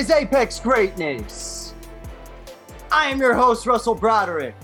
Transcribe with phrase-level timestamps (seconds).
[0.00, 1.74] is Apex Greatness.
[2.90, 4.54] I am your host, Russell Broderick.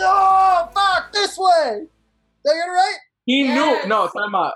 [0.00, 1.86] Oh, fuck, this way!
[2.44, 2.96] Did I get it right?
[3.26, 3.84] He Yes.
[3.84, 3.88] knew.
[3.88, 4.54] No, time out.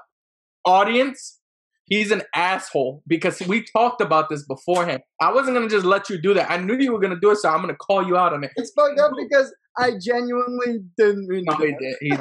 [0.64, 1.38] Audience,
[1.84, 5.02] he's an asshole because we talked about this beforehand.
[5.20, 6.50] I wasn't gonna just let you do that.
[6.50, 8.50] I knew you were gonna do it, so I'm gonna call you out on it.
[8.56, 11.96] It's fucked up because I genuinely didn't mean No, he did.
[12.00, 12.18] He did.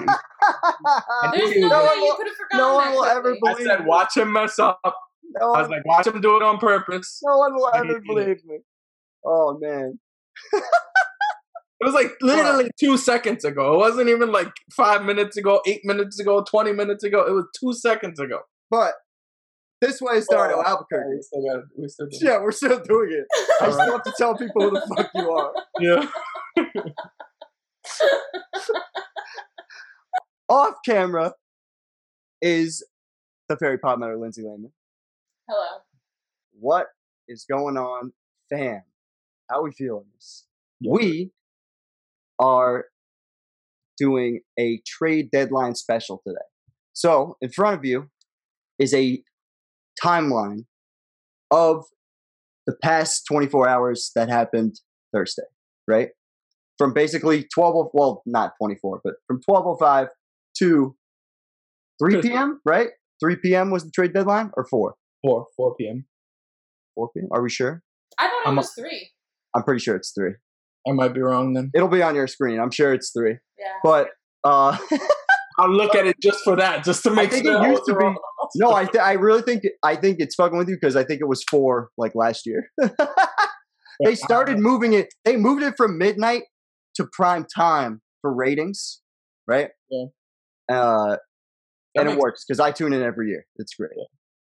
[1.34, 2.05] There's knew no way would.
[2.05, 3.63] you could have forgotten no one will ever quickly.
[3.66, 4.80] I said, watch him mess up.
[5.40, 7.20] No, I was like, watch him do it on purpose.
[7.24, 8.57] no one will ever believe me.
[9.26, 9.99] Oh, man.
[10.54, 13.73] It was like literally two seconds ago.
[13.73, 17.26] It wasn't even like five minutes ago, eight minutes ago, 20 minutes ago.
[17.27, 18.41] It was two seconds ago.
[18.70, 18.93] But
[19.82, 21.10] this way started Oh, Albuquerque.
[21.15, 21.66] We still got it.
[21.76, 22.23] We still do it.
[22.23, 23.26] Yeah, we're still doing it.
[23.62, 25.54] I All still have to tell people who the fuck you are.
[25.79, 26.05] Yeah.
[30.49, 31.34] Off camera
[32.43, 32.85] is
[33.49, 34.71] the fairy pot matter, Lindsay Lehman.
[35.52, 35.82] Hello.
[36.62, 36.88] What
[37.27, 38.13] is going on,
[38.49, 38.84] fam?
[39.49, 40.46] How we feeling this?
[40.82, 41.32] We
[42.40, 42.85] are
[43.98, 46.38] doing a trade deadline special today.
[46.94, 48.10] So, in front of you
[48.79, 49.22] is a
[50.02, 50.68] timeline
[51.52, 51.84] of
[52.66, 54.79] the past 24 hours that happened
[55.13, 55.44] Thursday,
[55.85, 56.12] right?
[56.77, 60.07] From basically 12 of, well, not 24, but from 12:05
[60.60, 60.96] to
[62.02, 62.91] 3 p.m., right?
[63.22, 63.70] 3 p.m.
[63.70, 64.96] was the trade deadline or 4?
[65.24, 66.06] 4, 4 p.m.
[66.96, 67.28] 4 p.m.
[67.31, 67.84] Are we sure?
[68.19, 69.09] I thought it I'm a- was three.
[69.56, 70.31] I'm pretty sure it's 3.
[70.88, 71.69] I might be wrong then.
[71.75, 72.59] It'll be on your screen.
[72.59, 73.38] I'm sure it's 3.
[73.59, 73.66] Yeah.
[73.84, 74.09] But
[74.44, 74.78] uh
[75.59, 77.63] I'll look at it just for that, just to make think sure.
[77.63, 78.16] it used to be-
[78.56, 81.22] no, I th- I really think I think it's fucking with you because I think
[81.22, 82.69] it was 4 like last year.
[84.03, 85.13] they started moving it.
[85.25, 86.44] They moved it from midnight
[86.95, 89.01] to prime time for ratings,
[89.47, 89.69] right?
[89.90, 90.06] Yeah.
[90.69, 91.18] Uh
[91.95, 93.45] and it works because I tune in every year.
[93.57, 93.91] It's great.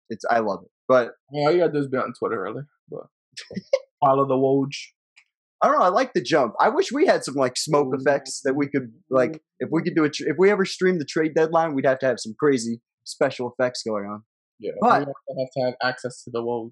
[0.10, 0.72] It's I love it.
[0.90, 2.64] But Yeah, all you gotta do is be on Twitter early.
[2.90, 3.04] But
[4.06, 4.76] follow the Woj.
[5.62, 5.86] I don't know.
[5.86, 6.56] I like the jump.
[6.60, 9.42] I wish we had some like smoke effects that we could like.
[9.60, 12.06] If we could do it, if we ever stream the trade deadline, we'd have to
[12.08, 14.24] have some crazy special effects going on.
[14.60, 16.72] Yeah, But- we have to have access to the Woj.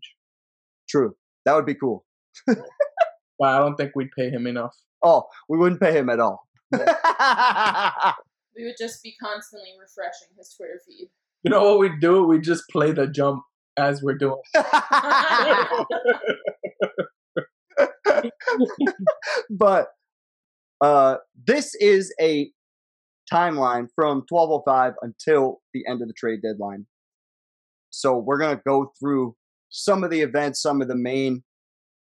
[0.90, 2.06] True, that would be cool.
[2.48, 4.76] But I don't think we'd pay him enough.
[5.04, 6.48] Oh, we wouldn't pay him at all.
[8.58, 11.10] We would just be constantly refreshing his Twitter feed.
[11.44, 12.24] You know what we do?
[12.26, 13.44] We just play the jump
[13.78, 14.42] as we're doing.
[19.50, 19.88] but
[20.82, 22.52] uh, this is a
[23.32, 26.86] timeline from 1205 until the end of the trade deadline.
[27.90, 29.36] So we're going to go through
[29.70, 31.44] some of the events, some of the main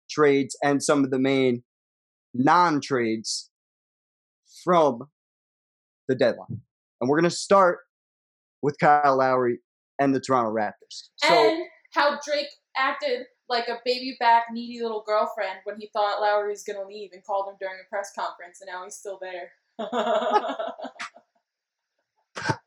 [0.10, 1.64] trades, and some of the main
[2.34, 3.50] non trades
[4.64, 5.04] from
[6.08, 6.62] the deadline.
[7.00, 7.80] And we're going to start
[8.62, 9.60] with Kyle Lowry
[10.00, 11.10] and the Toronto Raptors.
[11.18, 16.22] So and how Drake acted like a baby back, needy little girlfriend when he thought
[16.22, 18.96] Lowry was going to leave and called him during a press conference, and now he's
[18.96, 19.52] still there.
[19.80, 20.56] I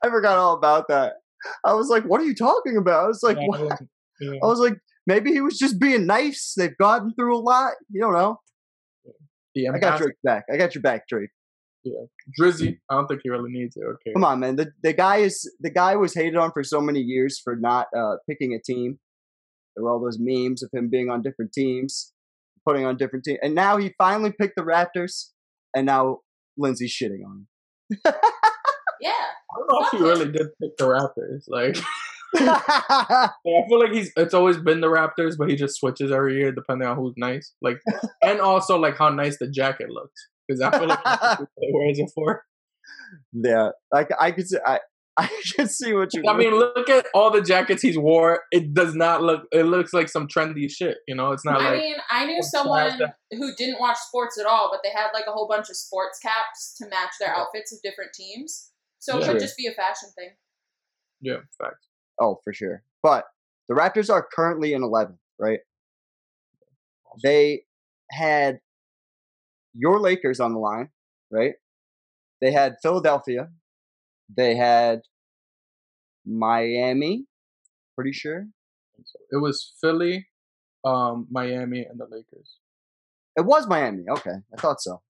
[0.09, 1.15] forgot all about that.
[1.65, 3.05] I was like, what are you talking about?
[3.05, 3.61] I was like, Yeah, what?
[3.61, 4.31] I wasn't- yeah.
[4.43, 4.75] I was like,
[5.07, 6.55] maybe he was just being nice.
[6.57, 7.73] They've gotten through a lot.
[7.91, 8.41] You don't know.
[9.55, 10.45] The I got Drake back.
[10.53, 11.31] I got your back, Drake.
[12.41, 12.79] Drizzy.
[12.91, 13.85] I don't think he really needs it.
[13.85, 14.13] Okay.
[14.15, 14.57] Come on, man.
[14.57, 17.87] The the guy is the guy was hated on for so many years for not
[17.97, 18.99] uh, picking a team.
[19.75, 22.13] There were all those memes of him being on different teams,
[22.67, 25.31] putting on different teams, and now he finally picked the Raptors,
[25.75, 26.21] and now
[26.57, 27.47] Lindsay's shitting on
[27.91, 27.99] him.
[29.01, 29.11] yeah.
[29.11, 31.45] I don't know if he really did pick the Raptors.
[31.49, 31.77] Like,
[32.37, 36.53] I feel like he's it's always been the Raptors, but he just switches every year
[36.53, 37.53] depending on who's nice.
[37.63, 37.79] Like,
[38.23, 40.29] and also like how nice the jacket looks.
[40.47, 42.45] Because I feel like that's what he wears it for.
[43.93, 44.81] like I could see, I
[45.19, 46.23] I can see what you.
[46.29, 48.43] I mean, look at all the jackets he's wore.
[48.53, 49.45] It does not look.
[49.51, 50.99] It looks like some trendy shit.
[51.09, 53.01] You know, it's not I like mean, I knew someone
[53.31, 56.19] who didn't watch sports at all, but they had like a whole bunch of sports
[56.19, 58.73] caps to match their outfits of different teams.
[58.99, 60.31] So it could just be a fashion thing.
[61.21, 61.87] yeah, facts.
[62.21, 62.83] Oh, for sure.
[63.03, 63.25] But
[63.69, 65.61] the Raptors are currently in 11th, right?
[67.23, 67.63] They
[68.11, 68.61] had
[69.77, 70.89] your Lakers on the line,
[71.31, 71.55] right?
[72.41, 73.49] They had Philadelphia.
[74.35, 75.01] They had
[76.25, 77.27] Miami,
[77.95, 78.47] pretty sure.
[79.31, 80.27] It was Philly,
[80.85, 82.57] um, Miami, and the Lakers.
[83.37, 84.05] It was Miami.
[84.09, 85.03] Okay, I thought so.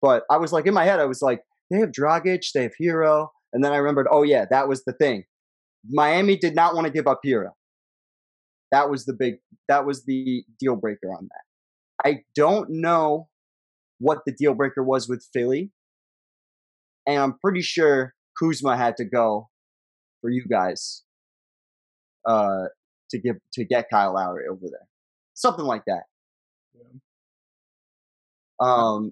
[0.00, 2.74] But I was like, in my head, I was like, they have Dragic, they have
[2.80, 3.28] Herro.
[3.52, 5.24] And then I remembered, oh, yeah, that was the thing.
[5.88, 7.50] Miami did not want to give up Herro.
[8.72, 9.36] That was the big,
[9.68, 12.08] that was the deal breaker on that.
[12.08, 13.28] I don't know
[13.98, 15.72] what the deal breaker was with Philly.
[17.06, 19.48] And I'm pretty sure Kuzma had to go
[20.20, 21.02] for you guys.
[22.26, 22.64] uh,
[23.10, 24.88] to give to get Kyle Lowry over there,
[25.34, 26.04] something like that.
[26.74, 26.82] Yeah.
[28.60, 29.10] Um,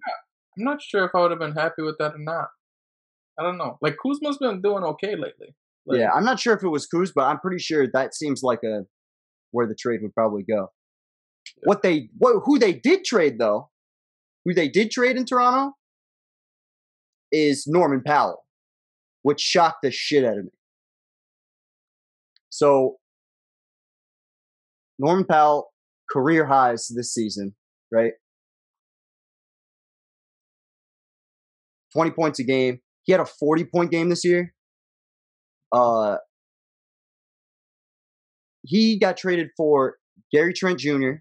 [0.59, 2.49] I'm not sure if I would have been happy with that or not.
[3.39, 3.79] I don't know.
[3.81, 5.55] Like Kuzma's been doing okay lately.
[5.87, 8.43] Like, yeah, I'm not sure if it was Kuz, but I'm pretty sure that seems
[8.43, 8.83] like a
[9.51, 10.69] where the trade would probably go.
[11.65, 13.71] What they what who they did trade though,
[14.44, 15.75] who they did trade in Toronto
[17.32, 18.44] is Norman Powell,
[19.23, 20.50] which shocked the shit out of me.
[22.50, 22.96] So
[24.99, 25.73] Norman Powell
[26.11, 27.55] career highs this season,
[27.91, 28.12] right?
[31.94, 32.81] 20 points a game.
[33.05, 34.52] He had a 40 point game this year.
[35.73, 36.17] Uh,
[38.62, 39.97] he got traded for
[40.32, 41.12] Gary Trent Jr.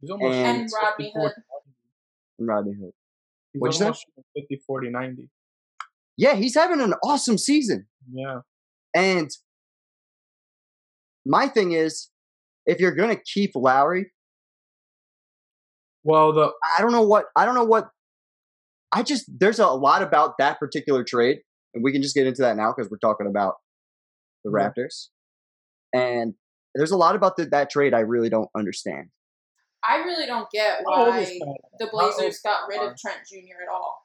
[0.00, 1.32] He's almost And- And Rodney Hood.
[2.38, 2.92] And Rodney Hood.
[3.52, 4.40] He's What'd you say?
[4.40, 5.28] 50, 40, 90.
[6.16, 7.86] Yeah, he's having an awesome season.
[8.12, 8.40] Yeah.
[8.94, 9.30] And
[11.24, 12.10] my thing is,
[12.66, 14.12] if you're gonna keep Lowry,
[16.04, 17.88] Well, the I don't know what I don't know what
[18.92, 21.38] I just there's a lot about that particular trade,
[21.74, 23.54] and we can just get into that now because we're talking about
[24.44, 24.68] the Yeah.
[24.70, 25.08] Raptors.
[25.94, 26.34] And
[26.74, 29.08] there's a lot about the, that trade I really don't understand.
[29.84, 33.62] I really don't get how old is why the Blazers got rid of Trent Jr.
[33.66, 33.96] at all.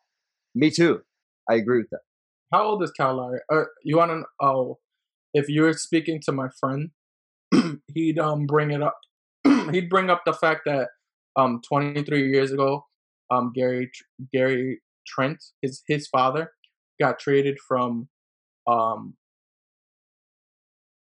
[0.56, 1.02] Me too.
[1.50, 2.00] I agree with that.
[2.52, 3.40] How old is Kyle Lowry?
[3.52, 4.24] Uh, you want to?
[4.42, 4.80] Oh,
[5.34, 6.90] if you were speaking to my friend,
[7.94, 8.98] he'd um bring it up.
[9.72, 10.88] he'd bring up the fact that
[11.36, 12.86] um 23 years ago,
[13.30, 13.92] um Gary
[14.34, 16.52] Gary Trent, his his father,
[17.00, 18.08] got traded from
[18.66, 19.16] um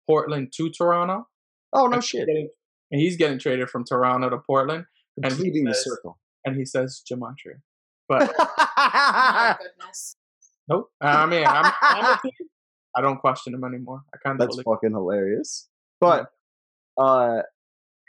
[0.07, 1.27] Portland to Toronto.
[1.73, 2.27] Oh no shit.
[2.27, 2.49] getting-
[2.91, 4.85] and he's getting traded from Toronto to Portland,
[5.17, 6.19] and he Completing the says- circle.
[6.45, 7.61] and he says gematria.
[8.09, 10.15] But My goodness.
[10.67, 10.89] nope.
[10.99, 12.31] I mean, I'm, honestly,
[12.95, 14.01] I don't question him anymore.
[14.13, 14.65] I kind of That's believe.
[14.65, 15.69] fucking hilarious.
[16.01, 16.27] But
[16.97, 17.41] uh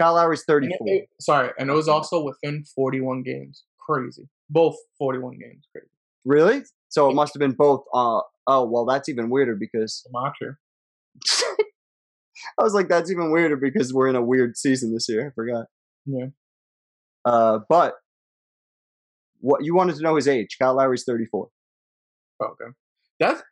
[0.00, 0.88] Kyle Lowry's And it- 34.
[0.88, 3.64] it- sorry, and it was also within 41 games.
[3.79, 4.29] Crazy.
[4.50, 5.67] Both 41 games.
[5.73, 5.87] Crazy.
[6.25, 6.62] Really?
[6.88, 10.56] So it must have been both uh oh well that's even weirder because Gematria.
[12.59, 15.29] I was like that's even weirder because we're in a weird season this year.
[15.29, 15.67] I forgot.
[16.06, 16.27] Yeah.
[17.25, 17.94] Uh but
[19.41, 20.56] what you wanted to know his age.
[20.61, 21.49] Kyle Lowry's 34.
[22.41, 22.71] Oh, okay.
[23.21, 23.43] That's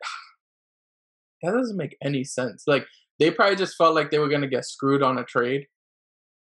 [1.43, 2.63] that doesn't make any sense.
[2.67, 2.85] Like
[3.19, 5.67] they probably just felt like they were gonna get screwed on a trade.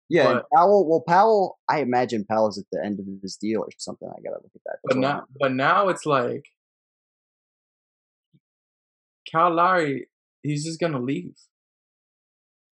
[0.08, 0.88] Yeah, But- Powell.
[0.88, 1.58] Well, Powell.
[1.68, 4.08] I imagine Powell's at the end of his deal or something.
[4.08, 4.76] I gotta look at that.
[4.84, 6.44] But now, but now it's like
[9.30, 10.08] Cal Lowry,
[10.42, 11.34] he's just gonna leave.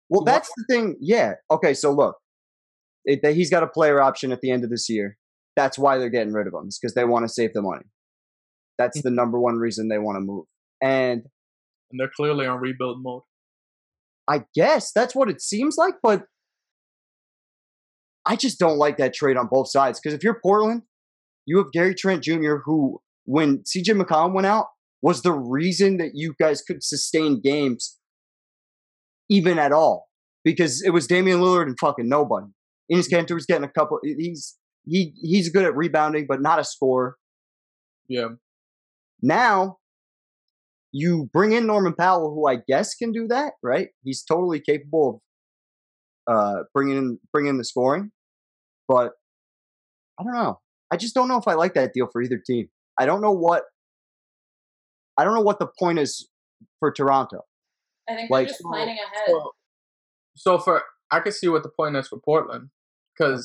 [0.09, 0.97] Well, that's the thing.
[1.01, 1.35] Yeah.
[1.51, 1.75] Okay.
[1.75, 2.17] So look,
[3.05, 5.17] it, that he's got a player option at the end of this year.
[5.57, 6.67] That's why they're getting rid of him.
[6.67, 7.85] It's because they want to save the money.
[8.79, 9.09] That's hmm.
[9.09, 10.45] the number one reason they want to move.
[10.83, 11.23] And
[11.91, 13.23] And they're clearly on rebuild mode.
[14.29, 16.25] I guess that's what it seems like, but
[18.27, 19.99] I just don't like that trade on both sides.
[19.99, 20.83] Because if you're Portland,
[21.47, 24.67] you have Gary Trent Jr., who, when CJ McCollum went out,
[25.01, 27.98] was the reason that you guys could sustain games
[29.29, 30.07] even at all.
[30.45, 32.47] Because it was Damian Lillard and fucking nobody.
[32.91, 33.99] Enes was getting a couple.
[34.03, 34.57] He's
[34.87, 37.17] he he's good at rebounding, but not a scorer.
[38.09, 38.29] Yeah.
[39.21, 39.79] Now
[40.93, 43.89] you bring in Norman Powell, who I guess can do that, right?
[44.05, 45.23] He's totally capable
[46.27, 48.11] of uh, bringing in bringing in the scoring,
[48.87, 49.13] but
[50.19, 50.61] I don't know.
[50.91, 52.69] I just don't know if I like that deal for either team.
[52.99, 53.65] I don't know what
[55.19, 56.29] I don't know what the point is
[56.81, 57.43] for Toronto.
[58.09, 59.27] I think Like- they're just planning ahead.
[59.29, 59.53] So,
[60.37, 62.71] so for I can see what the point is for Portland
[63.17, 63.45] because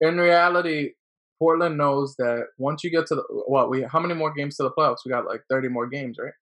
[0.00, 0.92] in reality,
[1.38, 4.62] Portland knows that once you get to the what we how many more games to
[4.64, 4.98] the playoffs?
[5.04, 6.32] We got like thirty more games, right?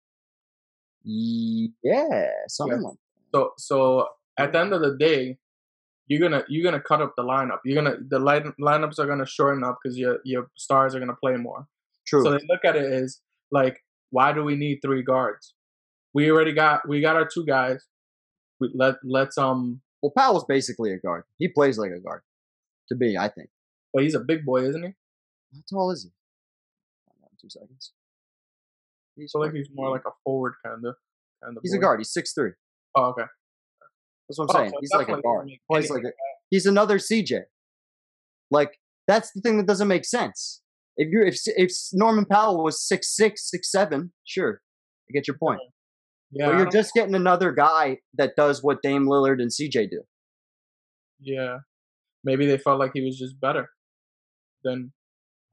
[1.04, 2.94] Yeah, something like
[3.34, 5.38] So so at the end of the day,
[6.08, 7.58] you're gonna you're gonna cut up the lineup.
[7.64, 11.16] You're gonna the line, lineups are gonna shorten up because your your stars are gonna
[11.16, 11.66] play more.
[12.06, 12.22] true.
[12.24, 15.54] So they look at it as like, why do we need three guards?
[16.14, 17.84] We already got we got our two guys.
[18.60, 21.24] We let let's um, well, Powell's basically a guard.
[21.38, 22.22] He plays like a guard.
[22.88, 23.48] To me, I think.
[23.94, 24.88] but he's a big boy, isn't he?
[25.54, 26.10] How tall is he?
[27.40, 27.92] Two seconds.
[29.16, 30.94] He's So like he's more like a forward kind of
[31.42, 31.62] kind of.
[31.62, 32.00] he's a guard.
[32.00, 32.50] He's six three.
[32.94, 33.22] Oh, okay.
[34.28, 34.70] That's what I'm Oh, saying.
[34.70, 35.48] so He's like a guard.
[35.70, 36.10] Plays like a,
[36.50, 37.42] he's another CJ.
[38.50, 40.60] Like that's the thing that doesn't make sense.
[40.96, 44.60] If you if if Norman Powell was six six six seven, sure,
[45.08, 45.60] I get your point.
[46.32, 50.02] Yeah, but you're just getting another guy that does what Dame Lillard and CJ do.
[51.20, 51.58] yeah.
[52.22, 53.70] Maybe they felt like he was just better
[54.62, 54.92] than.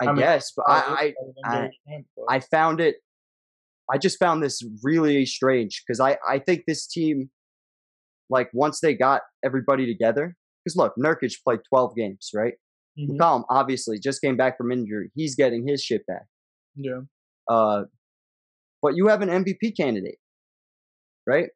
[0.02, 1.14] I, I mean, guess, but better I,
[1.46, 2.98] I Gary Trent, but- I found it.
[3.90, 7.30] I just found this really strange because I I think this team
[8.30, 12.56] like once they got everybody together, because look, Nurkic played 12 games, right?
[13.00, 13.12] Mhm.
[13.18, 15.10] McCollum obviously just came back from injury.
[15.16, 16.26] He's getting his shit back.
[16.76, 17.00] Yeah.
[17.50, 17.84] Uh,
[18.82, 20.18] but you have an MVP candidate,
[21.28, 21.50] right?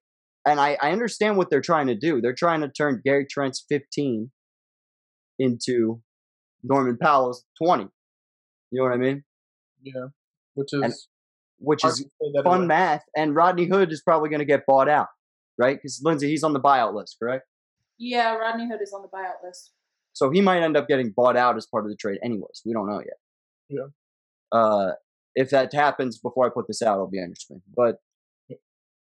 [0.45, 2.19] And I, I understand what they're trying to do.
[2.21, 4.31] They're trying to turn Gary Trent's 15
[5.39, 6.01] into
[6.63, 7.83] Norman Powell's 20.
[7.83, 7.89] You
[8.79, 9.23] know what I mean?
[9.83, 10.07] Yeah.
[10.55, 10.93] Which is And
[11.59, 12.67] Which is to say that fun away.
[12.67, 13.03] math.
[13.15, 15.07] And Rodney Hood is probably going to get bought out,
[15.57, 15.75] right?
[15.77, 17.45] Because Lindsay, he's on the buyout list, correct?
[17.97, 19.71] Yeah, Rodney Hood is on the buyout list.
[20.13, 22.61] So he might end up getting bought out as part of the trade, anyways.
[22.65, 23.17] We don't know yet.
[23.69, 23.87] Yeah.
[24.51, 24.91] Uh,
[25.35, 27.61] if that happens before I put this out, I'll be on your screen.
[27.75, 27.97] But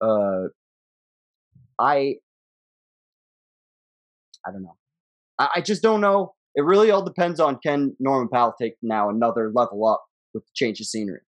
[0.02, 0.48] uh,
[1.80, 2.16] I,
[4.46, 4.76] I don't know.
[5.40, 6.34] I, I just don't know.
[6.56, 10.52] It really all depends on can Norman Powell take now another level up with the
[10.56, 11.20] change of scenery.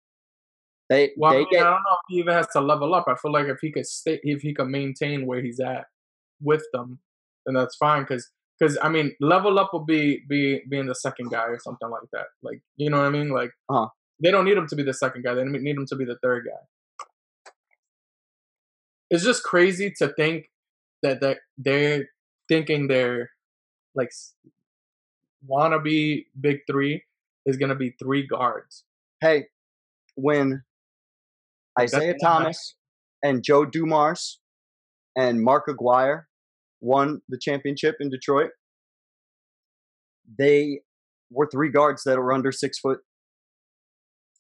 [0.88, 3.06] They Well, I, mean, get I don't know if he even has to level up.
[3.08, 5.86] I feel like if he could stay, if he could maintain where he's at
[6.40, 7.00] with them,
[7.44, 8.02] then that's fine.
[8.02, 11.90] Because, because I mean, level up will be be being the second guy or something
[11.90, 12.26] like that.
[12.42, 13.30] Like, you know what I mean?
[13.30, 13.88] Like, Uh-huh.
[14.22, 15.34] they don't need him to be the second guy.
[15.34, 16.60] They need him to be the third guy.
[19.10, 20.50] It's just crazy to think
[21.02, 22.06] that that they're
[22.48, 23.30] thinking they're
[23.94, 24.10] like
[25.48, 27.02] wannabe big three
[27.44, 28.84] is gonna be three guards.
[29.20, 29.46] hey,
[30.16, 30.62] when
[31.78, 32.74] Isaiah not Thomas
[33.22, 34.40] and Joe Dumars
[35.14, 36.26] and Mark Aguirre
[36.80, 38.50] won the championship in Detroit,
[40.38, 40.80] they
[41.30, 42.98] were three guards that were under six foot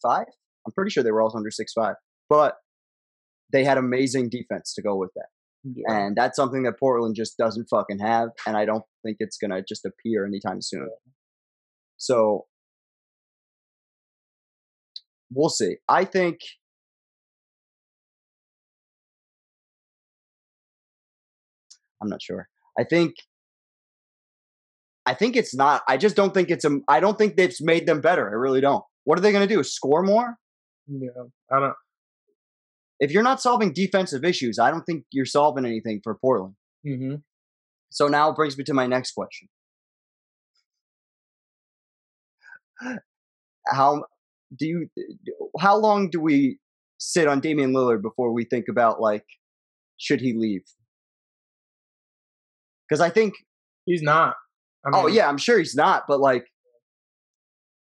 [0.02, 0.26] five.
[0.66, 1.94] I'm pretty sure they were all under six five,
[2.28, 2.56] but
[3.52, 5.26] they had amazing defense to go with that.
[5.64, 6.06] Yeah.
[6.06, 8.28] And that's something that Portland just doesn't fucking have.
[8.46, 10.88] And I don't think it's going to just appear anytime soon.
[11.96, 12.46] So
[15.32, 15.76] we'll see.
[15.88, 16.38] I think.
[22.02, 22.48] I'm not sure.
[22.78, 23.14] I think.
[25.06, 25.82] I think it's not.
[25.88, 26.78] I just don't think it's a.
[26.88, 28.28] I don't think they've made them better.
[28.28, 28.84] I really don't.
[29.04, 29.62] What are they going to do?
[29.62, 30.36] Score more?
[30.88, 31.10] Yeah,
[31.50, 31.74] I don't.
[32.98, 36.54] If you're not solving defensive issues, I don't think you're solving anything for Portland.
[36.84, 37.16] hmm
[37.90, 39.48] So now it brings me to my next question.
[43.66, 44.04] How
[44.56, 44.88] do you
[45.58, 46.58] how long do we
[46.98, 49.24] sit on Damian Lillard before we think about like
[49.98, 50.62] should he leave?
[52.90, 53.34] Cuz I think
[53.86, 54.34] He's not.
[54.84, 56.44] I oh yeah, I'm sure he's not, but like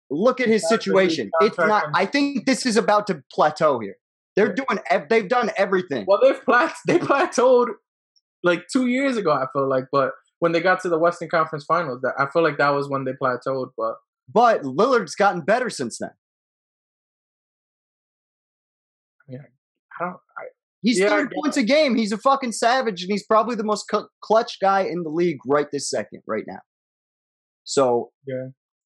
[0.09, 1.31] look at his That's a huge situation.
[1.39, 3.95] It's not I think this is about to plateau here.
[4.35, 6.05] They're doing they've done everything.
[6.07, 7.67] Well, they've plat- they plateaued
[8.43, 9.31] like two years ago.
[9.31, 12.43] I feel like, but when they got to the Western Conference Finals, that I feel
[12.43, 13.71] like that was when they plateaued.
[13.77, 13.95] But
[14.31, 16.11] But Lillard's gotten better since then.
[19.27, 19.41] I mean,
[19.99, 20.17] I don't.
[20.37, 20.43] I,
[20.81, 21.95] He's Yeah, I 30 get points a game.
[21.95, 25.37] He's a fucking savage, and he's probably the most cl- clutch guy in the league
[25.45, 26.59] right this second, right now.
[27.63, 28.47] So, yeah,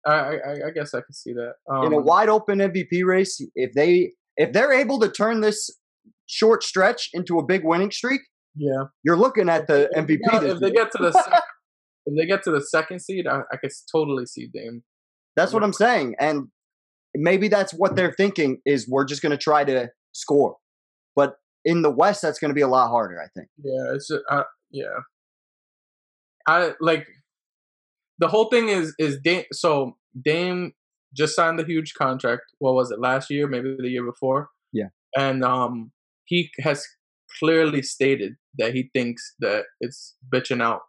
[0.06, 1.54] I, I, I guess I can see that.
[1.70, 5.70] Um, in a wide open MVP race, if they if they're able to turn this
[6.26, 8.20] short stretch into a big winning streak,
[8.56, 10.18] yeah, you're looking at the MVP.
[10.32, 11.42] yeah, if they get to the sec-
[12.06, 14.82] if they get to the second seed, I, I could totally see Dame.
[15.36, 16.48] That's what I'm saying, and
[17.14, 20.56] maybe that's what they're thinking is we're just going to try to score,
[21.16, 23.20] but in the West, that's going to be a lot harder.
[23.20, 23.48] I think.
[23.62, 24.98] Yeah, it's just, uh, yeah.
[26.46, 27.06] I like
[28.18, 29.44] the whole thing is is Dame.
[29.52, 30.72] So Dame
[31.16, 32.42] just signed the huge contract.
[32.59, 33.47] What was it last year?
[33.47, 34.49] Maybe the year before.
[34.73, 34.88] Yeah.
[35.16, 35.92] And um,
[36.25, 36.87] he has
[37.38, 40.80] clearly stated that he thinks that it's bitching out.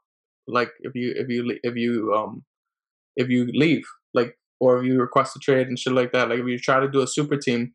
[0.48, 2.44] Like if you if you if you um
[3.16, 6.30] if you leave like or if you request a trade and shit like that.
[6.30, 7.74] Like if you try to do a super team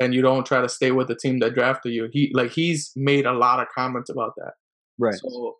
[0.00, 2.08] and you don't try to stay with the team that drafted you.
[2.12, 4.52] He like he's made a lot of comments about that.
[4.98, 5.14] Right.
[5.14, 5.56] So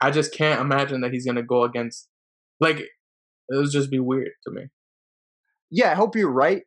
[0.00, 2.08] I just can't imagine that he's gonna go against
[2.60, 4.68] like it would just be weird to me.
[5.70, 6.62] Yeah, I hope you're right,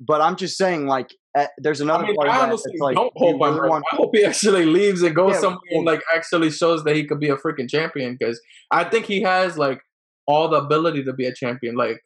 [0.00, 2.44] but I'm just saying, like, uh, there's another I mean, part of I that.
[2.48, 3.70] honestly that's like, don't hope I'm really right.
[3.70, 6.96] want- I hope he actually leaves and goes Yeah, somewhere and like actually shows that
[6.96, 9.80] he could be a freaking champion because I think he has like
[10.26, 11.76] all the ability to be a champion.
[11.76, 12.00] Like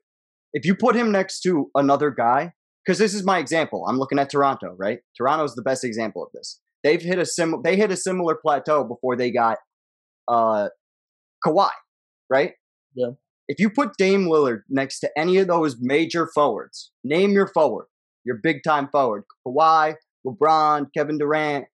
[0.53, 2.53] if you put him next to another guy,
[2.85, 3.87] because this is my example.
[3.89, 4.99] I'm looking at Toronto, right?
[5.17, 6.61] Toronto's the best example of this.
[6.83, 7.63] They've hit a sim.
[7.63, 9.59] They hit a similar plateau before they got
[10.29, 10.69] uh,
[11.47, 11.71] Kawhi,
[12.29, 12.53] right?
[12.95, 13.11] Yeah.
[13.49, 17.87] If you put Dame Lillard next to any of those major forwards, name your forward,
[18.25, 19.95] your big time forward, Kawhi,
[20.27, 21.67] LeBron, Kevin Durant.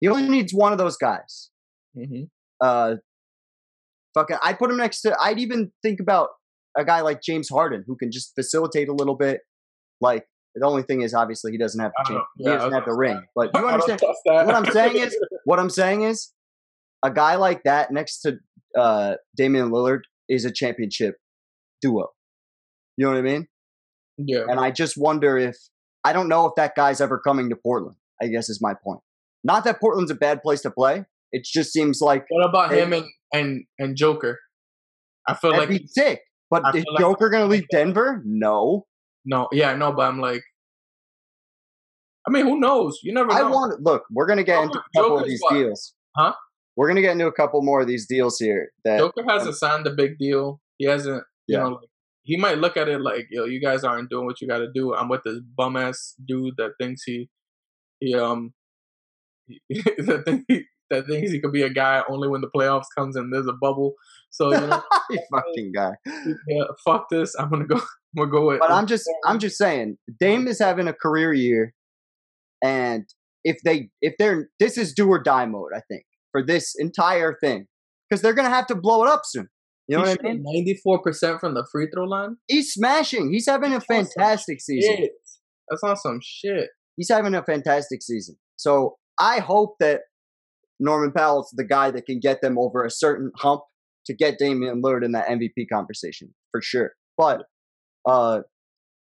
[0.00, 1.50] He only needs one of those guys.
[1.96, 2.28] mhm.
[2.60, 2.96] Uh,
[4.14, 5.16] fucking, I'd put him next to.
[5.20, 6.28] I'd even think about
[6.76, 9.40] a guy like James Harden who can just facilitate a little bit.
[10.00, 12.50] Like the only thing is, obviously, he doesn't have the don't champ- know.
[12.50, 13.22] Yeah, he doesn't have the ring.
[13.34, 16.32] But you understand what I'm saying is what I'm saying is
[17.02, 18.38] a guy like that next to
[18.76, 21.16] uh, Damian Lillard is a championship
[21.82, 22.06] duo.
[22.96, 23.46] You know what I mean?
[24.16, 24.44] Yeah.
[24.48, 25.56] And I just wonder if
[26.04, 27.96] I don't know if that guy's ever coming to Portland.
[28.22, 29.00] I guess is my point.
[29.44, 31.04] Not that Portland's a bad place to play.
[31.32, 32.80] It just seems like What about Hey.
[32.82, 34.38] him and and and Joker?
[35.28, 36.20] I feel like be sick.
[36.50, 38.22] But I is feel like- Joker gonna leave Denver?
[38.24, 38.86] No.
[39.24, 40.42] no, yeah, no, but I'm like,
[42.26, 42.98] I mean, who knows?
[43.02, 43.34] You never know.
[43.36, 44.04] I want look.
[44.10, 45.54] We're gonna get into a couple of these what?
[45.54, 45.94] deals.
[46.16, 46.34] Huh?
[46.80, 48.70] We're gonna get into a couple more of these deals here.
[48.86, 50.62] That Joker hasn't signed a big deal.
[50.78, 51.64] He hasn't, you Yeah.
[51.64, 51.88] know, like
[52.22, 54.68] he might look at it like, yo, you guys aren't doing what you got to
[54.74, 54.94] do.
[54.94, 57.28] I'm with this bum ass dude that thinks he,
[57.98, 58.54] he um,
[59.68, 60.46] that think
[60.88, 63.52] that thinks he could be a guy only when the playoffs comes and there's a
[63.52, 63.92] bubble.
[64.30, 64.82] So you know,
[65.30, 65.90] fucking guy.
[66.48, 67.34] yeah, fuck this.
[67.38, 67.76] I'm gonna go.
[67.76, 67.82] I'm
[68.16, 68.60] gonna go with.
[68.60, 71.74] But I'm just I'm just saying, Dame is having a career year,
[72.64, 73.04] and
[73.44, 77.36] if they if they're this is do or die mode, I think for this entire
[77.42, 77.66] thing
[78.08, 79.48] because they're gonna have to blow it up soon.
[79.88, 80.42] You know what I mean?
[80.44, 82.36] Ninety-four percent from the free throw line.
[82.46, 83.32] He's smashing.
[83.32, 84.96] He's having a fantastic season.
[84.96, 85.10] Shit.
[85.68, 86.68] That's not some shit.
[86.96, 88.36] He's having a fantastic season.
[88.56, 90.02] So I hope that
[90.78, 93.62] Norman Powell's the guy that can get them over a certain hump
[94.06, 96.92] to get Damian Lillard in that MVP conversation for sure.
[97.16, 97.42] But
[98.08, 98.40] uh,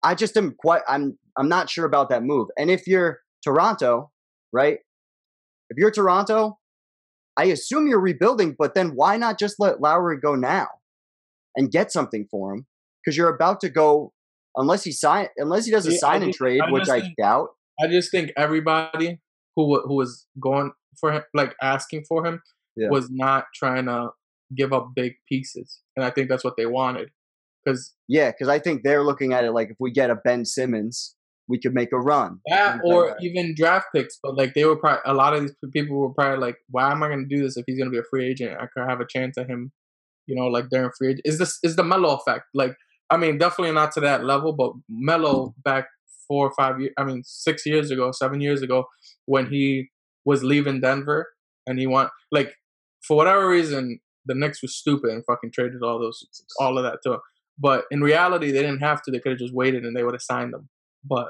[0.03, 0.81] I just am quite.
[0.87, 2.47] I'm I'm not sure about that move.
[2.57, 4.11] And if you're Toronto,
[4.51, 4.79] right?
[5.69, 6.57] If you're Toronto,
[7.37, 8.55] I assume you're rebuilding.
[8.57, 10.67] But then why not just let Lowry go now
[11.55, 12.67] and get something for him?
[13.03, 14.13] Because you're about to go.
[14.57, 17.15] Unless he sign, unless he does a Yeah, sign and trade, I which I think-
[17.17, 17.49] doubt.
[17.81, 19.21] I just think everybody
[19.55, 22.41] who who was going for him, like asking for him,
[22.75, 22.89] Yeah.
[22.89, 24.09] was not trying to
[24.53, 27.11] give up big pieces, and I think that's what they wanted.
[27.63, 30.43] Because Yeah, because I think they're looking at it like if we get a Ben
[30.43, 31.15] Simmons,
[31.51, 32.39] we could make a run.
[32.77, 35.97] like or even draft picks, but like they were probably a lot of these people
[35.97, 37.99] were probably like, "Why am I going to do this if he's going to be
[37.99, 38.57] a free agent?
[38.59, 39.71] I could have a chance at him,
[40.27, 42.45] you know, like during free agent." Is this is the Melo effect?
[42.53, 42.75] Like,
[43.09, 45.85] I mean, definitely not to that level, but Melo back
[46.27, 48.85] four or five years, I mean, six years ago, seven years ago,
[49.25, 49.89] when he
[50.25, 51.27] was leaving Denver
[51.67, 52.53] and he want like
[53.05, 56.23] for whatever reason the Knicks was stupid and fucking traded all those
[56.59, 57.19] all of that to him.
[57.57, 59.11] But in reality, they didn't have to.
[59.11, 60.69] They could have just waited and they would have signed them.
[61.03, 61.29] But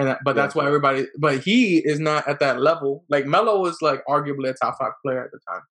[0.00, 0.42] and that, but Yeah.
[0.42, 1.06] that's why everybody.
[1.18, 3.04] But he is not at that level.
[3.08, 5.62] Like Melo was like arguably a top five player at the time.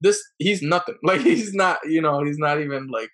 [0.00, 0.96] This he's nothing.
[1.02, 1.78] Like he's not.
[1.84, 3.10] You know he's not even like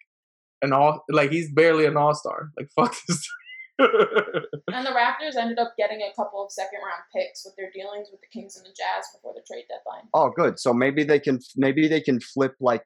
[0.63, 1.05] an all.
[1.11, 2.51] Like he's barely an all star.
[2.57, 3.29] Like fuck this.
[3.79, 8.09] And the Raptors ended up getting a couple of second round picks with their dealings
[8.11, 10.09] with the Kings and the Jazz before the trade deadline.
[10.15, 10.59] Oh, good.
[10.59, 12.83] So maybe they can maybe they can flip like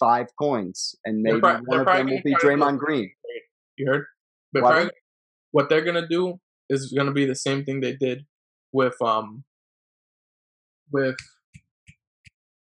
[0.00, 3.10] five coins, and They're maybe prob- one they're of them will be try Draymond Green.
[3.76, 4.04] You heard?
[4.52, 4.94] But What?
[5.52, 6.40] what they're gonna do
[6.80, 8.24] is gonna be the same thing they did
[8.72, 9.44] with um
[10.90, 11.16] with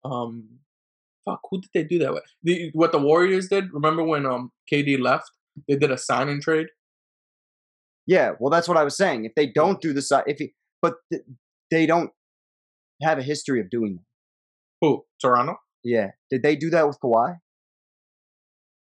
[0.03, 0.47] um
[1.25, 2.23] fuck who did they do that with?
[2.43, 3.71] The, what the Warriors did?
[3.73, 5.29] Remember when um KD left?
[5.67, 6.67] They did a sign and trade.
[8.07, 9.25] Yeah, well, that's what I was saying.
[9.25, 11.23] If they don't do the side, if he, but th-
[11.69, 12.09] they don't
[13.01, 14.05] have a history of doing that.
[14.81, 15.05] Who?
[15.21, 15.57] Toronto?
[15.83, 17.37] Yeah, did they do that with Kawhi?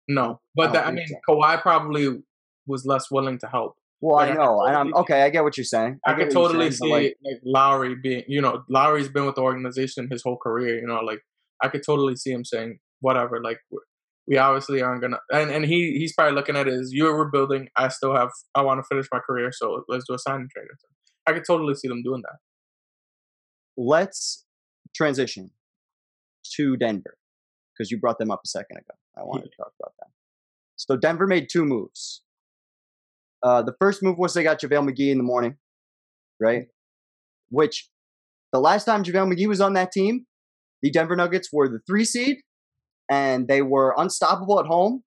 [0.09, 2.23] No, but I that, I mean Kawhi probably
[2.67, 3.77] was less willing to help.
[4.03, 5.23] Well, Like, I I could know, and I'm okay.
[5.23, 6.01] I get what you're saying.
[6.05, 9.37] I get could totally saying, see like, like Lowry being, you know, Lowry's been with
[9.37, 10.79] the organization his whole career.
[10.81, 11.21] You know, like
[11.63, 13.41] I could totally see him saying whatever.
[13.43, 13.79] Like we-
[14.39, 17.69] obviously aren't gonna, and and he he's probably looking at it as you're rebuilding.
[17.77, 20.51] I still have, I want to finish my career, so let's do a sign and
[20.51, 20.65] trade.
[20.65, 20.97] or something.
[21.27, 22.39] I could totally see them doing that.
[23.77, 24.45] let's
[24.95, 25.51] transition
[26.57, 27.17] to Denver
[27.73, 28.95] because you brought them up a second ago.
[29.17, 30.09] I wanted to talk about that.
[30.77, 32.23] So Denver made two moves.
[33.43, 35.57] Uh, the first move was they got JaVale McGee in the morning,
[36.41, 36.67] right?
[37.51, 37.89] Which
[38.53, 40.27] the last time JaVale McGee was on that team,
[40.83, 42.39] the Denver Nuggets were the three seed
[43.11, 45.03] and they were unstoppable at home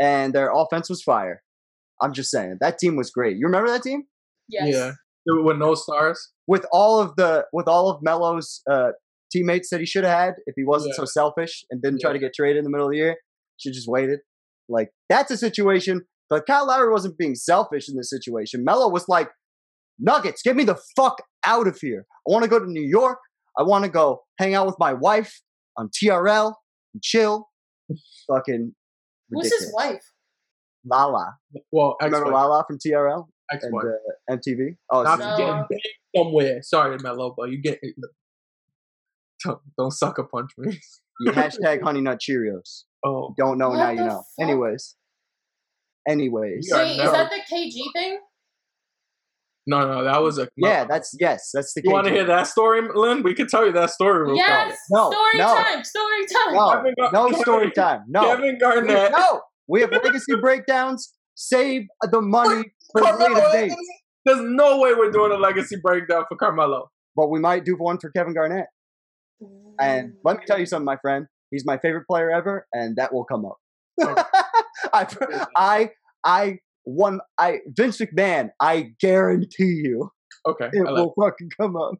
[0.00, 1.42] and their offense was fire.
[2.00, 3.36] I'm just saying that team was great.
[3.36, 4.04] You remember that team?
[4.48, 4.68] Yes.
[4.74, 4.92] Yeah,
[5.26, 6.30] with no stars.
[6.46, 8.90] with all of the with all of Melo's uh,
[9.32, 12.18] teammates that he should have had if he wasn't so selfish and didn't try to
[12.18, 13.16] get traded in the middle of the year.
[13.58, 14.20] Should just waited.
[14.68, 16.02] Like that's a situation.
[16.30, 18.64] But Kyle Lowry wasn't being selfish in this situation.
[18.64, 19.28] Melo was like,
[19.98, 22.06] "Nuggets, get me the fuck out of here.
[22.26, 23.18] I want to go to New York.
[23.58, 25.40] I want to go hang out with my wife
[25.76, 26.54] on TRL
[26.94, 27.48] and chill."
[28.30, 28.74] Fucking
[29.30, 29.64] Who's ridiculous.
[29.64, 30.02] his wife?
[30.90, 31.36] Lala.
[31.72, 32.32] Well, Remember ex-wife.
[32.34, 33.84] Lala from TRL and Ex-wife.
[34.30, 34.76] uh, MTV?
[34.90, 35.44] Oh, Not it's- No.
[35.46, 35.80] getting big
[36.16, 36.62] somewhere.
[36.62, 37.78] Sorry, Melo, but you get.
[39.44, 40.78] Don't, don't sucker punch me.
[41.20, 42.84] you hashtag Honey Nut Cheerios.
[43.04, 44.08] Oh, don't know now you know.
[44.08, 44.24] fuck?
[44.40, 44.96] Anyways,
[46.08, 48.18] anyways, You Wait, never- is that the KG thing?
[49.66, 50.46] No, no, that was a.
[50.56, 51.80] Yeah, that's yes, that's the.
[51.84, 53.22] You want to hear that story, Lynn?
[53.22, 54.26] We could tell you that story.
[54.26, 55.54] Real Yes, No, story no.
[55.54, 56.54] time, story time.
[56.54, 58.04] No, Kevin Gar- no Kevin- story time.
[58.06, 59.12] No, Kevin Garnett.
[59.12, 59.40] no.
[59.66, 61.14] We have legacy breakdowns.
[61.36, 63.68] Save the money for Carmelo later Anthony?
[63.70, 63.88] dates.
[64.26, 66.90] There's no way we're doing a legacy breakdown for Carmelo.
[67.16, 68.66] But we might do one for Kevin Garnett.
[69.80, 71.26] And let me tell you something, my friend.
[71.50, 73.56] He's my favorite player ever, and that will come up.
[74.94, 75.90] I, I,
[76.24, 78.50] I, one, I, Vince McMahon.
[78.60, 80.10] I guarantee you,
[80.46, 80.70] Okay.
[80.72, 81.94] it I like- will fucking come up.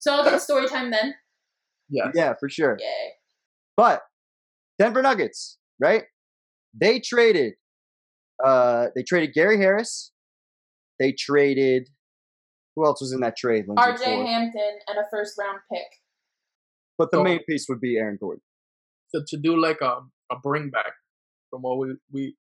[0.00, 1.14] So I'll get story time then.
[1.90, 2.10] Yeah.
[2.14, 2.76] Yeah, for sure.
[2.80, 3.10] Yay.
[3.76, 4.02] But
[4.78, 6.04] Denver Nuggets, right?
[6.78, 7.54] They traded
[8.42, 10.12] uh they traded Gary Harris.
[10.98, 11.88] They traded
[12.76, 13.64] who else was in that trade?
[13.68, 15.86] Lindsay, RJ for- Hampton and a first round pick.
[16.96, 18.42] But the So- main piece would be Aaron Gordon.
[19.14, 20.00] So to do like a
[20.32, 20.92] a bring back
[21.50, 22.36] from what we we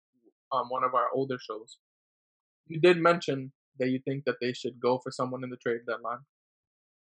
[0.51, 1.77] um one of our older shows,
[2.67, 5.81] you did mention that you think that they should go for someone in the trade
[5.88, 6.19] deadline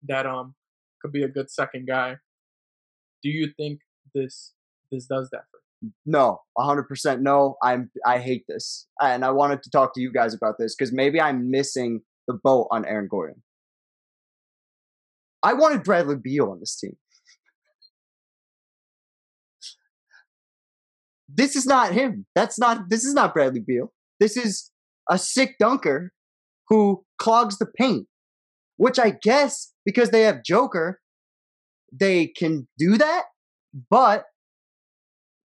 [0.06, 0.54] that um
[1.00, 2.16] could be a good second guy.
[3.22, 3.80] Do you think
[4.14, 4.52] this
[4.90, 5.60] this does that for?
[6.06, 7.56] No, hundred percent no.
[7.62, 8.86] I'm I hate this.
[9.00, 12.34] And I wanted to talk to you guys about this because maybe I'm missing the
[12.34, 13.42] boat on Aaron Gordon.
[15.42, 16.96] I wanted Bradley Beal on this team.
[21.36, 22.26] This is not him.
[22.34, 23.92] That's not this is not Bradley Beal.
[24.20, 24.70] This is
[25.10, 26.12] a sick dunker
[26.68, 28.06] who clogs the paint.
[28.76, 31.00] Which I guess because they have Joker,
[31.92, 33.24] they can do that,
[33.88, 34.24] but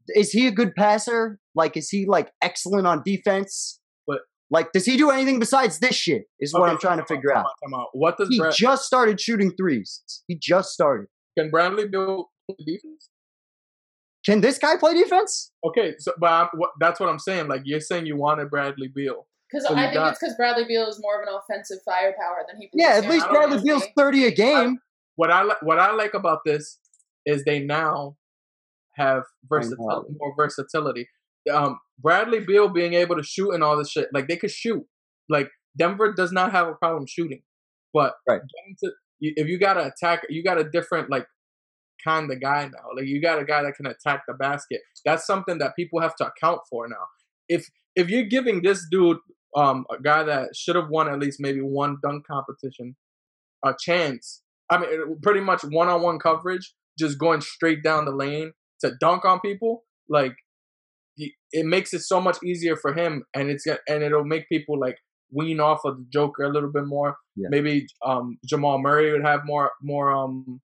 [0.10, 1.40] is he a good passer?
[1.54, 3.80] Like, is he like excellent on defense?
[4.08, 6.24] But- like, does he do anything besides this shit?
[6.40, 7.46] Is what I'm trying to figure out.
[7.64, 10.02] time What does He Brad, just started shooting threes.
[10.28, 11.08] He just started.
[11.38, 12.24] can Bradley play
[12.66, 13.10] defense?
[14.26, 15.52] Can this guy play defense?
[15.66, 17.48] Okay, so but I'm, what, that's what I'm saying.
[17.48, 19.28] Like you're saying, you wanted Bradley Beal.
[19.52, 22.46] Because So I think got- it's because Bradley Beal is more of an offensive firepower
[22.48, 22.70] than he.
[22.74, 23.66] Yeah, at is least Bradley Gordon.
[23.66, 24.78] Beal's 30 a game.
[25.16, 26.80] What I li- what I like about this
[27.26, 28.16] is they now
[28.96, 31.08] have versatility, more versatility.
[31.52, 34.86] Um, Bradley Beal being able to shoot and all this shit, like they could shoot.
[35.30, 37.42] Like Denver does not have a problem shooting,
[37.94, 38.42] but Right.
[38.42, 41.26] getting to, if you got to attack, you got a different like
[42.04, 42.90] kind of guy now.
[42.96, 44.82] Like you got a guy that can attack the basket.
[45.06, 47.06] That's something that people have to account for now.
[47.48, 49.18] If if you're giving this dude,
[49.56, 52.96] um, a guy that should have won at least maybe one dunk competition,
[53.66, 54.42] a chance.
[54.72, 59.40] I mean, pretty much one-on-one coverage, just going straight down the lane to dunk on
[59.40, 59.84] people.
[60.08, 60.34] Like
[61.18, 64.98] it makes it so much easier for him, and it's and it'll make people like
[65.32, 67.18] wean off of the Joker a little bit more.
[67.36, 67.48] Yeah.
[67.50, 70.62] Maybe um, Jamal Murray would have more more um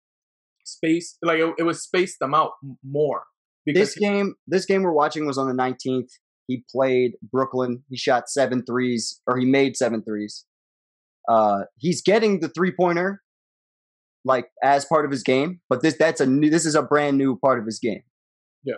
[0.66, 1.18] space.
[1.22, 2.52] Like it, it would space them out
[2.84, 3.24] more
[3.66, 6.10] because This game, this game we're watching was on the 19th.
[6.48, 7.84] He played Brooklyn.
[7.90, 10.46] He shot seven threes, or he made seven threes.
[11.28, 13.24] Uh, he's getting the three pointer,
[14.24, 15.62] like as part of his game.
[15.70, 16.52] But this that's a new.
[16.52, 18.04] This is a brand new part of his game.
[18.64, 18.76] Yeah.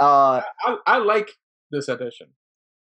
[0.00, 1.30] Uh, I, I like
[1.70, 2.28] this addition.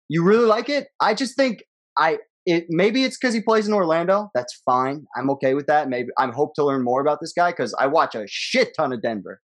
[0.07, 0.87] you really like it?
[0.99, 1.63] I just think
[1.97, 2.19] I
[2.51, 4.29] it maybe it's because he plays in Orlando.
[4.33, 5.05] That's fine.
[5.15, 5.89] I'm okay with that.
[5.89, 8.93] Maybe I'm hope to learn more about this guy because I watch a shit ton
[8.93, 9.41] of Denver.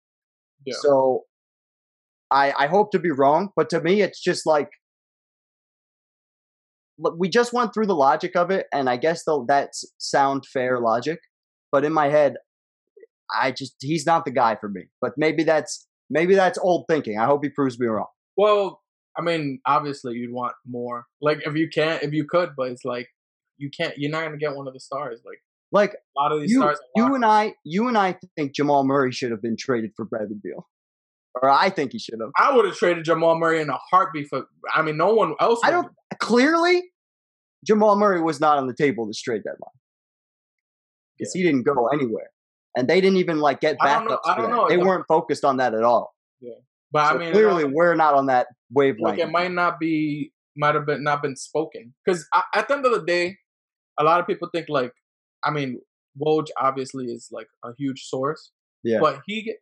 [0.65, 0.75] Yeah.
[0.79, 1.23] So
[2.31, 4.69] I I hope to be wrong, but to me it's just like
[7.17, 10.79] we just went through the logic of it, and I guess though that's sound fair
[10.79, 11.19] logic.
[11.71, 12.35] But in my head,
[13.33, 14.83] I just he's not the guy for me.
[15.01, 17.17] But maybe that's maybe that's old thinking.
[17.17, 18.07] I hope he proves me wrong.
[18.37, 18.78] Well,
[19.19, 21.05] I mean, obviously you'd want more.
[21.21, 23.07] Like if you can't, if you could, but it's like
[23.57, 23.93] you can't.
[23.97, 25.19] You're not gonna get one of the stars.
[25.25, 25.39] Like
[25.71, 26.79] Like a lot of these you, stars.
[26.95, 30.37] you and I, you and I think Jamal Murray should have been traded for Bradley
[30.41, 30.67] Beal,
[31.41, 32.29] or I think he should have.
[32.37, 34.45] I would have traded Jamal Murray in a heartbeat for.
[34.73, 35.59] I mean, no one else.
[35.63, 36.83] I don't- Clearly,
[37.65, 39.71] Jamal Murray was not on the table this trade deadline
[41.17, 42.29] because he didn't go anywhere,
[42.75, 44.19] and they didn't even like get I don't know- backups.
[44.31, 44.67] I don't know.
[44.69, 46.13] They weren't focused on that at all.
[46.41, 46.53] Yeah,
[46.91, 50.75] but So I mean, clearly, we're not on that like it might not be, might
[50.75, 51.93] have been not been spoken.
[52.05, 53.37] Because at the end of the day,
[53.99, 54.93] a lot of people think like,
[55.43, 55.79] I mean,
[56.21, 58.51] Woj obviously is like a huge source.
[58.83, 58.99] Yeah.
[59.01, 59.53] But he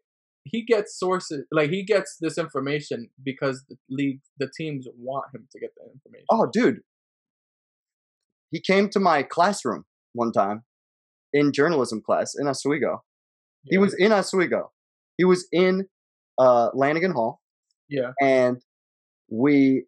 [0.44, 5.48] he gets sources like he gets this information because the league, the teams want him
[5.52, 6.26] to get the information.
[6.32, 6.80] Oh, dude.
[8.52, 10.64] He came to my classroom one time
[11.34, 13.04] in journalism class in Oswego.
[13.66, 14.72] He was in Oswego.
[15.18, 15.88] He was in
[16.38, 17.42] uh, Lanigan Hall,
[17.90, 18.12] yeah.
[18.22, 18.62] and
[19.30, 19.86] we.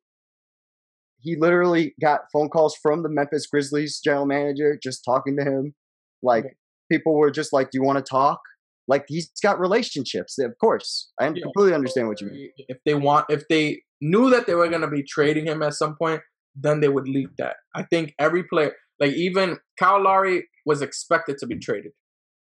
[1.21, 5.75] He literally got phone calls from the Memphis Grizzlies general manager, just talking to him.
[6.23, 6.55] Like Okay.
[6.91, 8.39] people were just like, "Do you want to talk?"
[8.87, 10.37] Like he's got relationships.
[10.39, 11.43] Of course, I Yeah.
[11.43, 12.51] completely understand what you mean.
[12.57, 15.73] If they want, if they knew that they were going to be trading him at
[15.73, 16.21] some point,
[16.55, 17.57] then they would leak that.
[17.75, 21.91] I think every player, Like even Kyle Lowry was expected to be traded.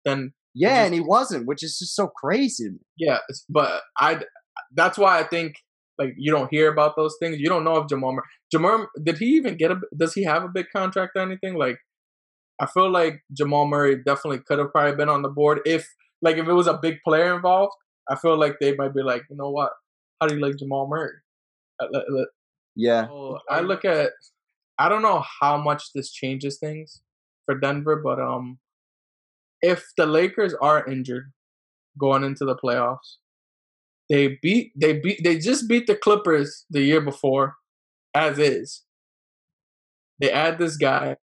[0.06, 2.80] Then Yeah, just- and he wasn't, which is just so crazy.
[2.98, 4.24] yeah, but I
[4.74, 5.56] that's why I think
[6.02, 7.40] like you don't hear about those things.
[7.40, 10.44] You don't know if Jamal Mur- Jamal did he even get a does he have
[10.44, 11.56] a big contract or anything?
[11.56, 11.78] Like
[12.60, 15.88] I feel like Jamal Murray definitely could have probably been on the board if
[16.22, 17.74] like if it was a big player involved.
[18.10, 19.72] I feel like they might be like, you know what?
[20.20, 21.18] How do you like Jamal Murray?
[21.80, 22.28] Uh, let- let-
[22.76, 24.12] Yeah, so I look at
[24.78, 27.02] I don't know how much this changes things
[27.46, 28.60] for Denver, but um
[29.62, 31.32] if the Lakers are injured
[32.00, 33.18] going into the playoffs,
[34.12, 37.56] they beat they beat they just beat the Clippers the year before
[38.14, 38.84] as is.
[40.20, 41.16] They add this guy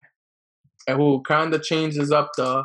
[0.87, 2.65] and who kind of changes up the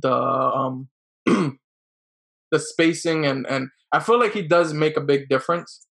[0.00, 0.88] the um
[1.26, 5.86] the spacing and and I feel like he does make a big difference.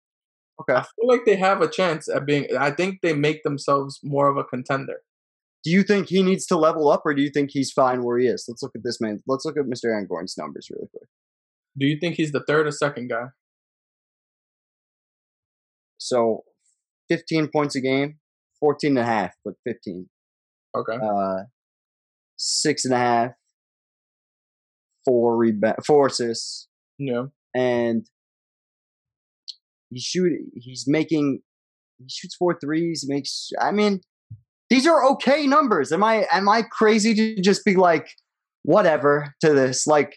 [0.60, 0.74] Okay.
[0.74, 2.46] I feel like they have a chance at being.
[2.58, 5.00] I think they make themselves more of a contender.
[5.64, 8.18] Do you think he needs to level up, or do you think he's fine where
[8.18, 8.44] he is?
[8.48, 9.22] Let's look at this man.
[9.26, 9.96] Let's look at Mr.
[9.96, 11.08] Angorn's numbers really quick.
[11.78, 13.28] Do you think he's the third or second guy?
[16.06, 16.44] So,
[17.08, 18.18] 15 points a game,
[18.60, 20.08] 14 and a half, but 15.
[20.76, 20.96] Okay.
[21.02, 21.44] Uh,
[22.36, 23.30] six and a half,
[25.04, 27.26] four rebound, four assists, Yeah.
[27.54, 28.06] and
[29.90, 30.32] he shoot.
[30.54, 31.40] He's making.
[31.98, 33.04] He shoots four threes.
[33.06, 33.50] Makes.
[33.60, 34.00] I mean,
[34.70, 35.92] these are okay numbers.
[35.92, 38.08] Am I am I crazy to just be like
[38.62, 39.86] whatever to this?
[39.86, 40.16] Like,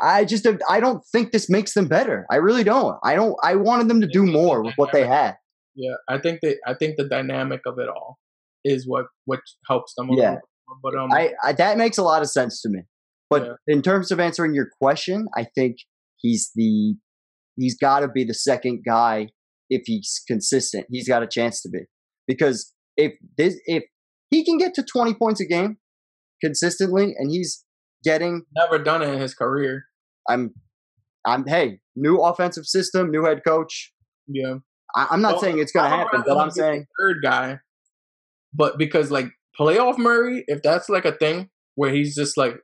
[0.00, 2.26] I just I don't think this makes them better.
[2.30, 2.98] I really don't.
[3.04, 3.36] I don't.
[3.42, 5.36] I wanted them to do more with what they had.
[5.74, 5.94] Yeah.
[6.08, 6.56] I think they.
[6.66, 8.18] I think the dynamic of it all
[8.64, 10.10] is what what helps them.
[10.10, 10.30] A Yeah.
[10.30, 10.42] more.
[10.82, 11.12] But um.
[11.12, 12.80] I, I that makes a lot of sense to me.
[13.30, 13.52] But Yeah.
[13.74, 15.76] in terms of answering your question, I think
[16.16, 16.94] he's the
[17.56, 19.28] he's got to be the second guy
[19.70, 20.86] if he's consistent.
[20.90, 21.80] He's got a chance to be
[22.26, 23.84] because if this if
[24.30, 25.78] he can get to 20 points a game
[26.42, 27.64] consistently and he's
[28.04, 29.84] getting never done it in his career.
[30.28, 30.54] I'm
[31.26, 33.92] I'm hey, new offensive system, new head coach.
[34.26, 34.56] Yeah.
[34.96, 37.58] I, I'm not Well, saying it's gonna happen, but I'm saying third guy.
[38.54, 39.26] But because like
[39.58, 42.56] playoff Murray, if that's like a thing where he's just like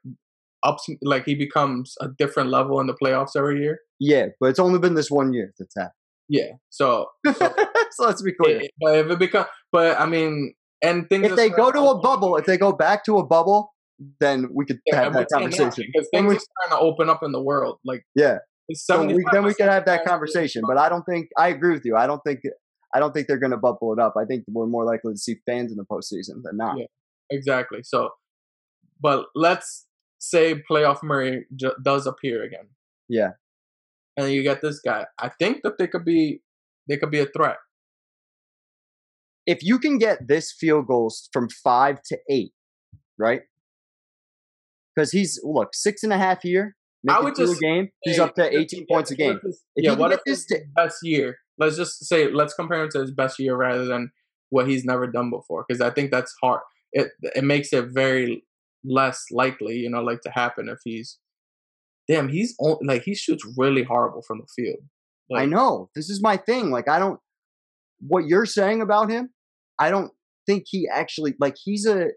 [0.62, 3.80] ups, like he becomes a different level in the playoffs every year.
[4.00, 5.92] yeah, but it's only been this one year that's happened.
[6.28, 6.52] Yeah.
[6.70, 7.54] So, so
[7.92, 8.60] so let's be clear.
[8.62, 11.26] it- but if it become, but I mean, and things.
[11.26, 13.73] if they go to a bubble, if they go back to a bubble,
[14.20, 15.90] then we could Yeah, have that we're saying that conversation.
[15.92, 17.78] because Then things we, are starting to open up in the world.
[17.84, 18.38] Like yeah,
[18.72, 20.62] so we, then we 75% could have that conversation.
[20.66, 21.96] But I don't think I agree with you.
[21.96, 22.40] I don't think
[22.94, 24.14] I don't think they're going to bubble it up.
[24.16, 26.76] I think we're more likely to see fans in the postseason than not.
[26.78, 26.86] Yeah.
[27.30, 27.80] exactly.
[27.82, 28.10] So,
[29.00, 29.86] but let's
[30.18, 32.68] say playoff Murray ju- does appear again.
[33.08, 33.30] Yeah.
[34.16, 35.06] and you get this guy.
[35.18, 36.40] I think that they could be
[36.88, 37.56] they could be a threat.
[39.46, 42.52] If you can get this field goals from five to eight,
[43.18, 43.42] right?
[44.94, 46.76] Because he's look six and a half here,
[47.08, 47.88] I would just game.
[48.02, 49.34] He's up to yeah, 18 points a game.
[49.34, 51.36] what if- If yeah, what if this to- his best year?
[51.58, 54.10] Let's just say let's compare him to his best year rather than
[54.50, 56.60] what he's never done before, because I think that's hard.
[56.92, 58.44] It it makes it very
[58.84, 61.18] less likely, you know, like to happen if he's.
[62.06, 64.80] Damn, he's on, like he shoots really horrible from the field.
[65.34, 66.70] I know this is my thing.
[66.70, 67.18] Like I don't.
[68.00, 69.30] What you're saying about him,
[69.78, 70.12] I don't
[70.46, 71.56] think he actually like.
[71.62, 72.08] He's a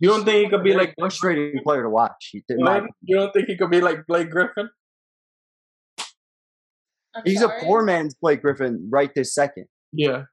[0.00, 2.30] You don't think he could be very like frustrating player to watch.
[2.32, 2.90] He- in my Blake?
[3.02, 4.68] You don't think he could be like Blake Griffin?
[7.14, 7.60] I'm He's sorry.
[7.60, 9.66] a poor man's Blake Griffin right this second.
[9.92, 10.24] Yeah.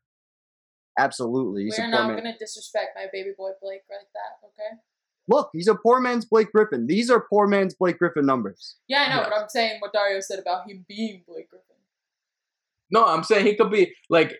[0.99, 2.17] Absolutely, he's We're a not man.
[2.23, 4.79] going to disrespect my baby boy Blake like that, okay?
[5.27, 6.87] Look, he's a poor man's Blake Griffin.
[6.87, 8.77] These are poor man's Blake Griffin numbers.
[8.87, 9.29] Yeah, I know, Yes.
[9.29, 11.75] but I'm saying what Dario said about him being Blake Griffin.
[12.89, 14.33] No, I'm saying he could be like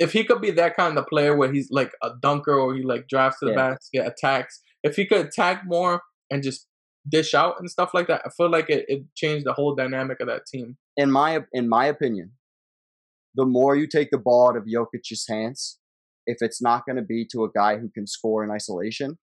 [0.00, 2.82] if he could be that kind of player where he's like a dunker or he
[2.82, 3.70] like drives to the Yeah.
[3.70, 4.62] basket, attacks.
[4.82, 6.66] If he could attack more and just
[7.08, 10.18] dish out and stuff like that, I feel like it, it changed the whole dynamic
[10.20, 10.78] of that team.
[10.96, 12.32] In my in my opinion,
[13.34, 15.78] the more you take the ball out of Jokic's hands,
[16.26, 19.18] if it's not going to be to a guy who can score in isolation,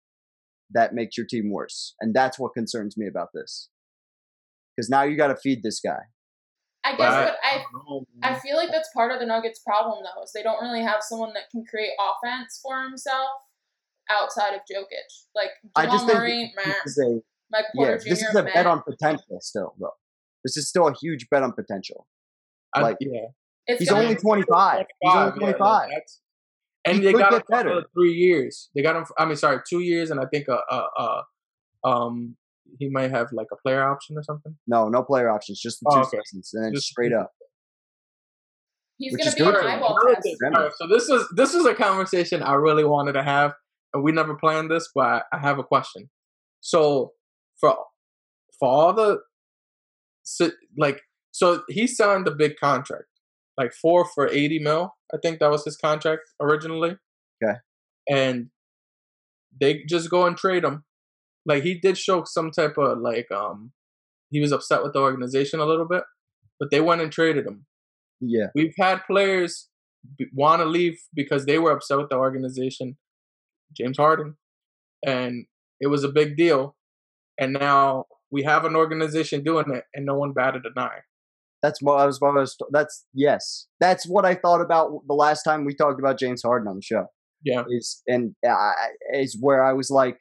[0.72, 3.70] that makes your team worse, and that's what concerns me about this.
[4.76, 6.02] Because now you got to feed this guy.
[6.88, 10.04] I guess But what I don't I feel like that's part of the Nuggets' problem,
[10.04, 13.30] though, is they don't really have someone that can create offense for himself
[14.10, 15.10] outside of Jokic.
[15.36, 16.74] Like I Jamal just think Murray, meh.
[16.86, 17.20] This is a
[17.52, 18.10] Mike yeah, Porter Jr.
[18.10, 18.54] this is a meh.
[18.54, 19.96] bet on potential still, though.
[20.46, 22.08] This is still a huge bet on potential.
[22.74, 23.28] I- like, yeah.
[23.70, 24.86] It's He's only 25.
[25.02, 25.90] He's only yeah, 25.
[26.86, 28.70] and He they got him for three years.
[28.74, 29.06] They got him.
[29.18, 31.22] I mean, sorry, two years, and I think uh, uh, uh
[31.84, 32.38] um
[32.80, 34.56] he might have like a player option or something.
[34.68, 36.18] No, no player options, just the Oh, two okay.
[36.26, 37.32] seasons, and then Just- straight up.
[39.00, 40.24] He's which gonna be good an for eyeball test.
[40.24, 43.54] thing- all right, so this was this was a conversation I really wanted to have,
[43.94, 46.10] and we never planned this, but I, I have a question.
[46.62, 47.14] So
[47.60, 47.78] for
[48.60, 49.20] for all the
[50.24, 51.02] so, like
[51.32, 53.06] so he signed a big contract,
[53.56, 54.96] like four for eighty mil.
[55.14, 56.98] I think that was his contract originally.
[57.44, 57.60] Okay.
[58.10, 58.50] And
[59.62, 60.86] they just go and trade him.
[61.48, 63.72] Like he did show some type of like um
[64.30, 66.04] he was upset with the organization a little bit,
[66.60, 67.66] but they went and traded him.
[68.20, 68.48] Yeah.
[68.54, 69.70] We've had players
[70.34, 72.98] want to leave because they were upset with the organization.
[73.76, 74.36] James Harden,
[75.06, 75.46] and
[75.80, 76.76] it was a big deal.
[77.40, 81.00] And now we have an organization doing it, and no one batted an eye.
[81.62, 82.20] That's what I was.
[82.22, 83.68] I was that's yes.
[83.80, 86.82] That's what I thought about the last time we talked about James Harden on the
[86.82, 87.08] show.
[87.44, 87.64] Yeah.
[87.70, 88.72] Is and uh,
[89.14, 90.18] is where I was like,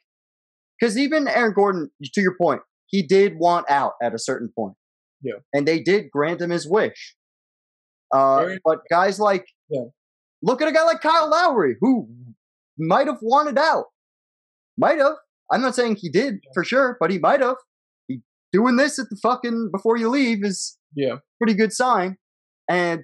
[0.79, 4.73] because even Aaron Gordon, to your point, he did want out at a certain point.
[5.21, 5.35] Yeah.
[5.53, 7.15] And they did grant him his wish.
[8.13, 9.85] Uh, Very- but guys like, Yeah.
[10.41, 12.07] look at a guy like Kyle Lowry who
[12.77, 13.85] might have wanted out.
[14.77, 15.15] Might have.
[15.51, 17.55] I'm not saying he did for sure, but he might have.
[18.07, 18.21] He
[18.53, 21.17] doing this at the fucking before you leave is Yeah.
[21.39, 22.17] pretty good sign.
[22.69, 23.03] And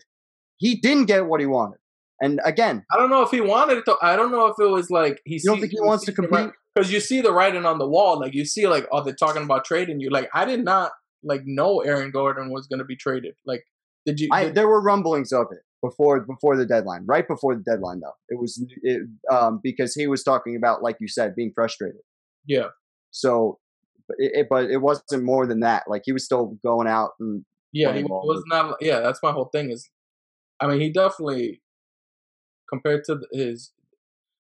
[0.57, 1.79] he didn't get what he wanted.
[2.21, 3.97] And again, I don't know if he wanted it though.
[4.01, 5.35] I don't know if it was like he.
[5.35, 6.51] you don't think he wants to compete?
[6.73, 8.19] Because you see the writing on the wall.
[8.19, 10.09] Like you see, like oh, they're talking about trading you.
[10.09, 10.91] Like I did not
[11.23, 13.35] like know Aaron Gordon was going to be traded.
[13.45, 13.63] Like
[14.05, 14.29] did you?
[14.31, 18.15] I, there were rumblings of it before before the deadline, right before the deadline, though.
[18.29, 22.01] It was it, um, because he was talking about, like you said, being frustrated.
[22.45, 22.67] yeah.
[23.11, 23.59] So,
[24.07, 25.83] but it, it- but it wasn't more than that.
[25.87, 28.75] Like he was still going out and Yeah, he was not.
[28.81, 29.69] Yeah, that's my whole thing.
[29.71, 29.87] Is,
[30.59, 31.61] I mean, he definitely
[32.69, 33.71] compared to his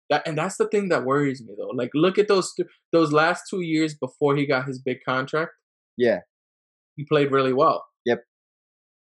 [0.09, 1.71] that, and that's the thing that worries me though.
[1.73, 5.51] Like, look at those th- those last two years before he got his big contract.
[5.97, 6.19] yeah,
[6.95, 7.85] He played really well.
[8.05, 8.23] Yep.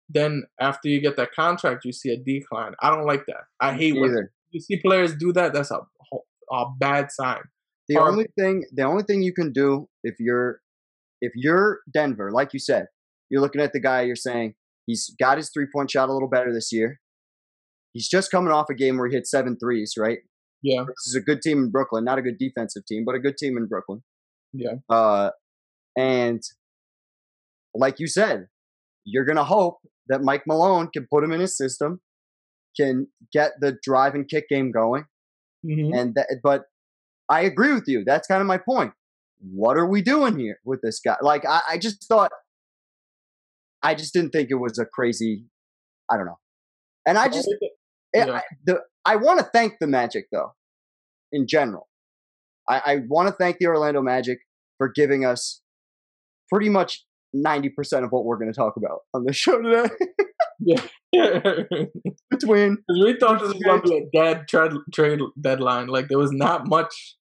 [0.08, 2.74] Then after you get that contract, you see a decline.
[2.80, 3.44] I don't like that.
[3.60, 5.52] I hate when you see players do that.
[5.52, 5.80] That's a
[6.52, 7.40] a bad sign.
[7.88, 10.60] The only thing, the only thing you can do if you're
[11.20, 12.86] if you're Denver, like you said,
[13.30, 14.02] you're looking at the guy.
[14.02, 14.54] You're saying
[14.86, 17.00] he's got his three point shot a little better this year.
[17.92, 20.18] He's just coming off a game where he hit seven threes, right?
[20.62, 23.18] Yeah, This is a good team in Brooklyn, not a good defensive team, but a
[23.20, 24.02] good team in Brooklyn.
[24.52, 25.30] yeah, Uh,
[25.96, 26.42] and
[27.74, 28.48] like you said,
[29.04, 32.00] you're gonna hope that Mike Malone can put him in his system,
[32.76, 35.04] can get the drive and kick game going,
[35.64, 36.26] hmm and that.
[36.42, 36.64] But
[37.28, 38.02] I agree with you.
[38.04, 38.92] That's kind of my point.
[39.52, 41.16] What are we doing here with this guy?
[41.20, 42.32] Like I, I just thought,
[43.82, 45.44] I just didn't think it was a crazy.
[46.10, 46.38] I don't know,
[47.06, 47.48] and I just
[48.16, 48.32] Yeah.
[48.32, 50.52] I, the I want to thank the Magic though,
[51.32, 51.88] in general.
[52.68, 54.38] I, I want to thank the Orlando Magic
[54.78, 55.60] for giving us
[56.52, 59.88] pretty much ninety percent of what we're going to talk about on the show today.
[60.60, 60.80] yeah.
[62.30, 65.86] between we thought this was gonna be a dead trade trade deadline.
[65.88, 67.16] Like there was not much.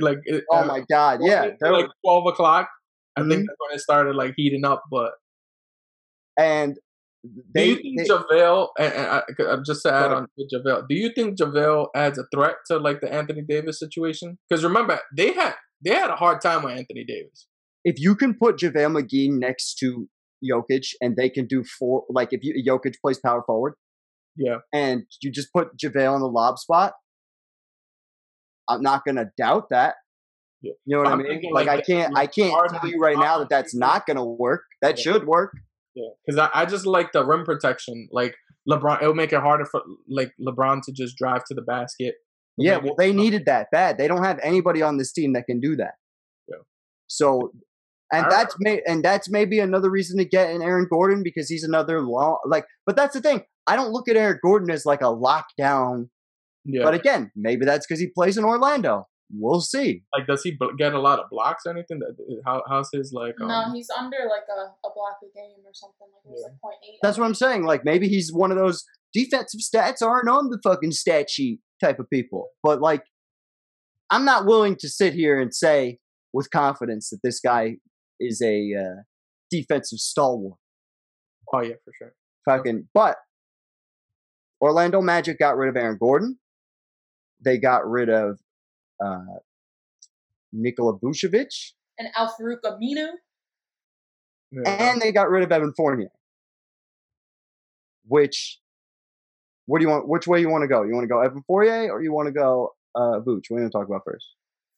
[0.00, 2.68] Like it, oh uh, my god, yeah, like was- twelve o'clock.
[3.16, 3.28] I Mhm.
[3.30, 4.82] think that's when it started like heating up.
[4.90, 5.12] But
[6.38, 6.76] and
[7.54, 8.68] they, do you they think JaVale?
[8.78, 12.18] And, and I, uh, just to add on to JaVale, do you think JaVale adds
[12.18, 14.38] a threat to like the Anthony Davis situation?
[14.48, 17.46] Because remember, they had they had a hard time with Anthony Davis.
[17.84, 20.08] if you can put JaVale McGee next to
[20.44, 23.74] Jokic and they can do four, like if you, Jokic plays power forward
[24.36, 26.94] Yeah, and you just put JaVale in the lob spot,
[28.68, 29.94] I'm not going to doubt that.
[30.62, 30.72] Yeah.
[30.84, 31.42] You know what I'm I mean?
[31.52, 34.24] Like, like, I can't, I can't tell you right now that that's not going to
[34.24, 34.62] work.
[34.82, 35.02] That Yeah.
[35.12, 35.52] should work.
[35.96, 36.08] Yeah.
[36.24, 38.08] Because I, I just like the rim protection.
[38.12, 38.36] Like
[38.68, 42.14] LeBron, it would make it harder for like LeBron to just drive to the basket.
[42.58, 43.98] Yeah, well, they needed that bad.
[43.98, 45.94] They don't have anybody on this team that can do that.
[46.48, 46.56] Yeah.
[47.06, 47.52] So,
[48.12, 51.48] and I- that's may and that's maybe another reason to get in Aaron Gordon because
[51.48, 52.66] he's another long like.
[52.86, 53.42] But that's the thing.
[53.66, 56.08] I don't look at Aaron Gordon as like a lockdown.
[56.64, 59.06] Yeah, But again, maybe that's because he plays in Orlando.
[59.32, 60.04] We'll see.
[60.16, 61.98] like does he bl- get a lot of blocks or anything?
[61.98, 63.34] That how how's his like?
[63.40, 66.06] Um, no, he's under like a, a block a game or something.
[66.12, 66.44] Like it Yeah.
[66.52, 66.98] like point eight.
[67.02, 67.64] That's what I'm saying.
[67.64, 71.98] Like maybe he's one of those defensive stats aren't on the fucking stat sheet type
[71.98, 72.50] of people.
[72.62, 73.02] But like,
[74.10, 75.98] I'm not willing to sit here and say
[76.32, 77.78] with confidence that this guy
[78.20, 79.02] is a uh,
[79.50, 80.58] defensive stalwart.
[81.52, 82.14] oh yeah, for sure.
[82.44, 83.16] Fucking, but
[84.60, 86.38] Orlando Magic got rid of Aaron Gordon.
[87.44, 88.38] They got rid of
[89.04, 89.38] uh,
[90.52, 93.08] Nikola Vucevic, And Al Farouq Aminu.
[94.52, 94.92] Yeah.
[94.92, 96.08] and they got rid of Evan Fournier.
[98.08, 98.60] Which,
[99.66, 100.08] what do you want?
[100.08, 100.84] Which way you want to go?
[100.84, 103.24] You want to go Evan Fournier or you want to go uh, Vooch?
[103.24, 104.26] What do you want to talk about first?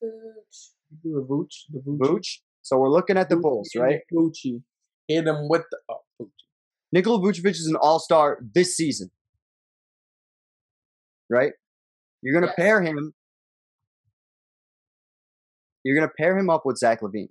[0.03, 0.71] Vooch.
[1.03, 2.39] do the Vooch, the Vooch, Vooch.
[2.63, 4.01] So we're looking at the Bulls, right?
[4.13, 4.63] Gucci,
[5.07, 6.29] hit him with the oh, Gucci.
[6.93, 9.11] Nikola Vucevic is an All Star this season,
[11.29, 11.53] right?
[12.23, 12.57] You're going to Yes.
[12.57, 13.13] pair him
[15.85, 17.29] you're going to pair him up with Zach LaVine.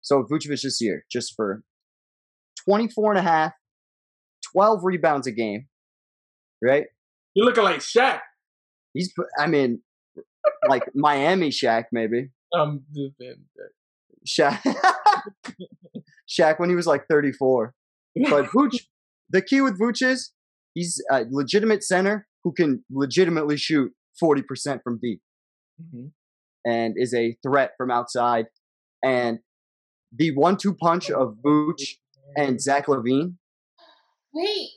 [0.00, 1.62] So Vucevic this year, just for
[2.64, 3.52] 24 and a half,
[4.52, 5.66] 12 rebounds a game,
[6.62, 6.84] right?
[7.34, 8.20] You're looking like Shaq.
[8.94, 9.80] He's, I mean,
[10.68, 12.30] like Miami Shaq, maybe.
[12.54, 12.82] Um,
[14.26, 14.60] Shaq,
[16.28, 17.74] Shaq when he was like 34.
[18.28, 18.76] But Vooch,
[19.30, 20.32] the key with Vooch is
[20.74, 23.92] he's a legitimate center who can legitimately shoot
[24.22, 25.22] 40% from deep
[25.82, 26.10] Mhm.
[26.64, 28.46] And is a threat from outside.
[29.04, 29.40] And
[30.16, 31.82] the one-two punch of Vooch
[32.36, 33.34] and Zach LaVine.
[34.34, 34.68] Wait,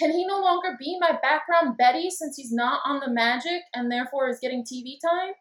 [0.00, 3.90] can he no longer be my background Betty since he's not on the Magic and
[3.90, 5.32] therefore is getting TV time?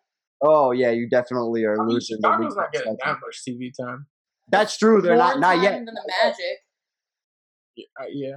[0.42, 2.18] Oh yeah, you definitely are I mean, losing.
[2.22, 4.06] the Chicago's not getting that much TV time.
[4.50, 5.02] That's true.
[5.02, 5.72] They're not More not time yet.
[5.74, 6.58] than the Magic.
[7.76, 8.36] Yeah, uh, yeah.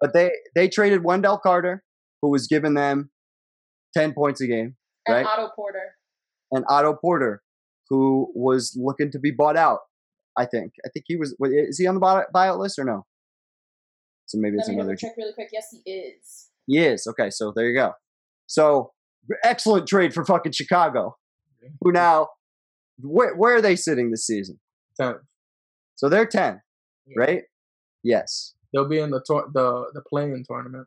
[0.00, 1.82] But they they traded Wendell Carter,
[2.22, 3.10] who was giving them
[3.94, 5.26] ten points a game, And Right.
[5.26, 5.96] Otto Porter.
[6.52, 7.42] And Otto Porter,
[7.88, 9.80] who was looking to be bought out.
[10.36, 10.72] I think.
[10.84, 11.34] I think he was.
[11.42, 13.04] Is he on the buyout buyout list or no?
[14.26, 14.96] So maybe Let it's me double another.
[14.96, 15.48] check really quick.
[15.52, 16.48] Yes, he is.
[16.66, 17.30] He is okay.
[17.30, 17.92] So there you go.
[18.46, 18.92] So
[19.44, 21.16] excellent trade for fucking Chicago,
[21.80, 22.28] who now
[23.00, 24.60] where where are they sitting this season?
[25.00, 25.16] Ten.
[25.96, 26.60] So they're ten,
[27.06, 27.14] Yeah.
[27.18, 27.42] right?
[28.04, 28.54] Yes.
[28.72, 30.86] They'll be in the tour- the the play-in tournament.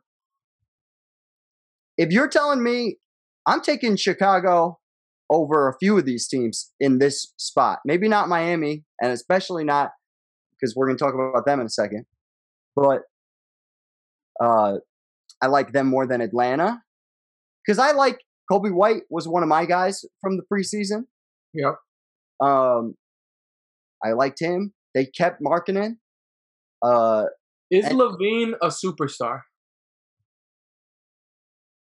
[1.96, 2.96] if you're telling me
[3.46, 4.78] I'm taking Chicago
[5.30, 9.92] over a few of these teams in this spot, maybe not Miami, and especially not
[10.52, 12.06] because we're going to talk about them in a second,
[12.76, 13.02] but
[14.42, 14.74] uh,
[15.40, 16.82] I like them more than Atlanta
[17.64, 18.18] because I like
[18.50, 21.04] Coby White was one of my guys from the preseason.
[21.54, 21.76] Yep.
[22.40, 22.94] Um,
[24.04, 24.72] I liked him.
[24.94, 25.98] They kept marketing.
[26.82, 27.24] Uh,
[27.70, 29.40] Is And- LaVine a superstar?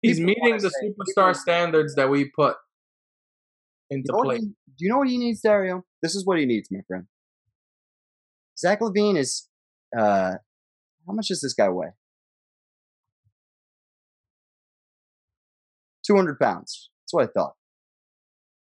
[0.02, 2.56] He's meeting the say- superstar standards that we put
[3.90, 4.38] You know play.
[4.38, 5.84] he- do you know what he needs, Dario?
[6.02, 7.04] This is what he needs, my friend.
[8.58, 9.48] Zach LaVine is
[9.96, 10.34] uh
[11.06, 11.92] how much does this guy weigh?
[16.06, 16.90] Two hundred pounds.
[17.02, 17.52] That's what I thought.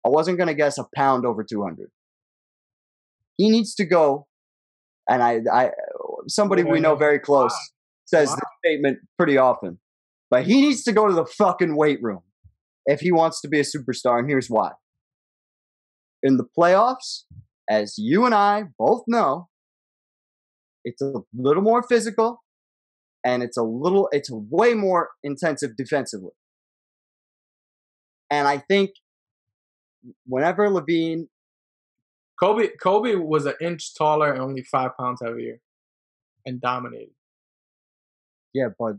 [0.06, 1.90] I wasn't gonna guess a pound over two hundred.
[3.38, 4.28] He needs to go,
[5.10, 5.72] and I, I,
[6.28, 7.54] somebody we know very close
[8.06, 8.36] says Wow.
[8.36, 9.80] this statement pretty often,
[10.30, 12.22] but he needs to go to the fucking weight room
[12.86, 14.72] if he wants to be a superstar, and here's why
[16.26, 17.24] in the playoffs,
[17.70, 19.48] as you and I both know,
[20.84, 22.42] it's a little more physical
[23.24, 26.32] and it's a little, it's way more intensive defensively.
[28.32, 28.90] And I think
[30.26, 31.28] whenever LaVine,
[32.40, 35.60] Kobe Kobe was an inch taller and only five pounds heavier,
[36.46, 37.14] and dominated.
[38.54, 38.96] yeah, but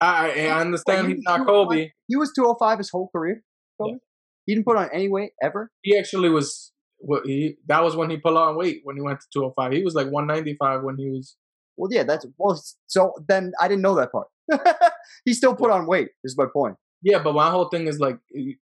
[0.00, 1.90] I I understand he he's not 205 Kobe.
[2.08, 3.42] he was 205 his whole career.
[3.78, 3.98] Kobe.
[4.46, 5.70] He didn't put on any weight ever.
[5.82, 6.72] He actually was.
[7.04, 9.72] What he that was when he put on weight when he went to 205.
[9.72, 11.36] He was like 195 when he was.
[11.76, 12.62] Well, yeah, that's well.
[12.86, 14.28] So then I didn't know that part.
[15.24, 16.10] he still put on weight.
[16.22, 16.76] Is my point.
[17.02, 18.18] Yeah, but my whole thing is like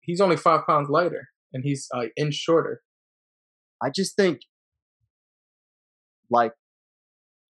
[0.02, 2.82] he's only five pounds lighter and he's uh, inch shorter.
[3.82, 4.40] I just think,
[6.30, 6.54] like,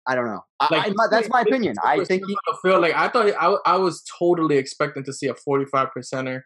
[0.06, 0.42] I don't know.
[0.60, 1.74] I, Like I, my- that's my opinion.
[1.84, 5.34] I think he, feel like I thought I, I was totally expecting to see a
[5.34, 6.42] 45 percenter,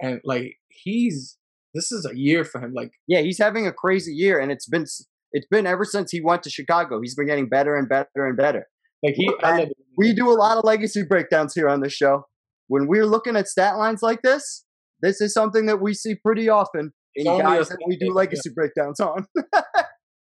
[0.00, 1.36] and like he's
[1.74, 2.72] this is a year for him.
[2.74, 4.84] Like yeah, he's having a crazy year, and it's been
[5.32, 7.00] it's been ever since he went to Chicago.
[7.00, 8.66] He's been getting better and better and better.
[9.02, 9.30] like he.
[9.42, 12.24] Man, We do a lot of legacy breakdowns here on the show.
[12.68, 14.64] When we're looking at stat lines like this,
[15.02, 17.96] this is something that we see pretty often in It's only guys a that we
[17.96, 19.26] do legacy breakdowns on.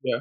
[0.05, 0.19] Yeah,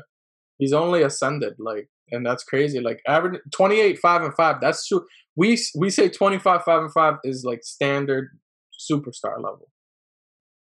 [0.61, 5.03] he's only ascended like and that's crazy like average 28 5 and 5 that's true
[5.35, 8.29] we we say 25 5 and 5 is like standard
[8.91, 9.69] superstar level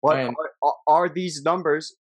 [0.03, 1.97] But And- are, are these numbers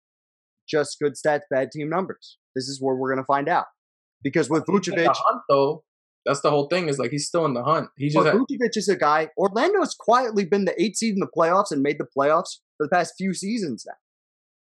[0.68, 2.38] just good stats, bad team numbers?
[2.56, 3.66] This is where we're going to find out.
[4.24, 5.84] Because with Vucevic, hunt though
[6.26, 8.78] that's the whole thing is like he's still in the hunt he just had, Vucevic
[8.78, 9.30] is a guy.
[9.38, 12.90] Orlando's quietly been the eight seed in the playoffs and made the playoffs for the
[12.90, 13.96] past few seasons now.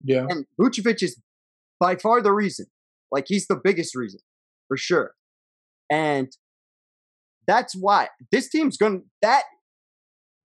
[0.02, 1.20] yeah And Vucevic is
[1.78, 2.66] by far the reason.
[3.10, 4.20] Like he's the biggest reason
[4.68, 5.12] for sure.
[5.90, 6.34] And
[7.46, 9.42] that's why this team's going to that.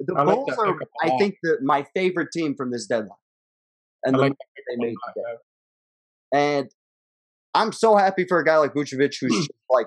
[0.07, 1.19] The I like Bulls that are, pickup a I lot.
[1.21, 3.11] think, the, my favorite team from this deadline.
[4.05, 5.37] And I the like moves they made today.
[6.33, 6.71] And
[7.55, 9.87] I'm so happy for a guy like Vucevic who's like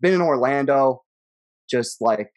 [0.00, 1.02] been in Orlando,
[1.70, 2.30] just like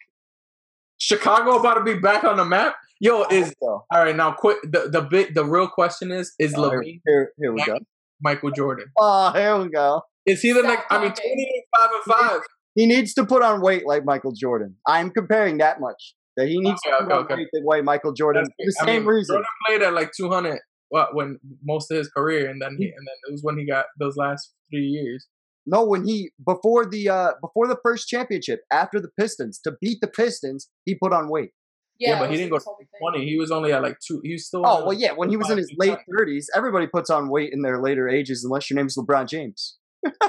[0.98, 3.84] chicago about to be back on the map yo is hope so.
[3.92, 7.00] all right now quick the the big the real question is is Oh, here- LaVine
[7.04, 7.78] here, here we go.
[8.22, 10.00] michael jordan Oh, here we go.
[10.24, 11.34] is he the Stop next i mean talking.
[11.34, 12.40] 28 5 and 5
[12.76, 14.76] He needs to put on weight like Michael Jordan.
[14.86, 16.14] I'm comparing that much.
[16.36, 17.46] That he needs Okay, to put okay, okay.
[17.52, 18.44] the way Michael Jordan.
[18.44, 19.34] That's- For the I same mean, reason.
[19.36, 20.58] Jordan played at like 200
[20.88, 23.66] what, when most of his career, and then he and then it was when he
[23.66, 25.26] got those last three years.
[25.66, 29.98] No, when he before the uh before the first championship, after the Pistons, to beat
[30.00, 31.50] the Pistons, he put on weight.
[31.98, 33.00] Yeah, Yeah, but he didn't go his whole big thing.
[33.00, 33.26] 20.
[33.28, 34.20] He was only at like two.
[34.22, 34.62] He was still.
[34.64, 35.12] Oh well, yeah.
[35.12, 38.44] When he was in his late thirties, everybody puts on weight in their later ages,
[38.44, 39.78] unless your name's LeBron James.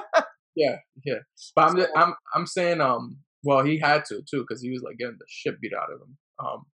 [0.55, 1.19] Yeah, yeah.
[1.55, 4.81] But I'm just, I'm I'm saying um well he had to too because he was
[4.81, 6.17] like getting the shit beat out of him.
[6.39, 6.65] Um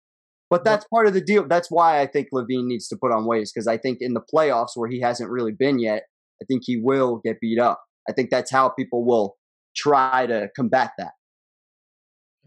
[0.49, 1.47] But that's part of the deal.
[1.47, 4.21] That's why I think LaVine needs to put on weight, because I think in the
[4.21, 6.03] playoffs where he hasn't really been yet,
[6.41, 7.81] I think he will get beat up.
[8.07, 9.35] I think that's how people will
[9.75, 11.13] try to combat that.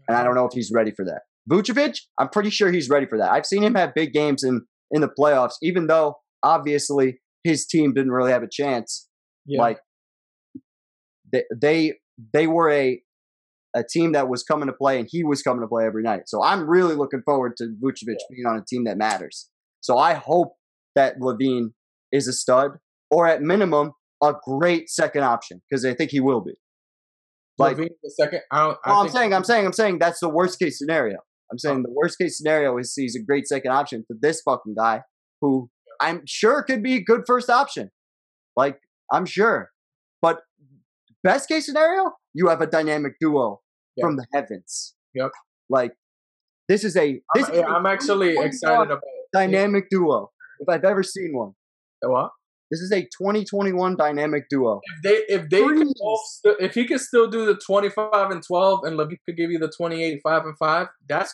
[0.07, 1.21] And I don't know if he's ready for that.
[1.51, 3.31] Vucevic, I'm pretty sure he's ready for that.
[3.31, 4.61] I've seen him have big games in
[4.91, 9.09] in the playoffs, even though obviously his team didn't really have a chance.
[9.45, 9.61] yeah.
[9.61, 9.79] Like
[11.31, 11.93] they they
[12.33, 13.01] they were a
[13.75, 16.23] a team that was coming to play, and he was coming to play every night.
[16.27, 19.49] So I'm really looking forward to Vucevic being on a team that matters.
[19.81, 20.53] So I hope
[20.95, 21.73] that LaVine
[22.11, 22.71] is a stud,
[23.11, 23.91] or at minimum
[24.23, 26.53] a great second option, because I think he will be.
[27.57, 28.41] Like LaVine the second.
[28.51, 28.77] I don't.
[28.83, 31.17] I well, I'm saying, I'm saying, I'm saying that's the worst case scenario.
[31.51, 31.83] I'm saying oh.
[31.83, 35.01] the worst case scenario is he's a great second option for this fucking guy
[35.41, 37.91] who I'm sure could be a good first option.
[38.55, 38.79] Like,
[39.11, 39.71] I'm sure.
[40.21, 40.39] But
[41.23, 43.45] best case scenario, you have a dynamic duo
[43.95, 44.03] Yeah.
[44.05, 44.95] from the heavens.
[45.15, 45.31] Yep.
[45.69, 45.93] Like,
[46.69, 49.01] this is a this I'm, is yeah, a I'm actually excited about
[49.33, 50.31] dynamic duo.
[50.59, 51.53] If I've ever seen one.
[52.01, 52.31] what
[52.71, 54.81] This is a 2021 dynamic duo.
[54.91, 58.83] if they if they both st- if he could still do the 25 and 12
[58.85, 61.33] and LaVine could give you the 28 5 and 5 that's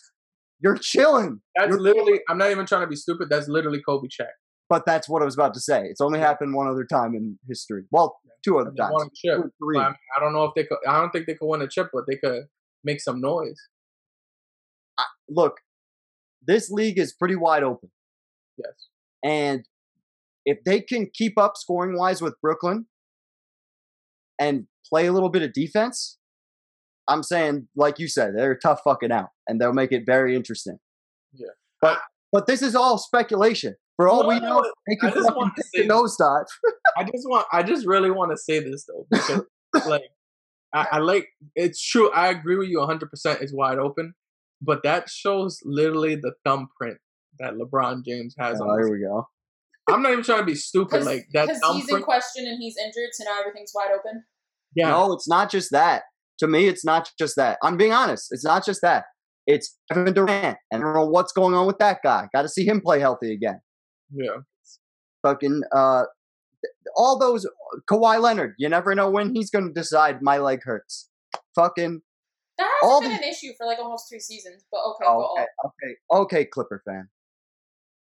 [0.62, 1.42] You're chilling.
[1.56, 4.34] that's You're literally I'm not even trying to be stupid that's literally Kobe check
[4.70, 5.80] But that's what I was about to say.
[5.92, 7.84] It's only happened one other time in history.
[7.96, 8.10] Well,
[8.44, 8.92] two other times.
[8.94, 9.44] won a chip.
[9.44, 9.78] Two three.
[9.78, 11.68] I, mean, I don't know if they could I don't think they could win a
[11.68, 12.46] chip but they could
[12.84, 13.58] make some noise
[15.30, 15.58] Look,
[16.46, 17.90] this league is pretty wide open.
[18.58, 18.74] yes
[19.24, 19.66] And
[20.46, 22.86] if they can keep up scoring wise with Brooklyn
[24.40, 26.18] and play a little bit of defense,
[27.08, 30.80] I'm saying, like you said, they're tough fucking out and they'll make it very interesting.
[31.34, 31.48] Yeah.
[31.82, 32.00] But
[32.34, 33.76] but this is all speculation.
[33.96, 36.46] For all we know, they can I just fucking want to take say a nosedive.
[36.98, 39.42] I just want I just really want to say this though because
[39.88, 40.02] like
[40.74, 44.16] I, I like it's true I agree with you 100 percent it's wide open
[44.62, 46.98] but that shows literally the thumbprint
[47.40, 48.92] that LeBron James has Oh, on here this.
[48.92, 49.28] we go.
[49.90, 52.78] I'm not even trying to be stupid like that because he's in question and he's
[52.78, 54.24] injured, so now everything's wide open.
[54.76, 56.04] yeah No, it's not just that.
[56.40, 57.58] To me, it's not just that.
[57.62, 58.28] I'm being honest.
[58.32, 59.06] It's not just that.
[59.46, 60.58] It's Kevin Durant.
[60.72, 62.28] And I don't know what's going on with that guy.
[62.34, 63.60] Got to see him play healthy again.
[64.14, 64.38] yeah
[65.24, 66.04] Fucking uh,
[66.96, 67.48] all those
[67.90, 68.56] Kawhi Leonard.
[68.58, 71.10] You never know when he's going to decide my leg hurts.
[71.56, 72.02] Fucking
[72.58, 75.20] That All hasn't been these- an issue for like almost two seasons, but okay, oh,
[75.20, 77.10] go okay, okay, okay, Clipper fan.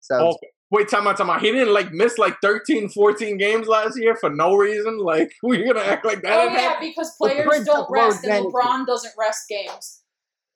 [0.01, 0.49] So okay.
[0.72, 4.16] wait time out time out he didn't like miss like 13 14 games last year
[4.16, 6.88] for no reason like we're gonna act like that Oh yeah, happen?
[6.88, 10.01] because players don't rest and LeBron doesn't rest games.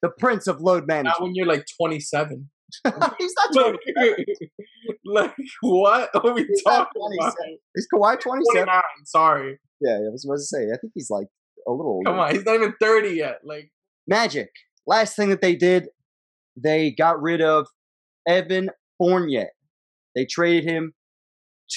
[0.02, 1.16] The Prince of Load management.
[1.18, 2.50] not when you're like 27
[3.18, 4.24] he's not like, 20.
[5.06, 7.58] like what are we He's talking about 27.
[7.76, 8.66] Is Kawhi 27?
[8.66, 10.64] 29 sorry Yeah, I was about to say.
[10.72, 11.28] I think he's like
[11.66, 12.10] a little older.
[12.10, 13.40] Come on, he's not even 30 yet.
[13.44, 13.70] Like,
[14.06, 14.50] Magic.
[14.86, 15.88] Last thing that they did,
[16.56, 17.66] they got rid of
[18.26, 19.48] Evan Fournier.
[20.14, 20.94] They traded him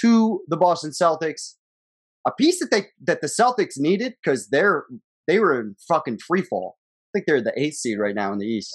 [0.01, 1.55] to the Boston Celtics.
[2.27, 4.85] A piece that they that the Celtics needed because they're
[5.27, 6.77] they were in fucking free fall.
[7.09, 8.71] I think they're the eighth seed right now in the East.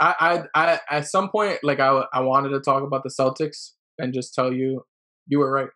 [0.00, 3.72] I, I, I, at some point, like, I, I wanted to talk about the Celtics
[3.98, 4.84] and just tell you,
[5.26, 5.68] you were right.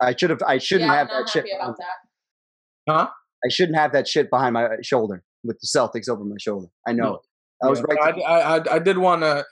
[0.00, 1.44] I should have I shouldn't yeah, have I'm not that shit.
[1.44, 2.92] happy about that.
[2.92, 3.08] Huh?
[3.44, 6.68] I shouldn't have that shit behind my shoulder with the Celtics over my shoulder.
[6.86, 7.02] I know.
[7.02, 7.14] No.
[7.14, 7.20] it.
[7.64, 7.98] I was right.
[8.00, 9.44] I, I, I, I did want to,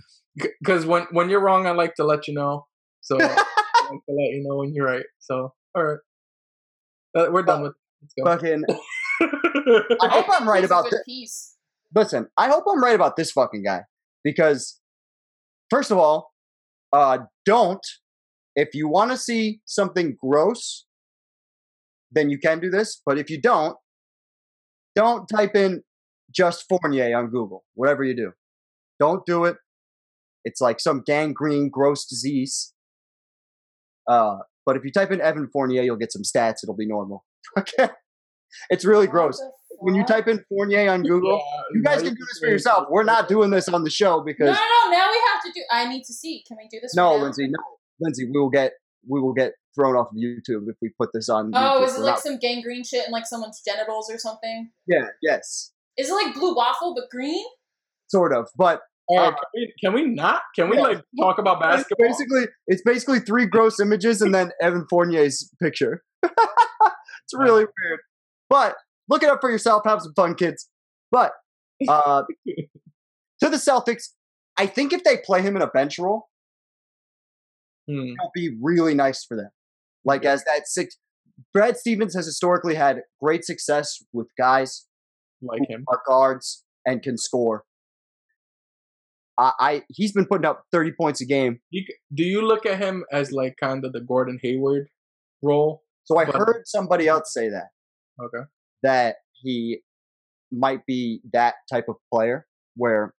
[0.60, 2.66] because when, when you're wrong, I like to let you know.
[3.00, 5.04] So, I like to let you know when you're right.
[5.18, 5.98] So, all right.
[7.16, 8.24] Uh, we're done with Let's go.
[8.24, 8.64] fucking
[10.02, 11.02] I hope I'm right He's about this.
[11.06, 11.54] piece.
[11.94, 13.82] listen, I hope I'm right about this fucking guy
[14.24, 14.80] because,
[15.70, 16.32] first of all,
[16.92, 17.84] uh, don't
[18.56, 20.86] if you want to see something gross,
[22.10, 23.00] then you can do this.
[23.04, 23.76] But if you don't,
[24.96, 25.82] don't type in
[26.34, 27.64] just Fournier on Google.
[27.74, 28.32] Whatever you do,
[28.98, 29.56] don't do it.
[30.44, 32.72] It's like some gangrene, gross disease.
[34.08, 36.64] Uh, but if you type in Evan Fournier, you'll get some stats.
[36.64, 37.24] It'll be normal.
[37.58, 37.88] Okay,
[38.70, 39.42] it's really gross.
[39.80, 42.86] When you type in Fournier on Google, Yeah, you guys can do this for yourself.
[42.90, 44.90] We're not doing this on the show No, because no, no.
[44.90, 45.60] Now we have to do.
[45.70, 46.42] I need to see.
[46.48, 46.94] Can we do this?
[46.94, 47.22] no, right?
[47.24, 47.58] Lindsay, no,
[48.00, 48.72] Lindsay, we will get
[49.08, 51.50] we will get thrown off of YouTube if we put this on.
[51.54, 51.84] Oh, YouTube.
[51.86, 54.70] is it We're like not- some gangrene shit in like someone's genitals or something?
[54.86, 55.72] yeah, yes.
[55.98, 57.44] Is it like blue waffle but green?
[58.08, 58.48] sort of.
[58.56, 58.80] But
[59.14, 60.42] Uh, can, we, can we not?
[60.56, 60.82] Can we yeah.
[60.82, 62.06] like talk about it's basketball?
[62.08, 66.02] basically it's basically three gross images and then Evan Fournier's picture.
[66.22, 68.00] it's really weird.
[68.48, 68.76] But
[69.08, 69.82] look it up for yourself.
[69.84, 70.68] Have some fun, kids.
[71.10, 71.32] But
[71.88, 74.10] uh, to the Celtics,
[74.56, 76.28] I think if they play him in a bench role,
[77.88, 79.50] Hmm, it'll be really nice for them.
[80.04, 80.96] Like as that six,
[81.54, 84.86] Brad Stevens has historically had great success with guys
[85.40, 85.84] like him.
[85.88, 87.62] are guards and can score.
[89.38, 91.60] I, I he's been putting up thirty points a game.
[91.70, 94.88] You, do you look at him as like kind of the Gordon Hayward
[95.42, 95.82] role?
[96.04, 97.68] So I But- heard somebody else say that
[98.22, 98.44] Okay.
[98.82, 99.80] that he
[100.52, 102.46] might be that type of player
[102.76, 103.14] where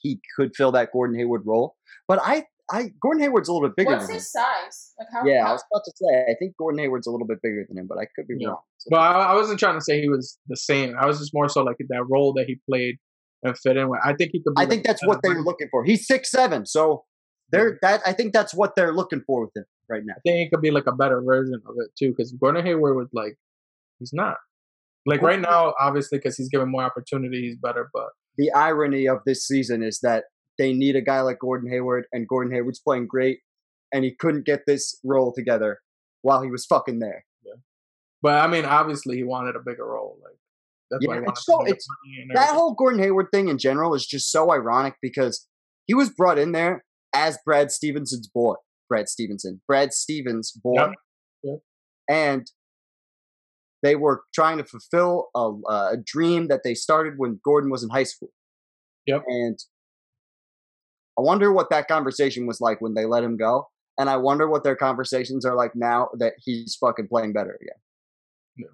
[0.00, 1.74] he could fill that Gordon Hayward role.
[2.06, 4.18] But I, I Gordon Hayward's a little bit bigger What's than him.
[4.18, 4.92] his size?
[4.98, 5.24] Like how?
[5.24, 7.78] Yeah, I was about to say I think Gordon Hayward's a little bit bigger than
[7.78, 8.48] him, but I could be Yeah.
[8.48, 8.60] wrong.
[8.78, 10.94] So- But I, I wasn't trying to say he was the same.
[11.00, 12.96] I was just more so like that role that he played
[13.42, 14.00] and fit in with.
[14.04, 14.54] I think he could.
[14.54, 15.84] Be I like think that's what they better were looking for.
[15.84, 17.04] He's six seven, so
[17.50, 18.02] they're that.
[18.06, 20.14] I think that's what they're looking for with him right now.
[20.16, 22.96] I think he could be like a better version of it too, because Gordon Hayward
[22.96, 23.36] was like,
[23.98, 24.36] he's not.
[25.06, 27.88] Like right now, obviously, because he's given more opportunity, he's better.
[27.94, 30.24] But The irony of this season is that
[30.58, 33.40] they need a guy like Gordon Hayward, and Gordon Hayward's playing great,
[33.92, 35.78] and he couldn't get this role together
[36.22, 37.24] while he was fucking there.
[37.44, 37.52] Yeah.
[38.22, 40.18] but I mean, obviously, he wanted a bigger role.
[40.24, 40.36] Like
[40.90, 41.86] that's why he wanted it's so- it's-
[42.34, 45.46] That whole Gordon Hayward thing in general is just so ironic because
[45.86, 46.84] he was brought in there
[47.14, 48.54] as Brad Stevenson's boy.
[48.88, 50.92] Brad Stevenson, Brad Stevens' boy.
[51.44, 51.58] Yep.
[52.08, 52.50] and
[53.86, 55.52] they were trying to fulfill a,
[55.92, 58.30] a dream that they started when Gordon was in high school.
[59.06, 59.22] Yep.
[59.28, 59.58] And
[61.16, 64.48] I wonder what that conversation was like when they let him go, and I wonder
[64.48, 67.78] what their conversations are like now that he's fucking playing better again.
[68.56, 68.66] Yeah.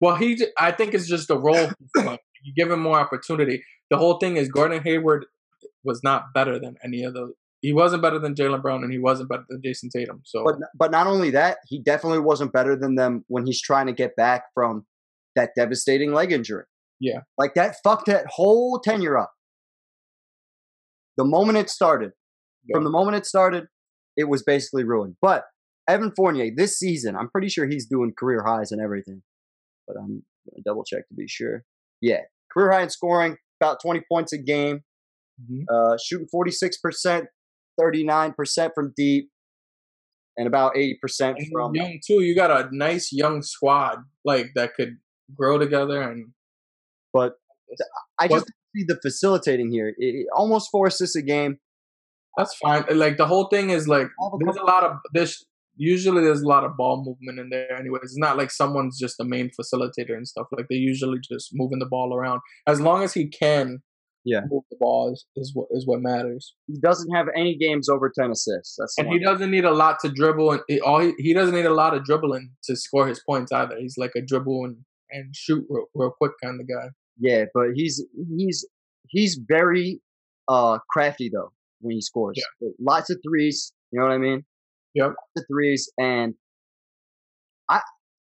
[0.00, 1.70] Well, he, I think it's just a role.
[1.96, 3.62] you give him more opportunity.
[3.90, 5.26] The whole thing is Gordon Hayward
[5.84, 7.34] was not better than any of the.
[7.60, 10.20] He wasn't better than Jaylen Brown, and he wasn't better than Jayson Tatum.
[10.24, 13.86] So But but not only that, he definitely wasn't better than them when he's trying
[13.86, 14.86] to get back from
[15.34, 16.64] that devastating leg injury.
[17.00, 17.20] Yeah.
[17.36, 19.32] Like that fucked that whole tenure up.
[21.16, 22.12] The moment it started,
[22.72, 23.66] from the moment it started,
[24.16, 25.16] it was basically ruined.
[25.20, 25.44] But
[25.88, 29.22] Evan Fournier, this season, I'm pretty sure he's doing career highs and everything.
[29.86, 31.64] But I'm gonna double check to be sure.
[32.00, 32.20] Yeah.
[32.52, 34.84] Career high in scoring, about 20 points a game,
[35.42, 35.64] Mhm.
[35.68, 37.26] uh, shooting 46%,
[37.80, 39.30] 39% from deep,
[40.36, 40.94] and about 80%
[41.52, 42.22] from young too.
[42.22, 44.96] You got a nice young squad like that could
[45.36, 46.28] grow together and.
[47.12, 47.32] But
[48.20, 49.94] I just see the facilitating here.
[49.96, 51.58] It, almost four assists a game.
[52.36, 52.84] That's fine.
[52.92, 54.06] Like the whole thing is like
[54.40, 55.44] there's a lot of this.
[55.80, 57.76] Usually, there's a lot of ball movement in there.
[57.76, 60.46] Anyways, it's not like someone's just the main facilitator and stuff.
[60.52, 62.40] Like they usually just moving the ball around.
[62.66, 63.80] As long as he can,
[64.24, 64.40] Yeah.
[64.50, 66.54] move the ball is, is what is what matters.
[66.66, 68.76] He doesn't have any games over ten assists.
[68.78, 69.18] That's And one.
[69.18, 71.72] he doesn't need a lot to dribble, and he, all he, he doesn't need a
[71.74, 73.76] lot of dribbling to score his points either.
[73.78, 74.76] He's like a dribble and,
[75.10, 76.88] and shoot real, real quick kind of guy.
[77.18, 78.04] yeah, but he's
[78.36, 78.66] he's
[79.08, 80.00] he's very
[80.48, 82.36] uh crafty though when he scores.
[82.60, 82.68] Yeah.
[82.80, 83.72] Lots of threes.
[83.92, 84.44] You know what I mean?
[84.94, 85.06] Yep.
[85.08, 86.34] Lots of threes, and
[87.70, 87.80] I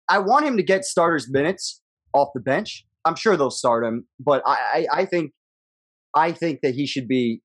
[0.09, 1.81] I want him to get starters minutes
[2.13, 2.85] off the bench.
[3.05, 5.31] I'm sure they'll start him, but I I, I think
[6.15, 7.41] I think that he should be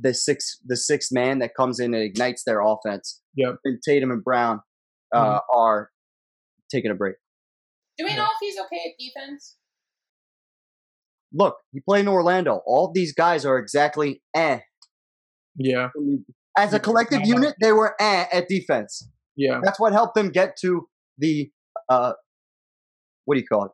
[0.00, 3.20] the six the sixth man that comes in and ignites their offense.
[3.36, 3.56] Yep.
[3.64, 4.60] And Tatum and Brown
[5.14, 5.90] uh, are
[6.70, 7.16] taking a break.
[7.96, 8.16] Do we Yeah.
[8.18, 9.56] know if he's okay at defense?
[11.32, 12.60] Look, he played in Orlando.
[12.66, 14.60] All these guys are exactly eh.
[15.56, 15.88] Yeah,
[16.56, 16.78] As a Yeah.
[16.78, 19.08] collective unit, they were eh at defense.
[19.36, 20.88] yeah, That's what helped them get to
[21.18, 21.50] the
[21.88, 22.12] uh,
[23.24, 23.72] what do you call it?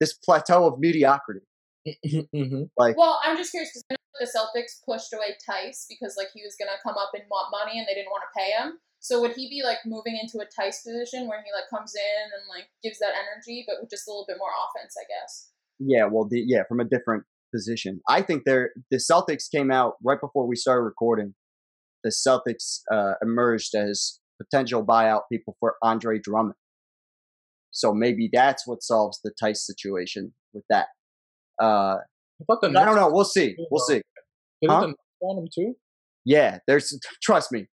[0.00, 1.40] This plateau of mediocrity.
[2.34, 6.42] hmm Like Well, I'm just curious because the Celtics pushed away Theis because like he
[6.42, 8.78] was gonna come up and want money and they didn't want to pay him.
[9.00, 12.24] So would he be like moving into a Theis position where he like comes in
[12.34, 15.50] and like gives that energy, but with just a little bit more offense, I guess?
[15.78, 17.24] Yeah, well, the, yeah, from a different
[17.54, 18.00] position.
[18.08, 21.34] I think they're the Celtics came out right before we started recording.
[22.02, 26.54] The Celtics uh, emerged as potential buyout people for Andre Drummond.
[27.70, 30.86] So maybe that's what solves the Theis situation with that.
[31.60, 31.96] Uh,
[32.40, 33.08] I thought I don't know.
[33.10, 33.56] We'll see.
[33.70, 34.02] We'll see.
[34.60, 34.80] Didn't Huh?
[34.80, 35.74] the Knicks want him too?
[36.24, 37.66] Yeah, there's trust me.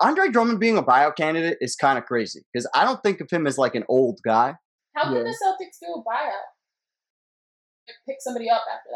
[0.00, 3.30] Andre Drummond being a buyout candidate is kind of crazy because I don't think of
[3.30, 4.54] him as like an old guy.
[4.94, 5.22] How Yeah.
[5.22, 6.46] can the Celtics do a buyout?
[7.88, 8.90] Like, Pick somebody up after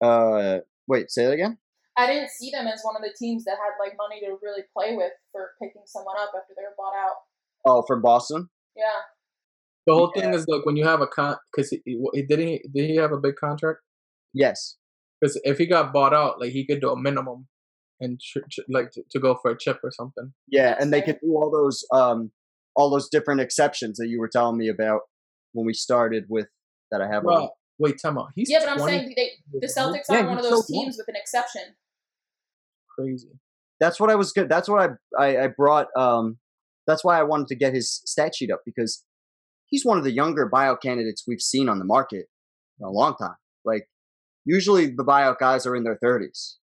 [0.00, 0.06] that.
[0.06, 1.58] Uh, wait, say that again.
[1.96, 4.62] I didn't see them as one of the teams that had like money to really
[4.72, 7.16] play with for picking someone up after they were bought out.
[7.66, 8.48] Oh, from Boston.
[8.76, 8.84] Yeah.
[9.90, 12.64] The whole thing is like when you have a con because he, he didn't he,
[12.72, 13.80] did he have a big contract?
[14.32, 14.76] Yes.
[15.20, 17.48] Because if he got bought out, like he could do a minimum
[18.00, 20.32] and ch- ch- like to, to go for a chip or something.
[20.48, 22.30] Yeah, and they could do all those um
[22.76, 25.00] all those different exceptions that you were telling me about
[25.52, 26.46] when we started with
[26.90, 27.24] that I have.
[27.26, 27.34] on.
[27.34, 28.28] Well, wait, time out.
[28.36, 29.30] He's Yeah, but I'm saying they,
[29.60, 30.84] the Celtics Yeah, aren't one of those so young.
[30.84, 31.62] teams with an exception.
[32.96, 33.28] crazy.
[33.80, 34.48] That's what I was good.
[34.48, 35.88] That's what I, I I brought.
[35.96, 36.38] Um,
[36.86, 39.04] that's why I wanted to get his stat sheet up because
[39.70, 42.26] he's one of the younger buyout candidates we've seen on the market
[42.78, 43.36] in a long time.
[43.64, 43.88] Like
[44.44, 46.58] usually the buyout guys are in their thirties.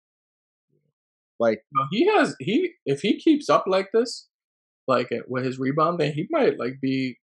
[1.39, 4.27] Like he has he if he keeps up like this,
[4.87, 7.17] like uh, with his rebound, then he might like be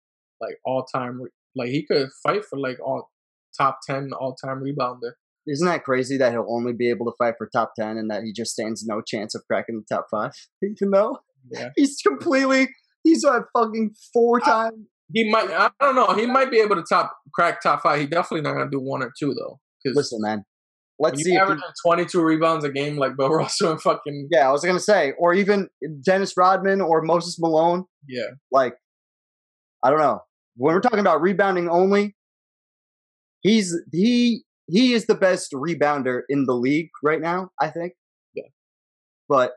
[0.42, 1.22] like all time.
[1.56, 3.10] Like he could fight for like all
[3.58, 5.14] top ten all time rebounder.
[5.48, 8.24] Isn't that crazy that he'll only be able to fight for top 10 and that
[8.24, 10.32] he just stands no chance of cracking the top five?
[10.64, 11.20] Even though
[11.50, 12.70] Yeah, he's completely,
[13.04, 14.88] he's a fucking four time.
[15.14, 15.50] He might.
[15.50, 16.14] I don't know.
[16.14, 18.00] He might be able to top crack top five.
[18.00, 19.60] He definitely not gonna do one or two though.
[19.86, 20.44] Listen, man,
[21.00, 21.32] let's see.
[21.32, 21.40] he,
[21.86, 24.84] twenty two rebounds a game like Bill Russell and fucking yeah, I was going to
[24.84, 25.70] say, or even
[26.06, 27.86] Dennis Rodman or Moses Malone.
[28.08, 28.28] yeah.
[28.52, 28.76] Like,
[29.84, 30.22] I don't know.
[30.58, 32.16] When we're talking about rebounding only,
[33.42, 37.94] he's, he, he is the best rebounder in the league right now, I think.
[38.34, 38.44] Yeah.
[39.30, 39.54] But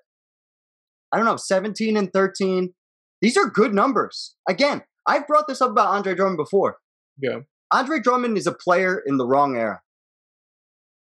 [1.10, 2.72] I don't know, 17 and 13.
[3.20, 4.36] These are good numbers.
[4.48, 6.78] Again, I've brought this up about Andre Drummond before.
[7.20, 7.40] Yeah.
[7.72, 9.80] Andre Drummond is a player in the wrong era.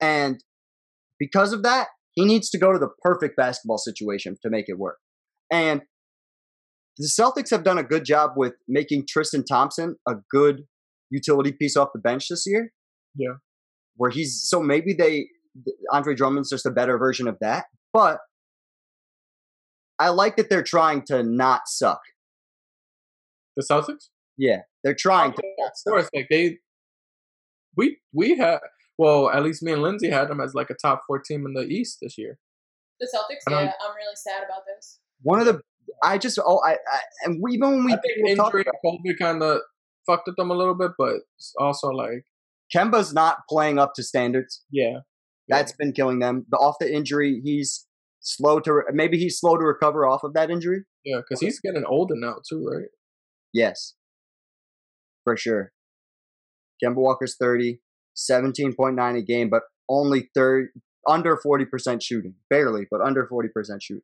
[0.00, 0.42] And
[1.18, 4.78] because of that, he needs to go to the perfect basketball situation to make it
[4.78, 4.98] work.
[5.50, 5.82] And
[6.98, 10.62] the Celtics have done a good job with making Tristan Thompson a good
[11.10, 12.72] utility piece off the bench this year.
[13.14, 13.34] Yeah.
[13.96, 15.26] Where he's so maybe they
[15.92, 17.66] Andre Drummond's just a better version of that.
[17.92, 18.18] But
[19.98, 22.00] I like that they're trying to not suck.
[23.56, 24.08] The Celtics.
[24.36, 24.62] Yeah.
[24.84, 26.58] They're trying to oh, Okay, of course, like they,
[27.76, 28.58] we we had
[28.98, 31.52] well, at least me and Lindsay had them as like a top four team in
[31.54, 32.38] the East this year.
[33.00, 34.98] The Celtics, I don't- yeah, I'm really sad about this.
[35.22, 35.60] One of the
[36.02, 38.62] I just oh I, I and we, even when we I think people talk injury
[38.62, 39.60] about- COVID kind of
[40.06, 42.24] fucked with them a little bit, but it's also like
[42.74, 44.62] Kemba's not playing up to standards.
[44.70, 44.98] yeah,
[45.48, 46.46] That's been killing them.
[46.50, 47.86] The off the injury, he's
[48.20, 50.84] slow to re- maybe he's slow to recover off of that injury.
[51.04, 52.88] yeah, because he's getting older now too, right?
[53.52, 53.94] Yes,
[55.24, 55.72] for sure.
[56.82, 57.80] Kemba Walker's 30,
[58.16, 60.68] 17.9 a game, but only third
[61.08, 63.48] under 40% shooting, barely, but under 40%
[63.80, 64.02] shooting.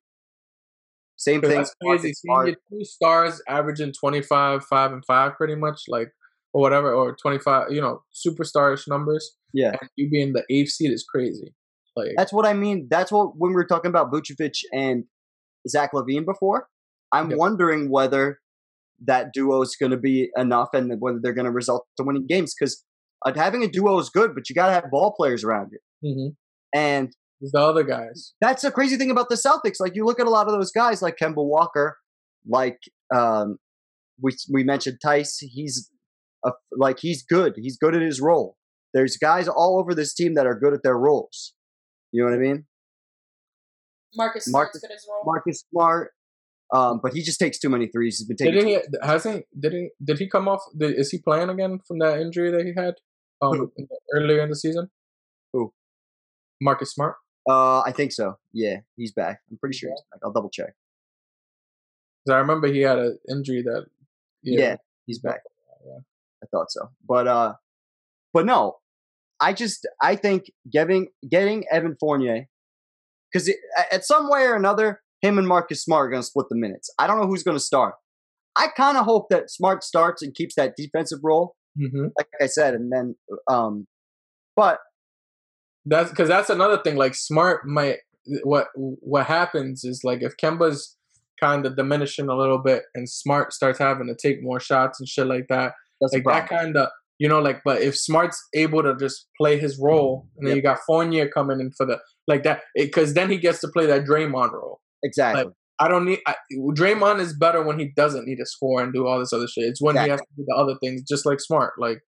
[1.16, 1.50] Same thing.
[1.50, 2.12] That's crazy.
[2.14, 6.08] Seeing your two stars averaging twenty five, five, and five, pretty much like
[6.52, 9.36] or whatever, or twenty five, you know, superstarish numbers.
[9.52, 9.76] Yeah.
[9.80, 11.54] and you being the eighth seed is crazy.
[11.94, 12.88] Like That's what I mean.
[12.90, 15.04] That's what when we were talking about Vucevic and
[15.68, 16.66] Zach LaVine before.
[17.12, 17.36] I'm Yeah.
[17.36, 18.40] wondering whether
[19.06, 22.26] that duo is going to be enough and whether they're going to result to winning
[22.28, 22.84] games because
[23.26, 25.78] uh, having a duo is good, but you got to have ball players around you.
[26.08, 26.36] mhm.
[26.74, 28.34] And the other guys.
[28.40, 29.76] that's the crazy thing about the Celtics.
[29.80, 31.96] Like you look at a lot of those guys, like Kemba Walker,
[32.48, 32.78] like
[33.14, 33.58] um,
[34.22, 35.38] we we mentioned Theis.
[35.40, 35.90] He's
[36.44, 37.54] a, like he's good.
[37.56, 38.56] He's good at his role.
[38.94, 41.54] There's guys all over this team that are good at their roles.
[42.12, 42.66] You know what I mean?
[44.14, 45.22] Marcus Marcus- Smart's good as well.
[45.24, 46.12] Marcus Smart,
[46.72, 48.18] um, but he just takes too many threes.
[48.18, 48.54] He's been taking.
[48.54, 49.06] Didn't he?
[49.06, 49.44] Hasn't?
[49.58, 49.90] Didn't?
[50.02, 50.62] Did he come off?
[50.76, 52.94] Did, is he playing again from that injury that he had
[53.42, 54.90] um in the- earlier in the season?
[55.52, 55.72] Who?
[56.60, 57.16] Marcus Smart.
[57.48, 58.36] Uh, I think so.
[58.52, 59.40] Yeah, he's back.
[59.50, 60.20] I'm pretty sure he's back.
[60.24, 60.72] I'll double check.
[62.26, 63.86] Cause I remember he had an injury that.
[64.42, 65.40] Yeah, he's back.
[65.84, 65.98] Yeah.
[66.42, 66.88] I thought so.
[67.06, 67.54] But uh,
[68.32, 68.76] but no,
[69.40, 72.46] I just I think getting getting Evan Fournier
[73.32, 73.50] because
[73.90, 76.90] at some way or another, him and Marcus Smart are going to split the minutes.
[76.98, 77.94] I don't know who's going to start.
[78.54, 82.46] I kind of hope that Smart starts and keeps that defensive role, hmm like I
[82.46, 83.14] said, and then
[83.48, 83.86] um,
[84.56, 84.80] but
[85.86, 86.96] That's because that's another thing.
[86.96, 87.98] Like Smart might
[88.44, 90.96] what what happens is like if Kemba's
[91.40, 95.08] kind of diminishing a little bit and Smart starts having to take more shots and
[95.08, 98.82] shit like that, that's like that kind of you know like but if Smart's able
[98.82, 100.56] to just play his role and then Yep.
[100.56, 101.98] you got Fournier coming in for the
[102.28, 104.81] like that because then he gets to play that Draymond role.
[105.02, 105.52] Exactly.
[105.78, 109.06] I don't need I, Draymond is better when he doesn't need to score and do
[109.06, 109.64] all this other shit.
[109.64, 111.72] It's when he has to do the other things, just like Smart.
[111.78, 112.02] Like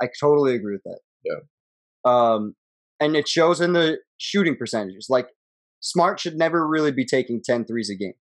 [0.00, 1.00] I totally agree with that.
[1.24, 1.40] Yeah.
[2.04, 2.54] Um,
[3.00, 5.06] and it shows in the shooting percentages.
[5.10, 5.28] Like
[5.80, 8.14] Smart should never really be taking 10 threes a game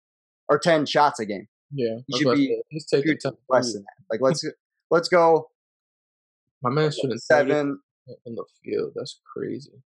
[0.50, 1.48] or 10 shots a game.
[1.72, 3.18] yeah, He should be he's taking
[3.50, 4.06] less than that.
[4.10, 4.44] Like let's
[4.90, 5.48] let's go
[6.64, 7.80] My man shouldn't seven
[8.26, 8.94] in the field.
[8.96, 9.84] That's crazy.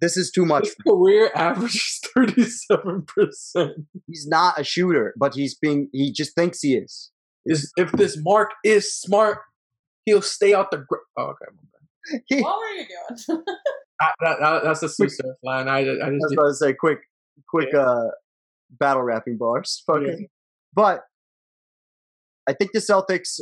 [0.00, 0.66] This is too much.
[0.66, 3.86] His career average is thirty seven percent.
[4.06, 7.10] He's not a shooter, but he's being he just thinks he is.
[7.46, 9.38] Is if this Mark is smart,
[10.04, 10.78] he'll stay out the.
[10.78, 12.20] Gr- oh, okay.
[12.26, 13.44] He, What were you doing?
[14.00, 15.68] I, that, that, that's a Sue Surf line.
[15.68, 17.00] I, I just I was about to say quick,
[17.48, 18.04] quick uh,
[18.70, 19.82] battle rapping bars.
[19.86, 20.20] Fucking.
[20.20, 20.26] Yeah.
[20.74, 21.02] But
[22.48, 23.40] I think the Celtics,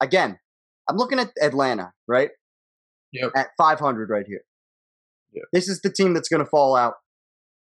[0.00, 0.38] again,
[0.88, 2.30] I'm looking at Atlanta, right?
[3.12, 3.32] Yep.
[3.36, 4.42] At 500 right here.
[5.38, 5.44] Yep.
[5.52, 6.94] This is the team that's going to fall out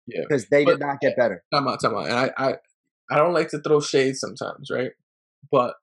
[0.07, 0.21] Yeah.
[0.27, 1.43] because they But- did not get better.
[1.53, 2.05] Time out, time out.
[2.07, 2.55] And I, I,
[3.11, 4.91] I don't like to throw shade sometimes, right?
[5.51, 5.75] But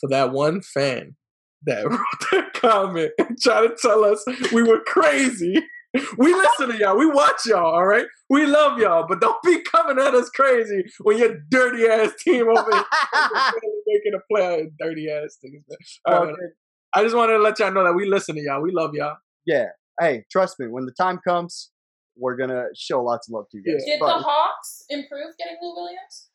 [0.00, 1.16] for that one fan
[1.64, 2.00] that wrote
[2.32, 5.54] that comment and tried to tell us we were crazy,
[6.16, 6.96] we listen to y'all.
[6.96, 8.06] We watch y'all, all right?
[8.30, 12.48] We love y'all, but don't be coming at us crazy when your dirty ass team
[12.48, 12.84] over here
[13.86, 14.70] making a play.
[14.80, 15.78] Dirty ass things, man.
[16.06, 16.52] All right, Fucking-
[16.94, 18.60] I just wanted to let y'all know that we listen to y'all.
[18.62, 19.16] We love y'all.
[19.46, 19.66] yeah.
[20.00, 21.70] Hey, trust me, when the time comes,
[22.16, 23.84] we're going to show lots of love to you guys.
[23.84, 26.28] Did But- the Hawks improve getting Lou Williams?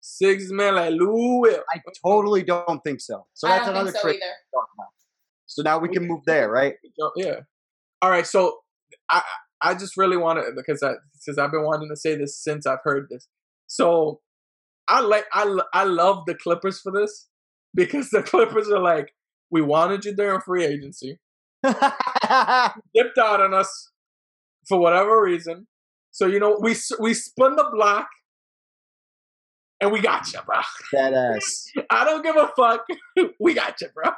[0.00, 1.62] Six man like Lou Will.
[1.74, 3.26] I totally don't think so.
[3.34, 4.24] So I that's don't another think so trick either.
[4.32, 4.88] to talk about.
[5.46, 6.74] So now we can move there, right?
[7.00, 7.40] Oh, yeah.
[8.02, 8.26] All right.
[8.26, 8.58] So
[9.10, 9.22] I
[9.62, 12.66] I just really want to because I because I've been wanting to say this since
[12.66, 13.26] I've heard this.
[13.66, 14.20] So
[14.86, 17.26] I like I I love the Clippers for this
[17.74, 19.12] because the Clippers are like
[19.50, 21.18] we wanted you during free agency,
[21.62, 23.90] dipped out on us
[24.68, 25.66] for whatever reason.
[26.10, 28.08] So you know we we spun the block.
[29.78, 30.56] And we got you, bro.
[30.94, 31.66] that ass.
[31.90, 32.86] I don't give a fuck.
[33.38, 34.10] we got you, bro.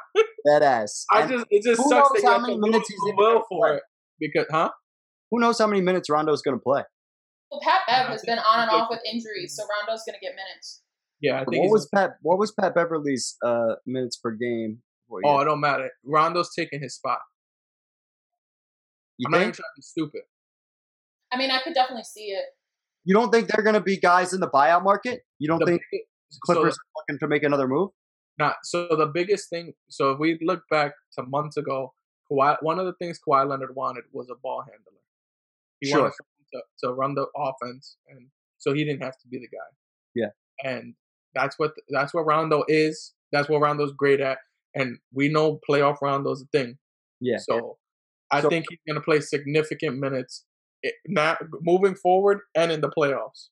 [0.45, 1.05] That ass.
[1.11, 2.87] I And just it just who sucks knows that how you have many to minutes
[2.87, 3.75] he's the even will for play.
[3.75, 3.83] it
[4.21, 4.69] because, huh?
[5.29, 6.83] who knows how many minutes Rondo's going to play?
[7.51, 10.31] Well, Pat Bev has been on and off with injuries, so Rondo's going to get
[10.33, 10.81] minutes.
[11.19, 11.47] Yeah, I think.
[11.47, 12.11] What he's- was Pat?
[12.21, 14.81] What was Pat Beverley's uh, minutes per game?
[15.09, 15.89] For oh, it don't matter.
[16.05, 17.19] Rondo's taking his spot.
[19.17, 20.21] you I'm not even trying to be stupid.
[21.31, 22.45] I mean, I could definitely see it.
[23.05, 25.21] You don't think they're going to be guys in the buyout market?
[25.39, 26.01] You don't The think big-
[26.31, 27.89] so, Clippers are looking to make another move?
[28.37, 29.73] not, so the biggest thing.
[29.89, 31.93] So if we look back to months ago,
[32.31, 34.99] Kawhi, one of the things Kawhi Leonard wanted was a ball handler.
[35.81, 35.99] He Sure.
[36.01, 38.27] wanted someone to, to run the offense, and
[38.59, 39.69] so he didn't have to be the guy.
[40.15, 40.29] Yeah.
[40.63, 40.93] and
[41.35, 43.13] that's what that's what Rondo is.
[43.31, 44.37] That's what Rondo's great at,
[44.75, 46.77] and we know playoff Rondo's a thing.
[47.19, 47.37] Yeah.
[47.37, 47.77] So
[48.31, 50.45] I So- think he's going to play significant minutes,
[50.85, 53.49] eh, not moving forward and in the playoffs.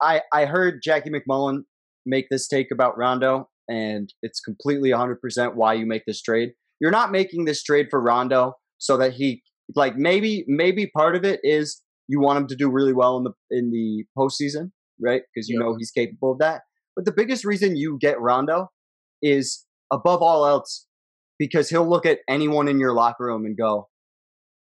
[0.00, 1.64] I I heard Jackie MacMullan
[2.06, 6.52] make this take about Rondo, and it's completely 100% why you make this trade.
[6.80, 9.42] You're not making this trade for Rondo so that he
[9.76, 13.24] like maybe maybe part of it is you want him to do really well in
[13.24, 15.22] the in the postseason, right?
[15.34, 15.66] Because you Yeah.
[15.66, 16.62] know he's capable of that.
[16.96, 18.70] But the biggest reason you get Rondo
[19.22, 20.86] is above all else
[21.38, 23.88] because he'll look at anyone in your locker room and go,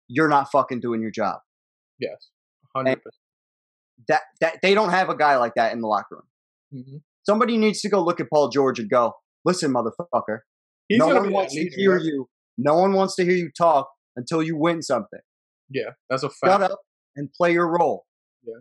[0.08, 1.40] "You're not fucking doing your job."
[1.98, 2.30] Yes,
[2.74, 3.14] hundred percent.
[4.08, 6.82] That that they don't have a guy like that in the locker room.
[6.84, 7.02] percent.
[7.24, 10.40] Somebody needs to go look at Paul George and go, listen, motherfucker.
[10.88, 12.04] He's no one wants to hear right?
[12.04, 12.28] you.
[12.58, 15.20] No one wants to hear you talk until you win something.
[15.70, 16.52] Yeah, that's a fact.
[16.52, 16.80] Shut up
[17.16, 18.04] and play your role.
[18.44, 18.60] Yeah.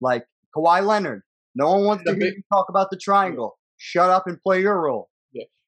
[0.00, 0.24] Like
[0.56, 1.22] Kawhi Leonard.
[1.54, 3.58] No one wants to hear big- you talk about the triangle.
[3.76, 5.08] Shut up and play your role.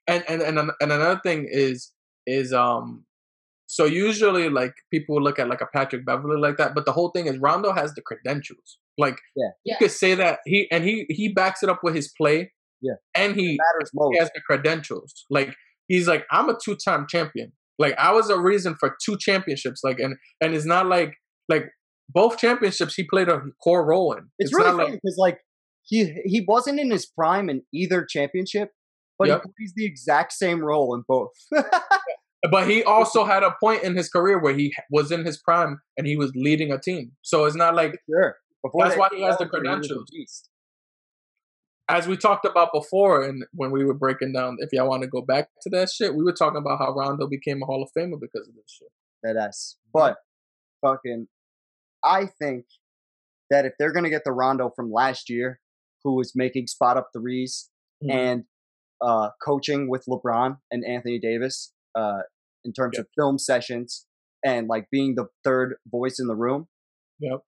[0.07, 1.93] And and and and another thing is
[2.27, 3.05] is um,
[3.67, 7.11] so usually like people look at like a Patrick Beverley like that, but the whole
[7.11, 8.79] thing is Rondo has the credentials.
[8.99, 9.49] Like Yeah.
[9.65, 9.79] you Yeah.
[9.79, 12.53] could say that he and he he backs it up with his play.
[12.83, 12.95] Yeah.
[13.15, 14.13] and he Matters most.
[14.13, 15.25] he has the credentials.
[15.31, 15.55] Like
[15.89, 17.53] he's like, I'm a two time champion.
[17.79, 19.81] Like I was a reason for two championships.
[19.83, 21.15] Like and and it's not like
[21.49, 21.65] like
[22.11, 24.29] both championships he played a core role in.
[24.39, 25.39] It's, really not funny like because like
[25.83, 28.71] he he wasn't in his prime in either championship,
[29.19, 29.43] but Yep.
[29.45, 31.31] he plays the exact same role in both.
[32.51, 35.81] but he also had a point in his career where he was in his prime
[35.97, 37.12] and he was leading a team.
[37.23, 38.37] So it's not like sure.
[38.62, 40.11] Before That's why he has the he was a credentials.
[41.89, 45.09] as we talked about before and when we were breaking down if y'all want to
[45.09, 47.91] go back to that shit, we were talking about how Rondo became a Hall of
[47.97, 48.89] Famer because of this shit.
[49.23, 49.77] that S.
[49.93, 50.17] But
[50.83, 51.29] fucking,
[52.03, 52.65] I think
[53.51, 55.61] that if they're gonna get the Rondo from last year,
[56.03, 57.71] who was making spot up threes
[58.03, 58.11] Mhm.
[58.12, 58.45] and
[59.01, 62.20] uh, coaching with LeBron and Anthony Davis uh,
[62.64, 63.07] in terms Yep.
[63.07, 64.07] of film sessions
[64.45, 66.68] and like being the third voice in the room,
[67.20, 67.40] Yep.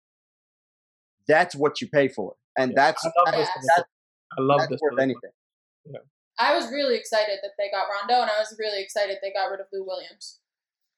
[1.28, 2.74] that's what you pay for, and Yeah.
[2.76, 3.88] that's I love that's, this for that's,
[4.38, 4.80] I love that's this.
[4.82, 5.30] worth for the- anything.
[6.38, 9.46] I was really excited that they got Rondo, and I was really excited they got
[9.46, 10.38] rid of Lou Williams.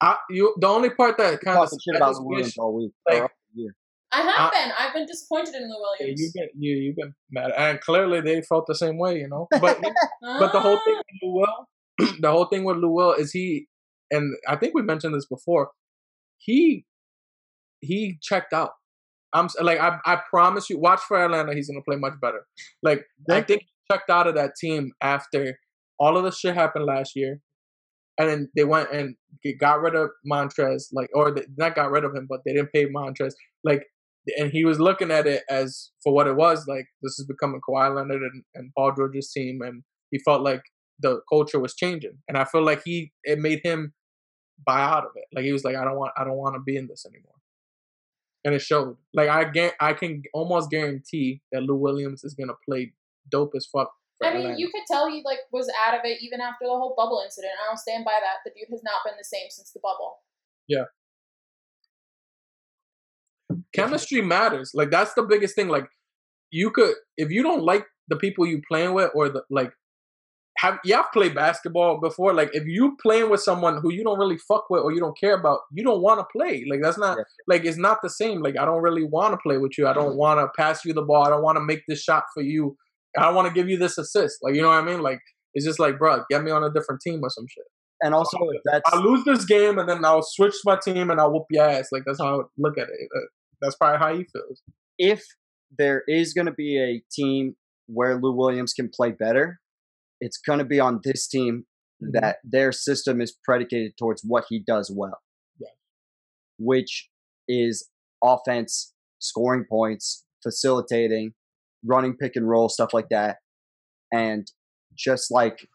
[0.01, 2.93] I, you, the only part that kind of Talking shit about Lou Williams all week.
[3.09, 3.75] like, all year.
[4.11, 4.73] I have Uh, been.
[4.79, 6.21] I've been disappointed in Lou Yeah, Williams.
[6.23, 9.47] you've been you you've been mad, and clearly they felt the same way, you know.
[9.51, 9.79] But
[10.41, 11.03] but the whole thing Ah.
[11.07, 11.69] with Lou Will,
[12.21, 13.67] the whole thing with Lou Will is he,
[14.11, 15.71] and I think we mentioned this before.
[16.39, 16.87] He
[17.81, 18.71] he checked out.
[19.35, 21.55] I'm like I I promise you, watch for Atlanta.
[21.55, 22.47] He's gonna play much better.
[22.83, 25.59] Like I Think- he checked out of that team after
[25.99, 27.41] all of the shit happened last year.
[28.21, 29.15] and then they went and
[29.61, 32.73] got rid of Montrez, like, or they, not got rid of him, but they didn't
[32.73, 33.33] pay Montrez,
[33.63, 33.85] like,
[34.37, 37.61] and he was looking at it as for what it was, like, this is becoming
[37.67, 40.63] Kawhi Leonard and, and Paul George's team, and he felt like
[41.01, 43.93] the culture was changing, and I feel like he it made him
[44.67, 46.61] buy out of it, like he was like, I don't want, I don't want to
[46.61, 47.35] be in this anymore,
[48.45, 48.97] and it showed.
[49.15, 52.93] Like I, I can almost guarantee that Lou Williams is gonna play
[53.31, 53.91] dope as fuck
[54.23, 56.95] I mean, you could tell he like was out of it even after the whole
[56.97, 57.53] bubble incident.
[57.63, 58.43] I don't stand by that.
[58.45, 60.19] The dude has not been the same since the bubble.
[60.67, 60.91] Yeah.
[63.75, 64.73] Chemistry matters.
[64.75, 65.69] Like that's the biggest thing.
[65.69, 65.87] Like
[66.51, 69.73] you could if you don't like the people you playing with or the like
[70.59, 72.35] have you have played basketball before?
[72.35, 75.17] Like if you playing with someone who you don't really fuck with or you don't
[75.17, 76.65] care about, you don't want to play.
[76.69, 77.25] Like that's not yeah.
[77.47, 78.43] like it's not the same.
[78.43, 79.87] Like I don't really want to play with you.
[79.87, 80.19] I don't mm-hmm.
[80.19, 81.25] want to pass you the ball.
[81.25, 82.77] I don't want to make this shot for you.
[83.17, 84.39] I don't want to give you this assist.
[84.43, 85.01] Like, you know what I mean?
[85.01, 85.21] Like,
[85.55, 87.65] it's just like, bro, get me on a different team or some shit.
[88.01, 91.33] And also, that's I lose this game and then I'll switch my team and I'll
[91.33, 91.89] whoop your ass.
[91.91, 93.09] Like, that's how I would look at it.
[93.61, 94.63] That's probably how he feels.
[94.99, 95.23] If
[95.77, 97.57] there is going to be a team
[97.87, 99.61] where Lou Williams can play better,
[100.21, 101.65] it's going to be on this team
[102.03, 102.19] mm-hmm.
[102.21, 105.19] that their system is predicated towards what he does well,
[105.61, 105.69] yeah.
[106.59, 107.09] which
[107.49, 107.89] is
[108.23, 111.33] offense, scoring points, facilitating,
[111.85, 113.37] running pick and roll stuff like that,
[114.13, 114.51] and
[114.97, 115.69] just like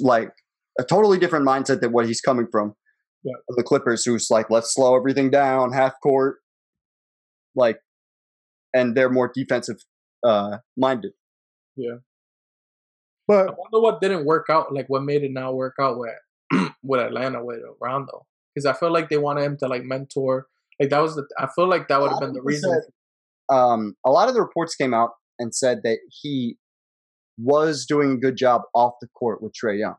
[0.00, 0.30] like
[0.78, 2.74] a totally different mindset than what he's coming from.
[3.26, 3.34] Yeah.
[3.56, 6.36] The Clippers, who's like, let's slow everything down, half court,
[7.56, 7.78] like,
[8.72, 9.76] and they're more defensive
[10.24, 11.12] uh minded.
[11.76, 11.96] Yeah.
[13.26, 16.70] But I wonder what didn't work out, like what made it not work out with
[16.82, 20.46] with Atlanta with Rondo, because I feel like they wanted him to like mentor.
[20.78, 21.26] Like that was the.
[21.38, 22.82] I feel like that would have been the reason
[23.48, 26.56] um, a lot of the reports came out and said that he
[27.38, 29.96] was doing a good job off the court with Trae Young,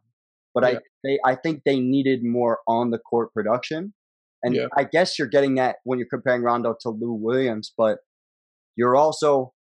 [0.58, 0.80] but yeah.
[0.80, 3.94] I they, I think they needed more on the court production,
[4.42, 4.68] and yeah.
[4.76, 8.00] I guess you're getting that when you're comparing Rondo to Lou Williams, but
[8.76, 9.54] you're also,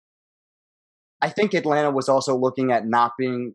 [1.20, 3.54] I think Atlanta was also looking at not being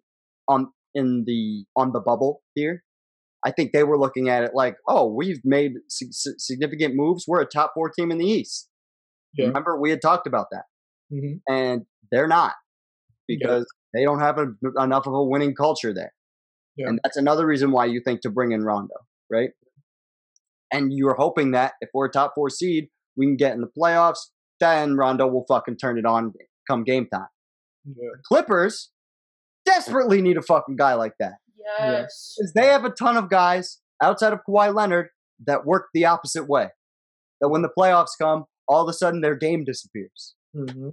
[0.50, 2.84] on in the on the bubble here.
[3.46, 7.24] I think they were looking at it like, oh, we've made significant moves.
[7.26, 8.68] We're a top four team in the East.
[9.34, 9.48] Yeah.
[9.48, 10.64] Remember, we had talked about that.
[11.14, 11.54] Mm-hmm.
[11.54, 12.54] And they're not
[13.30, 14.00] because yeah.
[14.00, 14.48] they don't have a,
[14.84, 16.12] enough of a winning culture there.
[16.80, 16.88] Yeah.
[16.88, 18.96] And that's another reason why you think to bring in Rondo,
[19.30, 19.50] right?
[20.72, 23.70] And you're hoping that if we're a top four seed, we can get in the
[23.78, 24.20] playoffs,
[24.62, 26.34] then Rondo will fucking turn it on
[26.70, 27.28] come game time.
[27.86, 28.10] Yeah.
[28.26, 28.92] Clippers
[29.66, 31.34] desperately need a fucking guy like that.
[31.58, 32.36] Yes.
[32.38, 35.10] Because they have a ton of guys outside of Kawhi Leonard
[35.46, 36.70] that work the opposite way.
[37.42, 40.36] That when the playoffs come, all of a sudden their game disappears.
[40.56, 40.90] Mm-hmm.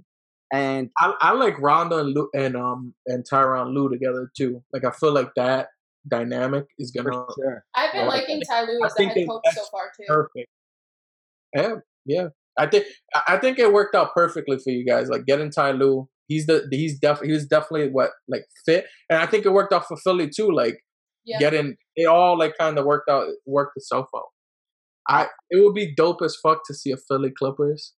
[0.51, 4.63] And I, I, like Rondo and Lou, and um and Tyronn Lue together too.
[4.71, 5.67] Like I feel like that
[6.07, 7.11] dynamic is gonna.
[7.11, 7.63] Sure.
[7.75, 10.05] I've been liking Ty Lue as a head coach so far too.
[10.07, 10.49] Perfect.
[11.55, 12.27] Yeah, yeah.
[12.57, 12.85] I think
[13.27, 15.09] I think it worked out perfectly for you guys.
[15.09, 19.19] Like getting Ty Lue, he's the he's definitely he was definitely what like fit, and
[19.19, 20.51] I think it worked out for Philly too.
[20.51, 20.79] Like
[21.25, 21.39] yeah.
[21.39, 24.25] getting it all like kind of worked out worked itself out.
[25.07, 27.93] I it would be dope as fuck to see a Philly Clippers.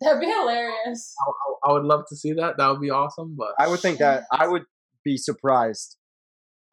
[0.00, 1.14] That'd be hilarious.
[1.20, 2.56] I, I, I would love to see that.
[2.58, 3.36] That would be awesome.
[3.36, 4.62] But I would think that I would
[5.04, 5.96] be surprised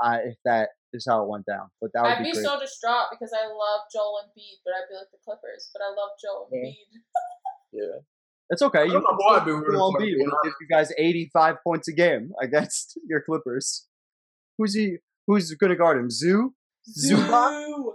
[0.04, 1.70] uh, if that is how it went down.
[1.82, 2.46] But that would I'd be, be great.
[2.46, 5.70] so distraught because I love Joel and Embiid, but I'd be like the Clippers.
[5.74, 6.70] But I love Joel yeah.
[6.70, 6.90] Embiid.
[7.74, 8.00] yeah.
[8.52, 8.86] It's okay.
[8.86, 13.22] You can still Joel Embiid will give you guys eighty-five points a game against your
[13.22, 13.88] Clippers.
[14.58, 14.98] Who's he?
[15.28, 16.10] Who's going to guard him?
[16.10, 16.56] Zoo.
[16.88, 17.18] Zoo.
[17.18, 17.94] Zubac?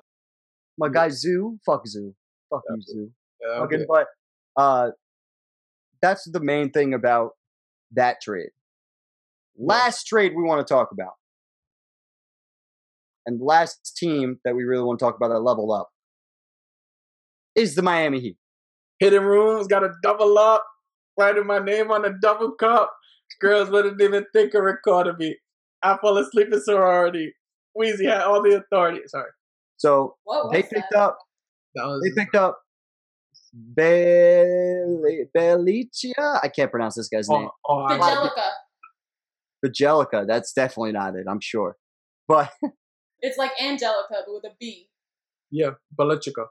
[0.78, 2.14] my guy Zoo, fuck Zoo,
[2.50, 3.10] fuck you Zoo.
[3.40, 3.84] Yeah, okay.
[3.88, 4.06] but
[4.56, 4.90] uh,
[6.02, 7.32] that's the main thing about
[7.92, 8.50] that trade.
[9.56, 11.12] Last trade we want to talk about,
[13.26, 15.90] and the last team that we really want to talk about that leveled up
[17.54, 18.36] is the Miami Heat.
[18.98, 20.64] Hidden rooms got a double up,
[21.18, 22.92] writing my name on a double cup.
[23.40, 25.36] Girls wouldn't even think of recording me.
[25.82, 27.34] I fell asleep in sorority.
[27.76, 29.00] Weezy had all the authority.
[29.06, 29.30] Sorry.
[29.76, 30.16] So
[30.52, 30.98] they picked that?
[30.98, 31.18] up.
[31.74, 32.58] Was, they picked up
[33.76, 36.40] Be- Belicia.
[36.42, 37.48] I can't pronounce this guy's oh, name.
[37.66, 38.50] Oh, Bjelica.
[39.66, 40.26] Bjelica.
[40.26, 41.26] That's definitely not it.
[41.28, 41.76] I'm sure,
[42.28, 42.52] but
[43.24, 44.88] it's like Angelica, but with a B.
[45.50, 46.46] Yeah, Belichica.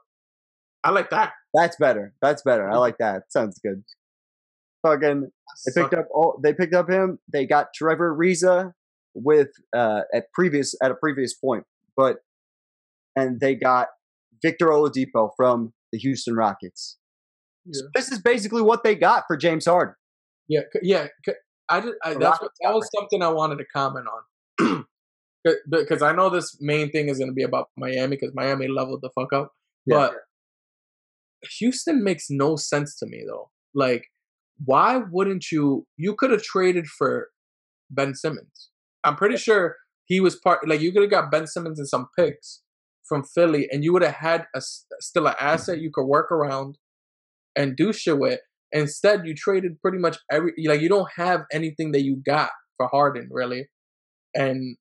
[0.82, 1.32] I like that.
[1.54, 2.12] That's better.
[2.20, 2.68] That's better.
[2.68, 3.30] I like that.
[3.30, 3.84] Sounds good.
[4.82, 5.30] Fucking.
[5.64, 6.08] They picked up.
[6.14, 7.20] Oh, they picked up him.
[7.32, 8.72] They got Trevor Ariza
[9.14, 11.64] with uh at previous at a previous point,
[11.96, 12.16] but
[13.16, 13.88] and they got
[14.42, 16.98] Victor Oladipo from the Houston Rockets.
[17.64, 17.72] Yeah.
[17.74, 19.94] So this is basically what they got for James Harden.
[20.48, 21.06] Yeah, yeah.
[21.70, 24.06] I, did, I that's what, that was something I wanted to comment
[24.60, 24.84] on.
[25.68, 29.00] because I know this main thing is going to be about Miami because Miami leveled
[29.02, 29.52] the fuck up.
[29.86, 29.96] Yeah.
[29.96, 30.14] But
[31.58, 33.50] Houston makes no sense to me though.
[33.74, 34.06] Like,
[34.64, 35.86] why wouldn't you?
[35.96, 37.28] You could have traded for
[37.90, 38.70] Ben Simmons.
[39.04, 39.76] I'm pretty sure
[40.06, 40.66] he was part.
[40.68, 42.62] Like, you could have got Ben Simmons and some picks
[43.06, 44.62] from Philly, and you would have had a
[45.00, 46.78] still an asset you could work around
[47.56, 48.40] and do shit with.
[48.72, 50.52] Instead, you traded pretty much every.
[50.66, 53.68] Like, you don't have anything that you got for Harden really,
[54.34, 54.76] and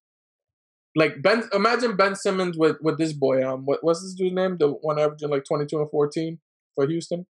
[0.96, 3.48] like Ben, imagine Ben Simmons with with this boy.
[3.48, 4.58] Um, what what's this dude's name?
[4.60, 6.40] The one averaging like 22 and 14
[6.76, 7.26] for Houston.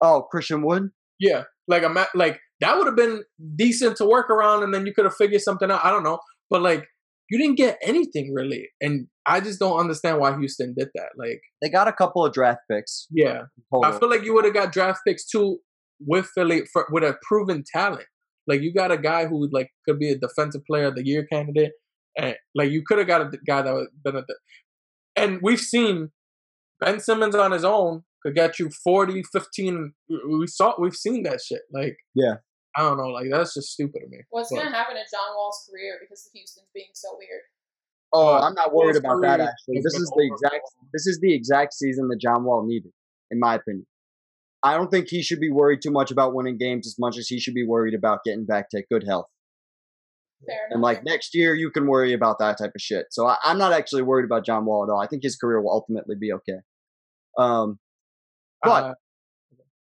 [0.00, 0.90] Oh, Christian Wood.
[1.18, 3.22] Yeah, like I'm like that would have been
[3.56, 5.84] decent to work around, and then you could have figured something out.
[5.84, 6.18] I don't know,
[6.50, 6.86] but like
[7.30, 11.10] you didn't get anything really, and I just don't understand why Houston did that.
[11.16, 13.06] Like, They got a couple of draft picks.
[13.10, 13.42] yeah,
[13.82, 15.58] I feel like you would have got draft picks too
[16.00, 18.06] with Philly for, with a proven talent.
[18.46, 21.24] Like you got a guy who like could be a defensive player of the year
[21.32, 21.72] candidate,
[22.16, 24.36] and like you could have got a guy that was been at the.
[25.16, 26.10] And we've seen
[26.80, 29.92] Ben Simmons on his own could get you 40, 15.
[30.40, 31.62] We saw we've seen that shit.
[31.72, 32.34] Like Yeah.
[32.76, 33.08] I don't know.
[33.08, 34.18] Like that's just stupid to me.
[34.30, 37.42] What's But- going to happen to John Wall's career because the Houston's being so weird?
[38.12, 39.40] Oh, I'm not worried about that.
[39.40, 42.92] Actually, this is the exact this is the exact season that John Wall needed,
[43.30, 43.86] in my opinion.
[44.62, 47.26] I don't think he should be worried too much about winning games as much as
[47.28, 49.26] he should be worried about getting back to good health.
[50.46, 50.68] Fair.
[50.70, 53.06] And like next year, you can worry about that type of shit.
[53.10, 55.00] So I, I'm not actually worried about John Wall at all.
[55.00, 56.58] I think his career will ultimately be okay.
[57.38, 57.78] Um,
[58.62, 58.94] But- Uh,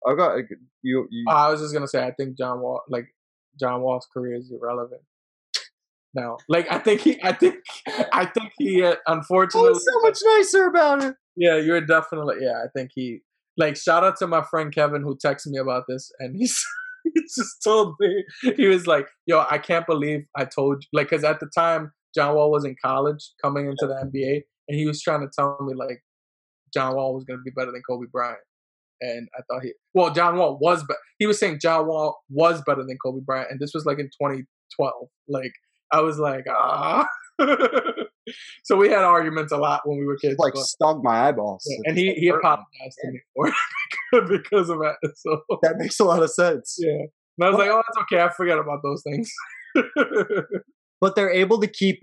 [0.07, 0.37] I got
[0.83, 1.09] you.
[1.11, 3.09] you I was just gonna say I think John Wall like
[3.59, 5.03] John Wall's career is irrelevant.
[6.15, 6.37] now.
[6.49, 7.57] Like I think he, I think,
[8.13, 11.15] I think he, uh, unfortunately, oh, so much nicer about it.
[11.37, 13.21] yeah, you're definitely, yeah, I think he,
[13.57, 16.65] like, shout out to my friend Kevin who texted me about this, and he's,
[17.15, 18.25] he just told me
[18.57, 21.93] he was like, "Yo, I can't believe I told you," like, because at the time
[22.15, 25.59] John Wall was in college coming into the NBA, and he was trying to tell
[25.61, 26.03] me like
[26.73, 28.39] John Wall was gonna be better than Kobe Bryant.
[29.01, 32.63] And I thought he, well, John Wall was, but he was saying John Wall was
[32.67, 34.93] better than Kobe Bryant, and this was like in 2012.
[35.29, 35.53] Like
[35.93, 37.07] I was like, ah.
[38.65, 40.37] so we had arguments a lot when we were kids.
[40.39, 41.65] Like but- stung my eyeballs.
[41.67, 43.55] yeah, and he he apologized to me for it
[44.29, 44.97] because of that.
[45.17, 46.77] So That makes a lot of sense.
[46.79, 46.91] yeah,
[47.39, 48.23] and I was like, oh, that's okay.
[48.23, 49.31] I forget about those things.
[51.01, 52.01] But they're able to keep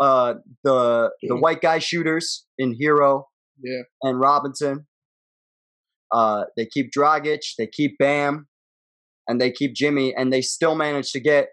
[0.00, 3.24] uh, the the white guy shooters in Herro
[3.62, 4.86] yeah, and Robinson.
[6.10, 8.48] Uh, they keep Dragic, they keep Bam,
[9.26, 11.48] and they keep Jimmy, and they still manage to get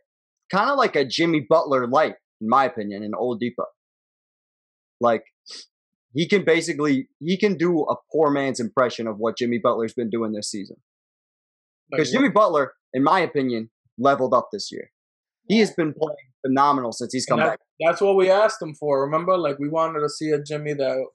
[0.49, 3.65] kind of like a Jimmy Butler light, in my opinion, in Oladipo.
[5.05, 5.23] Like
[6.13, 10.09] he can basically he can do a poor man's impression of what Jimmy Butler's been
[10.09, 10.77] doing this season.
[11.91, 14.89] Because Jimmy Butler, in my opinion, leveled up this year.
[15.47, 17.59] He has been playing phenomenal since he's come And back.
[17.79, 19.01] that's what we asked him for.
[19.03, 21.05] Remember, like we wanted to see a Jimmy that.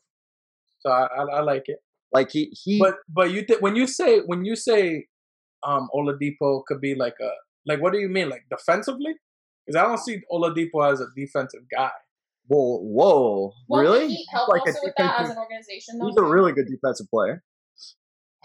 [0.82, 1.78] So I, I, I like it.
[2.12, 5.06] Like he he But but you th- when you say when you say
[5.66, 7.30] um Oladipo could be like a
[7.66, 9.14] like what do you mean like defensively?
[9.66, 11.90] Because I don't see Oladipo as a defensive guy.
[12.50, 14.08] Whoa whoa Well, really?
[14.08, 15.98] Heat help Like a also with that as an organization.
[15.98, 17.42] Though, He's a really good defensive player.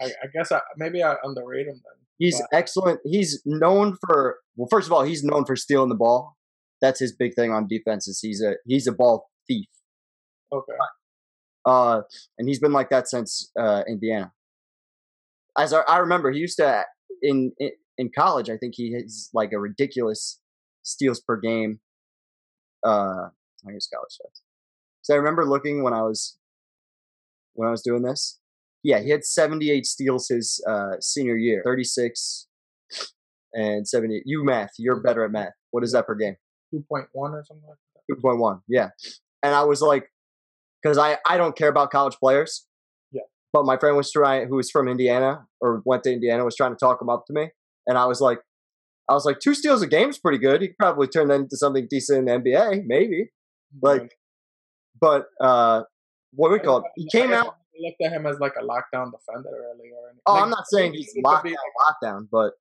[0.00, 2.06] I, I guess I, maybe I underrate him then.
[2.18, 3.00] He's But- excellent.
[3.04, 6.36] He's known for well, first of all, he's known for stealing the ball.
[6.80, 8.20] That's his big thing on defenses.
[8.22, 9.68] He's a he's a ball thief.
[10.52, 10.72] Okay.
[11.64, 12.02] Uh,
[12.38, 14.32] and he's been like that since uh, Indiana.
[15.58, 16.84] As I, I remember, he used to
[17.22, 18.48] in, in in college.
[18.50, 20.38] I think he has like a ridiculous
[20.84, 21.80] steals per game.
[22.84, 23.30] Uh,
[23.66, 24.18] College.
[25.02, 26.38] So I remember looking when I was
[27.54, 28.38] when I was doing this.
[28.82, 32.46] Yeah, he had 78 steals his uh, senior year, 36
[33.52, 34.22] and 70.
[34.24, 35.52] You math, you're better at math.
[35.70, 36.36] What is that per game?
[36.70, 38.22] Two point one or something like that.
[38.22, 38.60] 2.1.
[38.68, 38.90] Yeah.
[39.42, 40.10] And I was like,
[40.82, 42.66] because I, I don't care about college players.
[43.10, 43.22] Yeah.
[43.52, 46.72] But my friend was trying, who was from Indiana or went to Indiana, was trying
[46.72, 47.48] to talk him up to me.
[47.86, 48.38] And I was like,
[49.08, 50.60] I was like, two steals a game is pretty good.
[50.60, 53.30] He could probably turn that into something decent in the NBA, maybe.
[53.82, 54.16] Like,
[55.00, 55.82] but uh,
[56.32, 56.84] what we call it?
[56.96, 57.56] He came out.
[57.78, 59.94] looked at him as like a lockdown defender earlier.
[60.26, 61.56] Oh, like, I'm not saying he's lockdown, be-
[62.04, 62.52] lockdown, but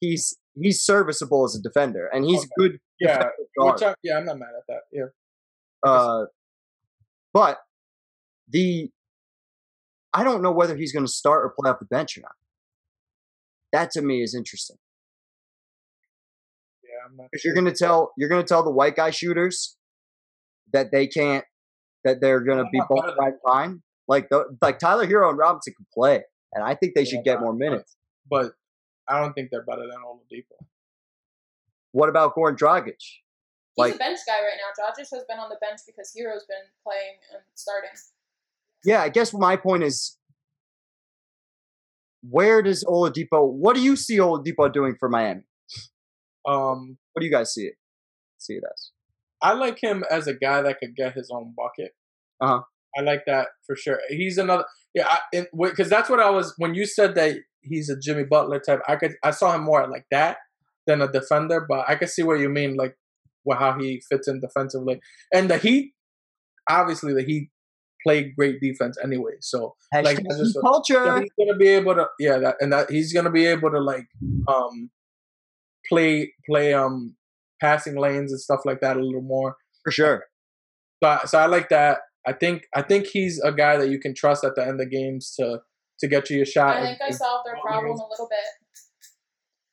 [0.00, 2.50] he's he's serviceable as a defender, and he's Okay.
[2.56, 2.80] good.
[3.00, 3.28] Yeah,
[3.60, 4.80] I, yeah, I'm not mad at that.
[4.92, 5.06] Yeah,
[5.82, 6.26] Uh,
[7.32, 7.58] but
[8.48, 8.90] the
[10.12, 12.36] I don't know whether he's going to start or play off the bench or not.
[13.72, 14.76] That to me is interesting
[16.84, 17.26] yeah, I'm not.
[17.32, 19.76] because you're going to tell you're going to tell the white guy shooters
[20.72, 21.44] that they can't
[22.04, 23.82] that they're going to be both right fine.
[24.08, 26.22] Like the, like Tyler Herro and Robinson can play,
[26.52, 27.96] and I think they should get more minutes.
[28.30, 28.52] but
[29.08, 30.64] I don't think they're better than Oladipo.
[31.92, 32.96] What about Goran Dragic?
[32.98, 33.22] He's
[33.76, 34.82] Like- a bench guy right now.
[34.84, 37.90] Dragic has been on the bench because Herro's been playing and starting.
[38.84, 40.18] Yeah, I guess my point is,
[42.28, 43.50] where does Oladipo?
[43.50, 45.42] What do you see Oladipo doing for Miami?
[46.46, 47.74] Um, What do you guys see it?
[48.38, 48.90] See it as?
[49.42, 51.92] I like him as a guy that could get his own bucket.
[52.40, 52.62] Uh-huh.
[52.96, 53.98] I like that for sure.
[54.08, 58.24] He's another yeah, because that's what I was when you said that he's a Jimmy
[58.24, 58.80] Butler type.
[58.86, 60.36] I could I saw him more like that
[60.86, 62.96] than a defender, but I could see what you mean, like
[63.44, 65.00] well, how he fits in defensively.
[65.32, 65.92] And the Heat,
[66.70, 67.50] obviously, the Heat
[68.04, 69.32] play great defense anyway.
[69.40, 71.04] So Like, Hashtag that's just a- culture.
[71.04, 73.80] yeah, he's gonna be able to yeah that and that he's gonna be able to
[73.80, 74.06] like
[74.46, 74.90] um
[75.88, 77.16] play play um
[77.60, 79.56] passing lanes and stuff like that a little more.
[79.82, 80.24] for sure.
[81.02, 81.98] So I, so I like that.
[82.26, 84.90] I think I think he's a guy that you can trust at the end of
[84.90, 85.60] games to
[86.00, 86.76] to get you your shot.
[86.76, 88.38] I think I solved their problem here's- a little bit.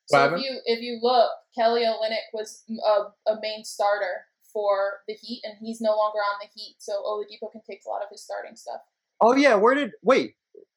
[0.07, 5.13] So if you if you look, Kelly Olynyk was a, a main starter for the
[5.13, 6.75] Heat, and he's no longer on the Heat.
[6.79, 8.81] So Oladipo can take a lot of his starting stuff.
[9.21, 10.33] Oh yeah, where did wait?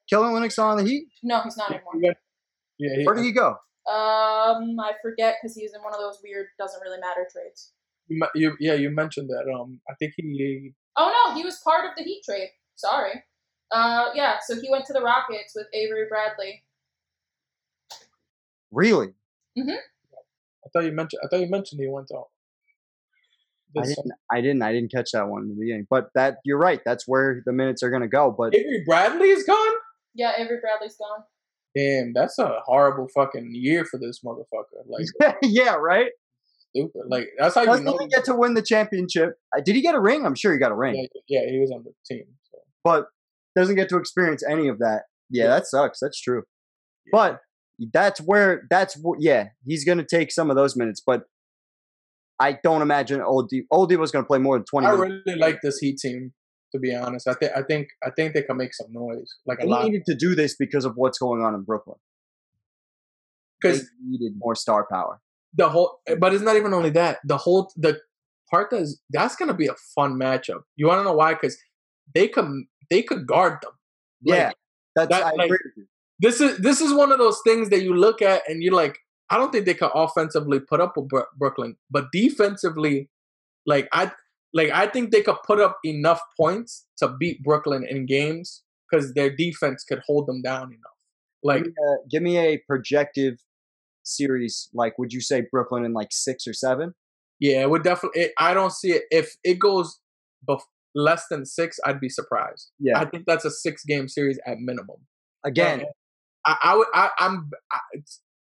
[0.09, 1.07] Kelly Olynyk on the Heat?
[1.21, 1.93] No, he's not anymore.
[1.99, 2.11] yeah,
[2.77, 3.57] he, Where did he go?
[3.87, 7.71] Um, I forget because he's in one of those weird doesn't really matter trades.
[8.07, 9.51] you, you yeah you mentioned that.
[9.53, 12.49] Um, I think he Oh no, he was part of the Heat trade.
[12.75, 13.23] Sorry.
[13.71, 14.37] Uh, yeah.
[14.45, 16.63] So he went to the Rockets with Avery Bradley.
[18.71, 19.09] Really?
[19.57, 19.69] Mm-hmm.
[19.71, 22.27] I thought you mentioned I thought you mentioned he went out.
[23.77, 24.11] I didn't.
[24.31, 24.61] I didn't.
[24.61, 25.87] I didn't catch that one in the beginning.
[25.89, 26.79] But that you're right.
[26.85, 28.33] That's where the minutes are going to go.
[28.35, 29.73] But Avery Bradley is gone.
[30.13, 31.23] Yeah, Avery Bradley's gone.
[31.75, 34.83] Damn, that's a horrible fucking year for this motherfucker.
[34.87, 36.07] Like yeah, right.
[36.71, 37.03] stupid.
[37.09, 37.95] Like that's how you Doesn't know.
[37.95, 39.33] even get to win the championship.
[39.55, 40.25] Uh, Did he get a ring?
[40.25, 42.25] I'm sure he got a ring, yeah, yeah, he was on the team.
[42.51, 42.59] So.
[42.83, 43.07] but
[43.55, 45.03] doesn't get to experience any of that.
[45.29, 45.49] Yeah, Yeah.
[45.49, 45.99] that sucks.
[46.01, 46.43] That's true.
[47.11, 47.39] But
[47.93, 49.47] that's where that's wh- yeah.
[49.65, 51.23] He's going to take some of those minutes, but
[52.39, 53.63] I don't imagine Old D.
[53.71, 54.87] Old going to play more than twenty.
[54.87, 55.23] I minutes.
[55.25, 56.33] really like this Heat team.
[56.75, 59.59] To be honest, I think I think I think they can make some noise, like
[59.61, 59.85] a lot.
[59.85, 61.97] needed to do this because of what's going on in Brooklyn.
[63.63, 65.21] They Because needed more star power.
[65.53, 67.19] the whole, but it's not even only that.
[67.25, 67.99] The whole the
[68.51, 70.61] part that's that's gonna be a fun matchup.
[70.75, 71.33] You want to know why?
[71.33, 71.57] Because
[72.13, 73.71] they can they could guard them.
[74.25, 74.51] Like, yeah,
[74.95, 75.85] that's that, I like- agree with you.
[76.19, 78.97] this is this is one of those things that you look at and you're like,
[79.29, 83.09] I don't think they can offensively put up with Bro- Brooklyn, but defensively,
[83.65, 84.11] like I
[84.55, 89.13] like I think they could put up enough points to beat Brooklyn in games because
[89.13, 90.97] their defense could hold them down enough.
[91.43, 93.37] Like give, me a, give me a projective
[94.01, 94.69] series.
[94.73, 96.95] Like, would you say Brooklyn in like six or seven?
[97.39, 98.23] yeah, it would definitely.
[98.23, 99.99] It, I don't see it if it goes
[100.47, 100.61] bef-
[100.93, 101.79] less than six.
[101.85, 102.71] I'd be surprised.
[102.79, 102.99] Yeah.
[102.99, 104.97] I think that's a six game series at minimum.
[105.43, 105.87] Again, um,
[106.45, 106.87] I, I would.
[106.93, 107.49] I, I'm.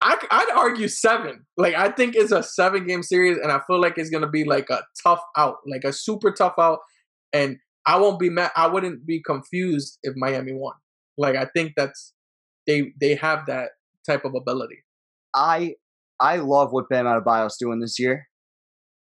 [0.01, 1.45] I, I'd argue seven.
[1.57, 4.43] Like I think it's a seven game series, and I feel like it's gonna be
[4.43, 6.79] like a tough out, like a super tough out.
[7.33, 8.51] And I won't be mad.
[8.55, 10.75] I wouldn't be confused if Miami won.
[11.17, 12.13] Like I think that's
[12.67, 13.69] they they have that
[14.05, 14.83] type of ability.
[15.35, 15.75] I
[16.19, 18.27] I love what Bam Adebayo's doing this year,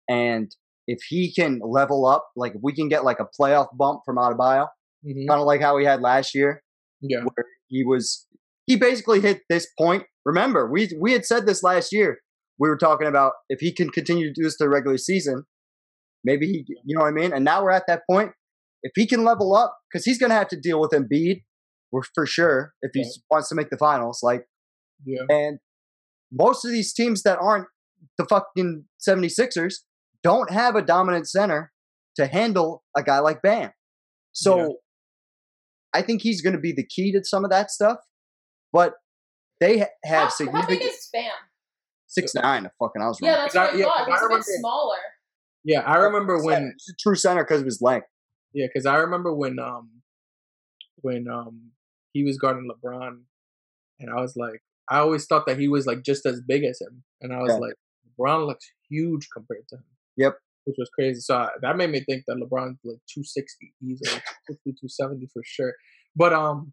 [0.09, 0.53] and
[0.87, 4.17] if he can level up, like if we can get like a playoff bump from
[4.17, 4.67] Adebayo,
[5.05, 5.27] Mhm.
[5.27, 6.61] kind of like how he had last year,
[7.01, 8.27] Yeah, where he was
[8.67, 10.03] he basically hit this point.
[10.25, 12.19] Remember, we we had said this last year.
[12.59, 15.43] We were talking about if he can continue to do this the regular season,
[16.23, 17.33] maybe he, you know what I mean.
[17.33, 18.31] And now we're at that point.
[18.83, 21.43] If he can level up, because he's going to have to deal with Embiid,
[21.91, 22.73] we're for sure.
[22.81, 23.07] If he Yeah.
[23.31, 24.45] wants to make the finals, like,
[25.05, 25.59] yeah, and
[26.31, 27.67] most of these teams that aren't
[28.17, 29.75] the fucking 76ers
[30.21, 31.71] don't have a dominant center
[32.15, 33.71] to handle a guy like Bam.
[34.31, 34.67] So Yeah.
[35.95, 37.97] I think he's going to be the key to some of that stuff.
[38.71, 38.93] But
[39.65, 41.31] they ha- How, have how significant big is Bam?
[42.07, 42.69] six nine.
[42.79, 43.31] Fucking, I was wrong.
[43.31, 43.97] Yeah, that's I- what I yeah, thought.
[43.97, 44.97] I He's a bit remember- smaller.
[45.63, 45.79] yeah.
[45.81, 48.07] I remember when a true center because of his length.
[48.53, 49.89] Yeah, because I remember when um
[51.01, 51.71] when um
[52.13, 53.21] he was guarding LeBron,
[53.99, 56.79] and I was like, I always thought that he was like just as big as
[56.79, 57.57] him, and I was Yeah.
[57.57, 57.73] like,
[58.19, 59.83] LeBron looks huge compared to him.
[60.17, 60.37] Yep.
[60.65, 61.19] Which was crazy.
[61.19, 65.73] So I, that made me think that LeBron's like 260 easily, 260, 270 for sure.
[66.15, 66.71] But um,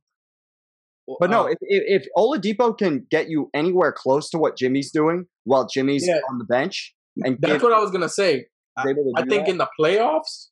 [1.18, 4.90] But no, uh, if, if if Oladipo can get you anywhere close to what Jimmy's
[4.92, 6.20] doing while Jimmy's Yeah.
[6.30, 8.46] on the bench, and that's give- what I was gonna say.
[8.78, 10.48] to I think that, in the playoffs,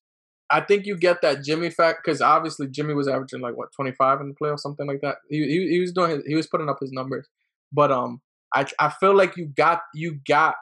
[0.51, 3.93] I think you get that Jimmy fact because obviously Jimmy was averaging like what twenty
[3.93, 5.16] five in the playoffs, something like that.
[5.30, 7.28] He, he he was doing his, he was putting up his numbers,
[7.72, 8.20] but um,
[8.55, 10.56] I I feel like you got you got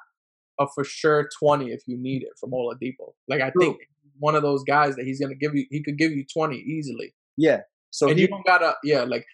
[0.61, 3.15] a for sure twenty if you need it from Oladipo.
[3.29, 3.63] Like I True.
[3.63, 3.77] think
[4.19, 7.15] one of those guys that he's gonna give you, he could give you twenty easily,
[7.37, 7.61] yeah.
[7.91, 9.25] So and he, you don't gotta yeah like.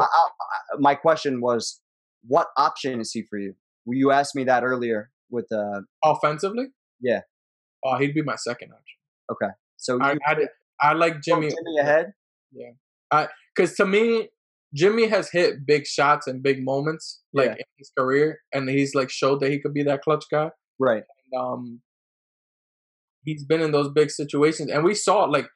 [0.00, 0.26] I, I,
[0.78, 1.80] my question was,
[2.26, 3.54] what option is he for you?
[3.86, 6.66] You asked me that earlier with uh offensively,
[7.00, 7.20] Yeah.
[7.84, 8.98] Oh, he'd be my second option.
[9.30, 10.36] Okay, so I you I,
[10.80, 12.12] I like put Jimmy Jimmy ahead.
[12.52, 12.70] Yeah,
[13.10, 14.30] I because to me,
[14.74, 17.52] Jimmy has hit big shots and big moments like Yeah.
[17.52, 20.50] in his career, and he's like showed that he could be that clutch guy.
[20.78, 21.04] Right.
[21.32, 21.80] And, um
[23.24, 25.46] he's been in those big situations and we saw like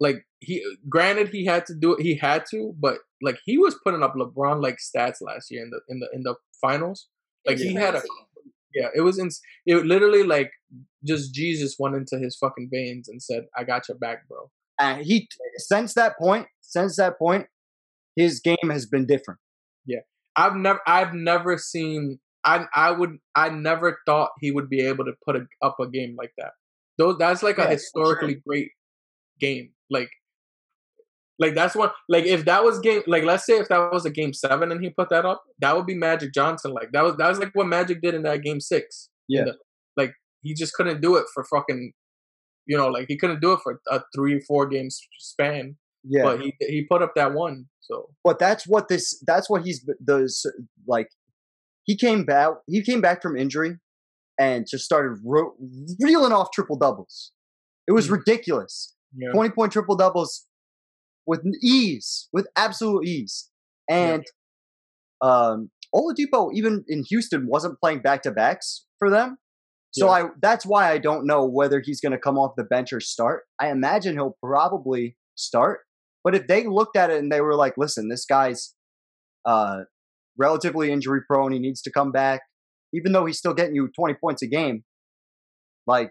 [0.00, 3.78] like he granted he had to do it he had to but like he was
[3.82, 7.08] putting up lebron like stats last year in the in the in the finals.
[7.46, 8.02] Like he had a
[8.74, 9.30] yeah it was in
[9.66, 10.50] it literally like
[11.04, 14.50] just jesus went into his fucking veins and said i got your back bro.
[14.78, 17.46] And he since that point, since that point,
[18.14, 19.40] his game has been different.
[19.86, 20.00] Yeah.
[20.36, 25.04] I've never i've never seen i i would i never thought he would be able
[25.06, 26.52] to put a, up a game like that.
[26.98, 28.72] Those that's like Yeah, a historically great
[29.40, 30.10] game like
[31.38, 34.10] like that's one like if that was game like let's say if that was a
[34.10, 37.16] game seven and he put that up that would be magic johnson like that was
[37.16, 39.44] that was like what magic did in that game six Yeah.
[39.44, 39.58] the-
[39.96, 41.92] like he just couldn't do it for fucking
[42.66, 44.88] you know like he couldn't do it for a three four game
[45.18, 46.22] span Yeah.
[46.24, 49.84] but he he put up that one so but that's what this that's what he's
[50.04, 50.52] the
[50.86, 51.08] like
[51.84, 53.76] he came back he came back from injury
[54.38, 55.54] and just started ro-
[56.00, 57.32] reeling off triple doubles
[57.86, 58.12] it was Mm.
[58.18, 59.32] ridiculous yeah.
[59.32, 60.46] 20 point triple doubles
[61.26, 63.50] with ease with absolute ease.
[63.88, 64.24] And
[65.20, 69.38] um Oladipo even in Houston wasn't playing back to backs for them.
[69.92, 70.12] So Yeah.
[70.12, 73.00] I that's why I don't know whether he's going to come off the bench or
[73.00, 73.44] start.
[73.60, 75.80] I imagine he'll probably start.
[76.22, 78.74] But if they looked at it and they were like, listen, this guy's
[79.44, 79.82] uh,
[80.36, 82.40] relatively injury prone, he needs to come back,
[82.92, 84.82] even though he's still getting you 20 points a game,
[85.86, 86.10] like,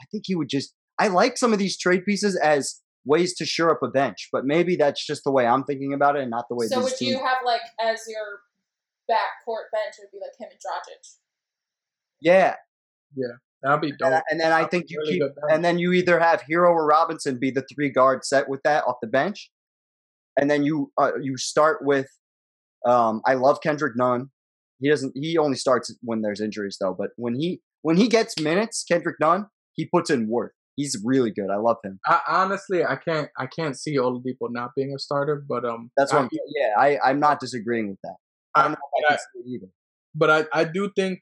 [0.00, 0.74] I think he would just.
[1.00, 4.44] I like some of these trade pieces as ways to shore up a bench, but
[4.44, 6.84] maybe that's just the way I'm thinking about it and not the way So these
[6.84, 7.12] would teams.
[7.12, 8.40] you have like as your
[9.10, 11.16] backcourt bench would be like him and Dragic?
[12.20, 12.54] yeah.
[13.16, 13.26] Yeah.
[13.62, 15.22] That'd be And, dope I- and then I That'd think you really keep.
[15.50, 18.84] And then you either have Herro or Robinson be the three guard set with that
[18.84, 19.50] off the bench,
[20.38, 22.06] and then you uh, you start with.
[22.86, 24.30] Um, I love Kendrick Nunn.
[24.80, 25.12] He doesn't.
[25.14, 26.94] He only starts when there's injuries though.
[26.98, 30.54] But when he when he gets minutes, Kendrick Nunn, he puts in work.
[30.80, 31.50] He's really good.
[31.56, 31.98] I love him.
[32.06, 36.12] I, honestly, I can't I can't see Oladipo not being a starter, but um, That's
[36.12, 36.24] what.
[36.24, 36.28] I,
[36.58, 38.16] yeah, I I'm not disagreeing with that.
[38.54, 39.70] I don't know if I I- can see it either.
[40.22, 41.16] but I I do think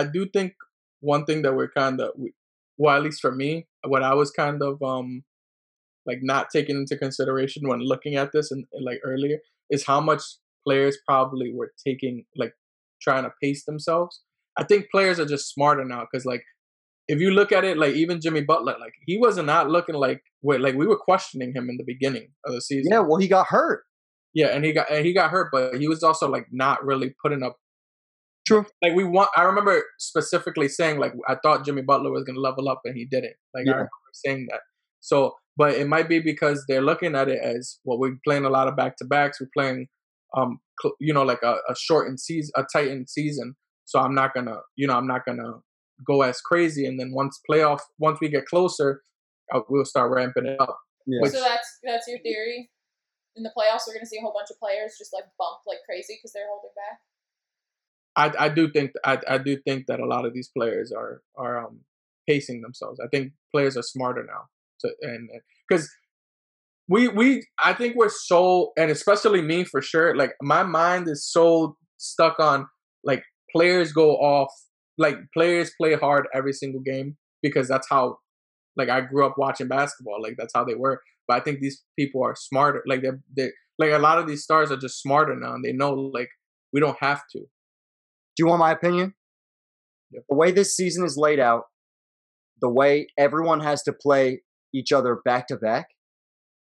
[0.00, 0.52] I do think
[1.00, 2.10] one thing that we're kind of
[2.82, 3.50] well at least for me
[3.92, 5.08] what I was kind of um
[6.06, 9.38] like not taking into consideration when looking at this and, and like earlier
[9.70, 10.22] is how much
[10.66, 12.54] players probably were taking like
[13.02, 14.14] trying to pace themselves.
[14.58, 16.44] I think players are just smarter now because like
[17.08, 20.22] if you look at it like even Jimmy Butler like he wasn't not looking like
[20.42, 22.92] wait like we were questioning him in the beginning of the season.
[22.92, 23.84] Yeah, well, he got hurt.
[24.34, 27.14] Yeah, and he got and he got hurt, but he was also like not really
[27.22, 27.56] putting up.
[28.46, 28.66] True.
[28.82, 32.68] Like we want, I remember specifically saying like I thought Jimmy Butler was gonna level
[32.68, 33.34] up, and he didn't.
[33.54, 33.72] Like Yeah.
[33.72, 34.60] I remember saying that.
[35.00, 37.98] So, but it might be because they're looking at it as well.
[37.98, 39.40] We're playing a lot of back to backs.
[39.40, 39.86] We're playing,
[40.36, 43.54] um, cl- you know, like a, a shortened season, a tightened season.
[43.84, 45.60] So I'm not gonna, you know, I'm not gonna
[46.04, 46.86] go as crazy.
[46.86, 49.02] And then once playoff, once we get closer,
[49.54, 50.78] uh, we'll start ramping it up.
[51.06, 51.20] Yeah.
[51.22, 52.70] Which- So that's that's your theory.
[53.36, 55.78] In the playoffs, we're gonna see a whole bunch of players just like bump like
[55.84, 57.00] crazy because they're holding back.
[58.38, 61.22] I I do think I I do think that a lot of these players are
[61.36, 61.80] are um
[62.28, 62.98] pacing themselves.
[62.98, 64.48] I think players are smarter now
[64.80, 65.28] to and
[65.68, 65.88] because
[66.88, 70.16] we we I think we're so and especially me for sure.
[70.16, 72.66] Like my mind is so stuck on
[73.04, 73.22] like
[73.54, 74.50] players go off
[74.98, 78.18] like players play hard every single game because that's how
[78.76, 80.22] like I grew up watching basketball.
[80.22, 81.00] Like that's how they were.
[81.28, 82.82] But I think these people are smarter.
[82.86, 85.72] Like they're they like a lot of these stars are just smarter now and they
[85.72, 86.28] know like
[86.72, 87.38] we don't have to.
[87.38, 89.14] Do you want my opinion?
[90.12, 90.24] Yep.
[90.28, 91.64] The way this season is laid out,
[92.60, 94.42] the way everyone has to play
[94.74, 95.88] each other back to back,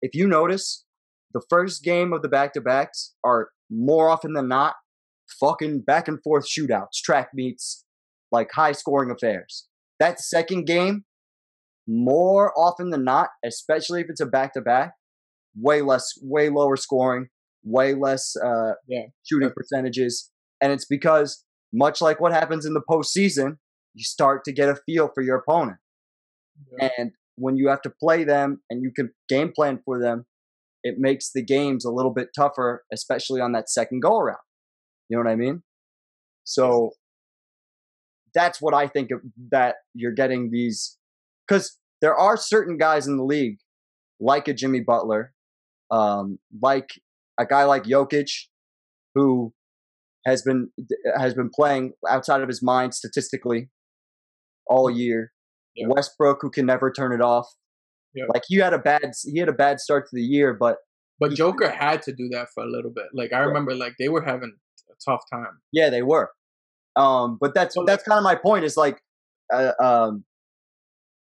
[0.00, 0.84] if you notice,
[1.32, 4.74] the first game of the back to backs are more often than not
[5.40, 7.84] fucking back and forth shootouts, track meets,
[8.32, 9.68] like high scoring affairs.
[10.00, 11.04] That second game,
[11.86, 14.94] more often than not, especially if it's a back to back,
[15.56, 17.28] way less, way lower scoring,
[17.62, 19.06] way less uh, Yeah.
[19.24, 20.30] shooting percentages.
[20.60, 23.58] And it's because, much like what happens in the postseason,
[23.94, 25.78] you start to get a feel for your opponent.
[26.98, 30.26] And when you have to play them and you can game plan for them,
[30.82, 34.38] it makes the games a little bit tougher, especially on that second go around.
[35.08, 35.62] You know what I mean?
[36.44, 36.92] So
[38.34, 40.96] that's what I think of that you're getting these
[41.46, 43.58] because there are certain guys in the league,
[44.20, 45.32] like a Jimmy Butler,
[45.90, 46.90] um, like
[47.38, 48.30] a guy like Jokic,
[49.14, 49.52] who
[50.26, 50.70] has been
[51.16, 53.70] has been playing outside of his mind statistically,
[54.66, 55.32] all year.
[55.74, 55.86] Yeah.
[55.88, 57.46] Westbrook, who can never turn it off.
[58.14, 58.24] Yeah.
[58.32, 60.76] Like he had a bad he had a bad start to the year, but
[61.18, 63.06] But Joker had to do that for a little bit.
[63.14, 64.52] Like I remember, like they were having
[64.90, 65.60] a tough time.
[65.72, 66.30] yeah, they were.
[66.96, 68.64] Um, but that's that's kind of my point.
[68.64, 68.98] Is like,
[69.52, 70.24] uh, um,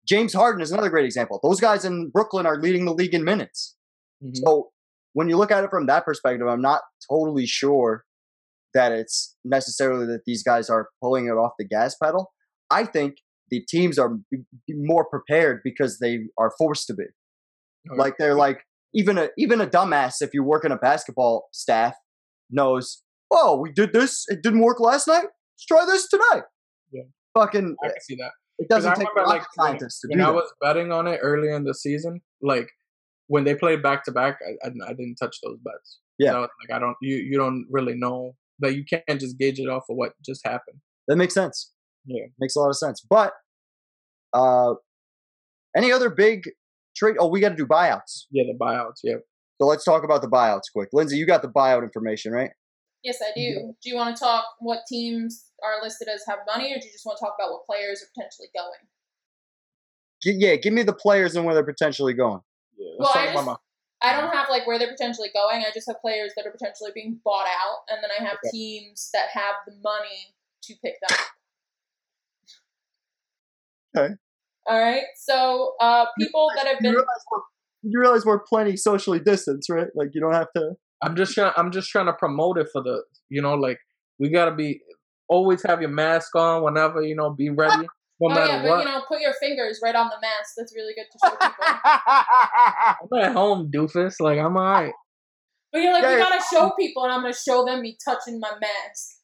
[0.06, 1.40] James Harden is another great example.
[1.42, 3.74] Those guys in Brooklyn are leading the league in minutes.
[4.24, 4.36] Mhm.
[4.44, 4.70] So
[5.14, 8.04] when you look at it from that perspective, I'm not totally sure
[8.74, 12.32] that it's necessarily that these guys are pulling it off the gas pedal.
[12.70, 13.16] I think
[13.50, 17.04] the teams are b- b- more prepared because they are forced to be.
[17.90, 17.98] Okay.
[17.98, 18.60] Like they're like
[18.94, 21.94] even a even a dumbass if you work in a basketball staff
[22.50, 23.02] knows.
[23.30, 24.24] Oh, we did this.
[24.28, 25.26] It didn't work last night.
[25.56, 26.42] Let's try this tonight.
[26.92, 27.02] Yeah.
[27.34, 27.76] Fucking.
[27.82, 28.32] I can see that.
[28.58, 30.34] It doesn't take remember, rocket like, scientists to do I that.
[30.34, 32.68] was betting on it early in the season, like
[33.26, 35.98] when they played back to back, I didn't touch those bets.
[36.18, 36.32] Yeah.
[36.32, 39.68] So, like I don't you you don't really know that you can't just gauge it
[39.68, 40.80] off of what just happened.
[41.08, 41.72] That makes sense.
[42.06, 42.24] Yeah.
[42.38, 43.04] Makes a lot of sense.
[43.08, 43.32] But
[44.32, 44.74] uh
[45.76, 46.48] any other big
[46.96, 48.24] trade oh we gotta do buyouts.
[48.30, 49.00] Yeah, the buyouts.
[49.04, 49.16] Yeah.
[49.60, 50.88] So let's talk about the buyouts quick.
[50.94, 52.50] Lindsay, you got the buyout information, right?
[53.06, 53.72] Yes, I do.
[53.80, 56.90] Do you want to talk what teams are listed as have money, or do you
[56.90, 58.82] just want to talk about what players are potentially going?
[60.20, 62.40] G- yeah, give me the players and where they're potentially going.
[62.76, 62.96] Yeah.
[62.98, 63.60] Well, I just- about
[64.02, 65.64] I don't have like where they're potentially going.
[65.64, 68.50] I just have players that are potentially being bought out, and then I have Okay.
[68.50, 70.34] teams that have the money
[70.64, 71.26] to pick them up.
[74.04, 74.14] Okay.
[74.66, 75.04] All right.
[75.16, 77.24] So uh, people that have You been realize,
[77.82, 79.88] you realize we're plenty socially distanced, right?
[79.94, 81.52] Like you don't have to I'm just trying.
[81.56, 83.02] I'm just trying to promote it for the.
[83.28, 83.78] You know, like
[84.18, 84.80] we gotta be
[85.28, 87.30] always have your mask on whenever you know.
[87.30, 87.76] Be ready,
[88.20, 88.78] no oh matter yeah, but what.
[88.78, 90.54] you know, put your fingers right on the mask.
[90.56, 91.36] That's really good to show
[93.08, 93.18] people.
[93.20, 94.14] I'm at home, doofus.
[94.20, 94.92] Like I'm alright.
[95.72, 98.40] But you're like, Yeah, we gotta show people, and I'm gonna show them me touching
[98.40, 99.16] my mask.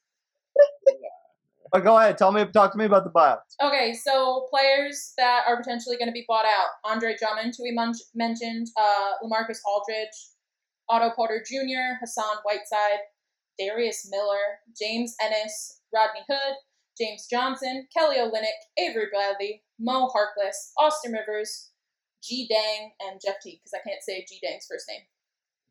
[1.72, 3.54] but go ahead, tell me talk to me about the buyouts.
[3.62, 7.72] Okay, so players that are potentially going to be bought out: Andre Drummond, who we
[7.72, 10.10] mun- mentioned, uh, LaMarcus Aldridge,
[10.88, 13.00] Otto Porter Jr., Hassan Whiteside,
[13.58, 16.54] Darius Miller, James Ennis, Rodney Hood,
[16.98, 18.46] James Johnson, Kelly Olynyk,
[18.78, 21.70] Avery Bradley, Mo Harkless, Austin Rivers,
[22.22, 23.60] G Dang, and Jeff T.
[23.62, 25.02] Because I can't say G Dang's first name.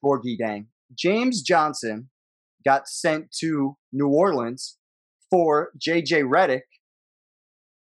[0.04, 0.68] Borgie Dang.
[0.96, 2.10] James Johnson
[2.66, 4.78] got sent to New Orleans
[5.30, 6.62] for JJ Redick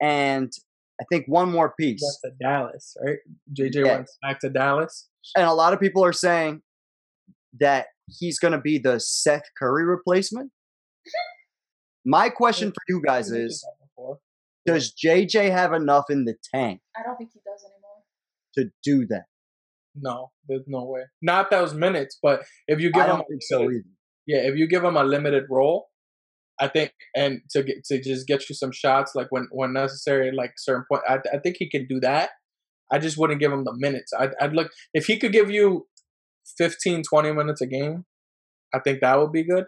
[0.02, 0.52] and
[1.00, 2.02] I think one more piece.
[2.24, 3.18] Went to Dallas, right?
[3.54, 3.96] JJ Yeah.
[3.98, 5.08] went back to Dallas.
[5.36, 6.64] And a lot of people are saying
[7.60, 10.52] that he's going to be the Seth Curry replacement.
[12.06, 13.66] My question for you guys is.
[14.66, 18.04] Does JJ have enough in the tank I don't think he does anymore.
[18.56, 19.24] to do that?
[19.96, 21.04] No, there's no way.
[21.22, 23.88] Not those minutes, but if you give I him, don't a think so limited- either.
[24.28, 25.88] yeah, if you give him a limited role,
[26.60, 30.32] I think, and to get to just get you some shots, like when when necessary,
[30.34, 32.32] like certain point, I, I think he can do that.
[32.92, 34.12] I just wouldn't give him the minutes.
[34.20, 35.88] I'd, I'd look if he could give you
[36.58, 38.06] 15, 20 minutes a game.
[38.74, 39.66] I think that would be good.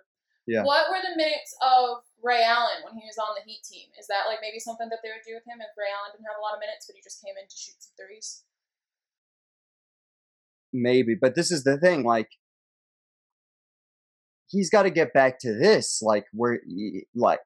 [0.47, 0.63] Yeah.
[0.63, 3.89] What were the minutes of Ray Allen when he was on the Heat team?
[3.99, 6.25] Is that like maybe something that they would do with him if Ray Allen didn't
[6.25, 8.43] have a lot of minutes, but he just came in to shoot some threes?
[10.73, 12.03] Maybe, but this is the thing.
[12.03, 12.29] Like,
[14.47, 15.99] he's got to get back to this.
[16.01, 17.39] Like, where, he- like,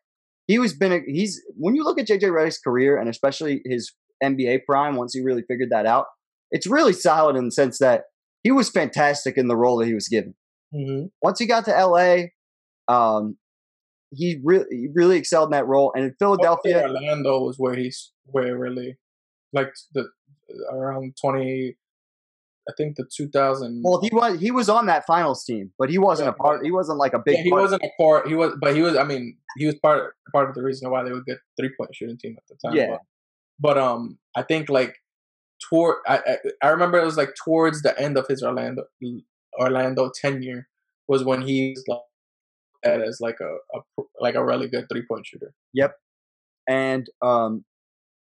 [0.48, 0.92] he was been.
[0.92, 3.94] A, he's when you look at JJ Redick's career and especially his
[4.24, 6.06] NBA prime, once he really figured that out,
[6.52, 8.04] it's really solid in the sense that
[8.44, 10.36] he was fantastic in the role that he was given.
[10.74, 11.06] Mm-hmm.
[11.22, 12.26] Once he got to LA,
[12.88, 13.38] um,
[14.12, 15.92] he really he really excelled in that role.
[15.96, 18.98] And in Philadelphia, Orlando was where he's where really
[19.54, 20.08] like the
[20.72, 21.78] around twenty.
[22.70, 23.82] I think the two thousand.
[23.84, 26.64] well, he was he was on that finals team, but he wasn't a part.
[26.64, 27.38] He wasn't like a big.
[27.38, 28.28] Yeah, he part- wasn't a part.
[28.28, 28.96] He was, but he was.
[28.96, 31.72] I mean, he was part part of the reason why they were a good three
[31.78, 32.78] point shooting team at the time.
[32.78, 32.98] Yeah.
[33.60, 34.96] But, but um, I think like
[35.70, 38.84] toward I, I I remember it was like towards the end of his Orlando
[39.60, 40.68] Orlando tenure
[41.08, 42.00] was when he was like
[42.84, 45.54] as like a, a like a really good three point shooter.
[45.74, 45.96] Yep.
[46.68, 47.66] And um,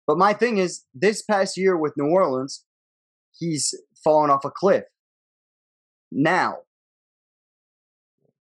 [0.07, 2.65] but my thing is, this past year with New Orleans,
[3.37, 4.85] he's fallen off a cliff.
[6.11, 6.59] Now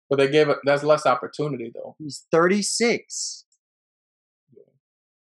[0.10, 1.96] But they gave it that's less opportunity though.
[2.00, 3.46] he's 36,
[4.56, 4.64] Yeah.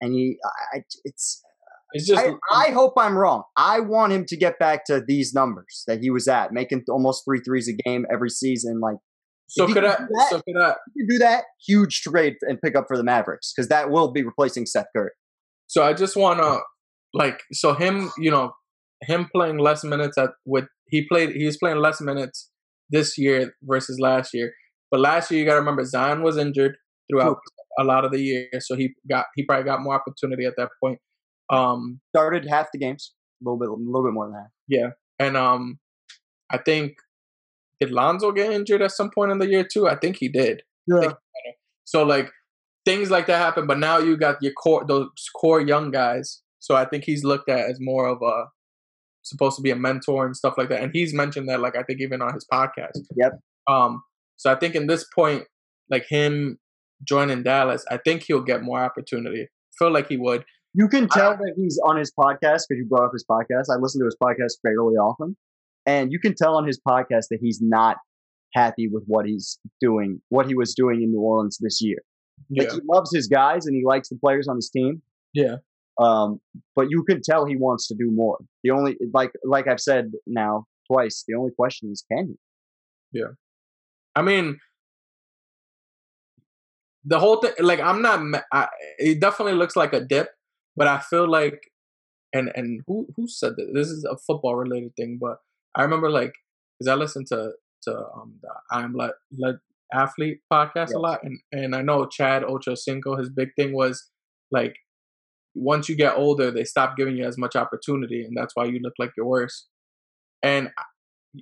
[0.00, 0.38] and he,
[0.74, 1.42] I- it's.
[1.92, 3.42] It's just I, I hope I'm wrong.
[3.56, 7.24] I want him to get back to these numbers that he was at, making almost
[7.24, 8.80] three threes a game every season.
[8.80, 8.96] Like
[9.48, 12.84] so could I that- so could I you do that, huge trade and pick up
[12.86, 15.10] for the Mavericks because that will be replacing Seth Curry.
[15.66, 16.60] So I just want to
[17.14, 18.52] like so him, you know,
[19.02, 22.50] him playing less minutes at with he played he was playing less minutes
[22.90, 24.52] this year versus last year.
[24.90, 26.76] But last year you got to remember Zion was injured
[27.10, 27.38] throughout
[27.78, 30.68] a lot of the year, so he got he probably got more opportunity at that
[30.82, 30.98] point.
[31.50, 34.50] Um, Started half the games, a little bit, a little bit more than half.
[34.68, 35.78] yeah, and um,
[36.50, 36.94] I think
[37.80, 39.88] did Lonzo get injured at some point in the year too?
[39.88, 40.62] I think he did.
[40.86, 41.14] Yeah.
[41.84, 42.30] So like
[42.84, 46.42] things like that happen, but now you got your core those core young guys.
[46.58, 48.44] So I think he's looked at as more of a
[49.22, 50.82] supposed to be a mentor and stuff like that.
[50.82, 52.98] And he's mentioned that like I think even on his podcast.
[53.16, 53.32] Yep.
[53.68, 54.02] Um
[54.36, 55.44] so I think in this point,
[55.90, 56.58] like him
[57.06, 59.48] joining Dallas, I think he'll get more opportunity.
[59.78, 60.44] feel like he would.
[60.74, 63.64] You can tell that he's on his podcast because you brought up his podcast.
[63.70, 65.36] I listen to his podcast fairly often,
[65.86, 67.96] and you can tell on his podcast that he's not
[68.54, 71.98] happy with what he's doing, what he was doing in New Orleans this year.
[72.48, 72.64] Yeah.
[72.64, 75.02] Like he loves his guys and he likes the players on his team.
[75.34, 75.56] Yeah.
[76.00, 76.40] Um,
[76.74, 78.38] but you can tell he wants to do more.
[78.64, 83.18] The only like like I've said now twice, the only question is can he?
[83.20, 83.32] Yeah.
[84.14, 84.58] I mean,
[87.04, 87.52] the whole thing.
[87.60, 88.42] Like, I'm not.
[88.52, 88.68] I,
[88.98, 90.28] it definitely looks like a dip,
[90.76, 91.60] but I feel like,
[92.32, 93.72] and and who who said that?
[93.74, 95.38] This is a football related thing, but
[95.74, 96.34] I remember like
[96.78, 97.52] because I listened to
[97.84, 99.56] to um the I'm let let
[99.92, 100.92] athlete podcast Yes.
[100.94, 103.18] a lot, and and I know Chad Ochocinco.
[103.18, 104.10] His big thing was
[104.50, 104.76] like
[105.54, 108.78] once you get older, they stop giving you as much opportunity, and that's why you
[108.82, 109.66] look like you're worse.
[110.42, 110.70] And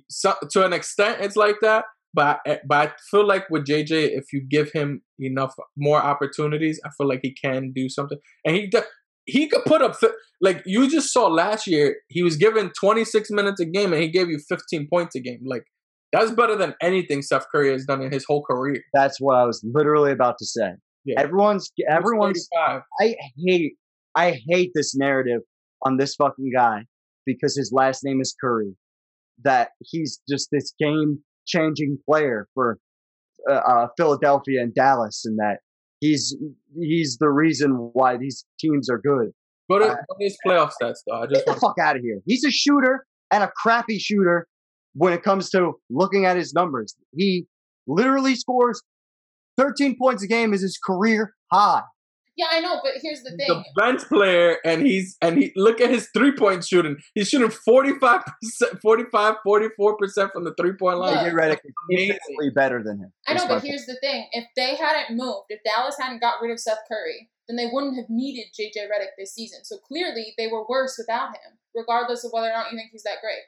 [0.09, 1.85] so, to an extent, it's like that.
[2.13, 6.79] But I, but I feel like with JJ, if you give him enough more opportunities,
[6.83, 8.17] I feel like he can do something.
[8.45, 8.67] And he
[9.29, 10.09] he could put up fi-
[10.41, 11.97] like you just saw last year.
[12.07, 15.41] He was given 26 minutes a game, and he gave you 15 points a game.
[15.45, 15.63] Like
[16.11, 18.81] that's better than anything Steph Curry has done in his whole career.
[18.93, 20.71] That's what I was literally about to say.
[21.05, 21.21] Yeah.
[21.21, 22.47] Everyone's everyone's
[22.99, 23.73] I hate
[24.15, 25.41] I hate this narrative
[25.85, 26.85] on this fucking guy
[27.25, 28.75] because his last name is Curry.
[29.43, 32.77] That he's just this game changing player for
[33.49, 35.59] uh, uh, Philadelphia and Dallas, and that
[35.99, 36.35] he's
[36.79, 39.31] he's the reason why these teams are good.
[39.69, 41.15] Go to, Uh, his playoff stats though.
[41.21, 42.19] I Get the fuck out of here.
[42.25, 44.47] He's a shooter and a crappy shooter
[44.93, 46.95] when it comes to looking at his numbers.
[47.15, 47.45] He
[47.87, 48.81] literally scores
[49.57, 51.81] 13 points a game is his career high.
[52.39, 53.63] Yeah, I know, but here's the thing: the thing.
[53.75, 56.95] bench player and he's and he look at his three point shooting.
[57.13, 58.21] He's shooting 45
[58.81, 61.17] 45 44% from the three point line.
[61.17, 61.57] JJ Redick
[62.39, 63.11] is better than him.
[63.27, 64.29] I know, but here's the thing.
[64.31, 67.97] If they hadn't moved, if Dallas hadn't got rid of Seth Curry, then they wouldn't
[67.97, 69.65] have needed JJ Redick this season.
[69.65, 73.03] So clearly they were worse without him, regardless of whether or not you think he's
[73.03, 73.43] that great.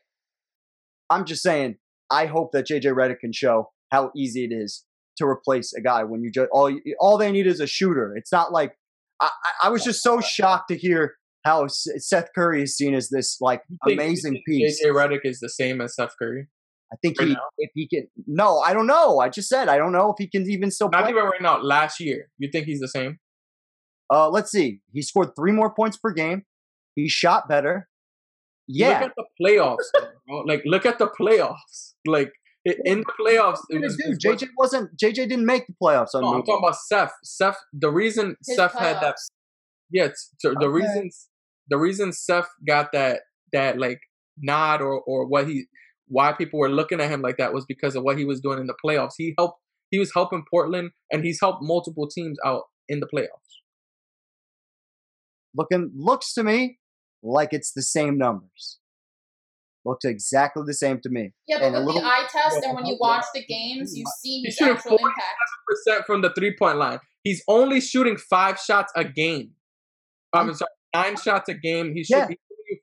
[1.09, 1.77] I'm just saying,
[2.09, 4.83] I hope that JJ Redick can show how easy it is
[5.17, 8.15] to replace a guy when you just all all they need is a shooter.
[8.17, 8.75] It's not like
[9.21, 9.29] I,
[9.63, 11.15] I- was just so shocked to hear
[11.45, 14.81] how Seth Curry is seen as this like think- amazing piece.
[14.83, 16.47] JJ Redick is the same as Seth Curry.
[16.93, 17.39] I think right he now?
[17.57, 19.19] if he can no, I don't know.
[19.19, 21.11] I just said I don't know if he can even still Not play.
[21.11, 22.27] even right now, last year.
[22.37, 23.17] You think he's the same?
[24.13, 24.81] Uh, let's see.
[24.91, 26.43] He scored three more points per game.
[26.95, 27.87] He shot better.
[28.67, 28.99] Yeah.
[28.99, 29.77] Look at the playoffs.
[30.27, 30.39] bro.
[30.41, 31.93] Like look at the playoffs.
[32.05, 32.33] Like
[32.65, 34.91] in the playoffs, it was, dude, it was- JJ wasn't.
[34.97, 36.09] JJ didn't make the playoffs.
[36.13, 37.13] No, I'm talking about Seth.
[37.23, 37.57] Seth.
[37.73, 39.29] The reason His Seth had that playoffs.
[39.91, 40.67] Yeah, it's, so the Okay.
[40.67, 41.27] reasons
[41.67, 43.21] the reason Seth got that
[43.53, 43.99] that like
[44.37, 45.65] nod or or what he
[46.07, 48.59] why people were looking at him like that was because of what he was doing
[48.59, 49.13] in the playoffs.
[49.17, 49.59] He helped
[49.89, 53.27] he was helping Portland and he's helped multiple teams out in the playoffs.
[55.55, 56.79] looking looks to me
[57.23, 58.79] like it's the same numbers.
[59.83, 61.31] Looks exactly the same to me.
[61.47, 63.97] Yeah, but And a with little- the eye test and when you watch the games,
[63.97, 65.07] you see He's his shooting actual 47%
[65.87, 66.07] impact.
[66.07, 66.99] from the three point line.
[67.23, 69.51] He's only shooting five shots a game.
[70.33, 70.55] I'm mm.
[70.55, 71.93] sorry, nine shots a game.
[71.95, 72.23] He's Yeah.
[72.25, 72.37] shooting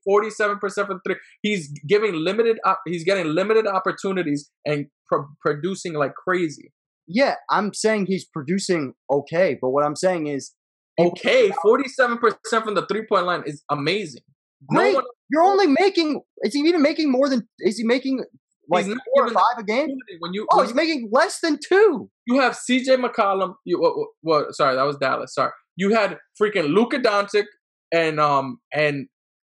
[0.05, 1.17] forty-seven percent from three.
[1.43, 2.59] He's giving limited.
[2.65, 6.73] Op- he's getting limited opportunities and pro- producing like crazy.
[7.07, 10.53] Yeah, I'm saying he's producing okay, but what I'm saying is
[11.01, 14.23] Okay, forty-seven percent from the three-point line is amazing.
[14.69, 14.93] great.
[14.93, 16.23] No one You're only making.
[16.43, 17.47] Is he even making more than?
[17.61, 18.25] Is he making
[18.71, 19.89] like not four or five a game?
[20.21, 22.11] when you Oh, when he's making less than two.
[22.27, 22.97] you have C.J.
[22.97, 23.55] McCollum.
[23.65, 24.55] You what, what?
[24.55, 25.35] Sorry, that was Dallas.
[25.35, 27.45] Sorry, you had freaking Luka Doncic
[27.93, 29.07] and um and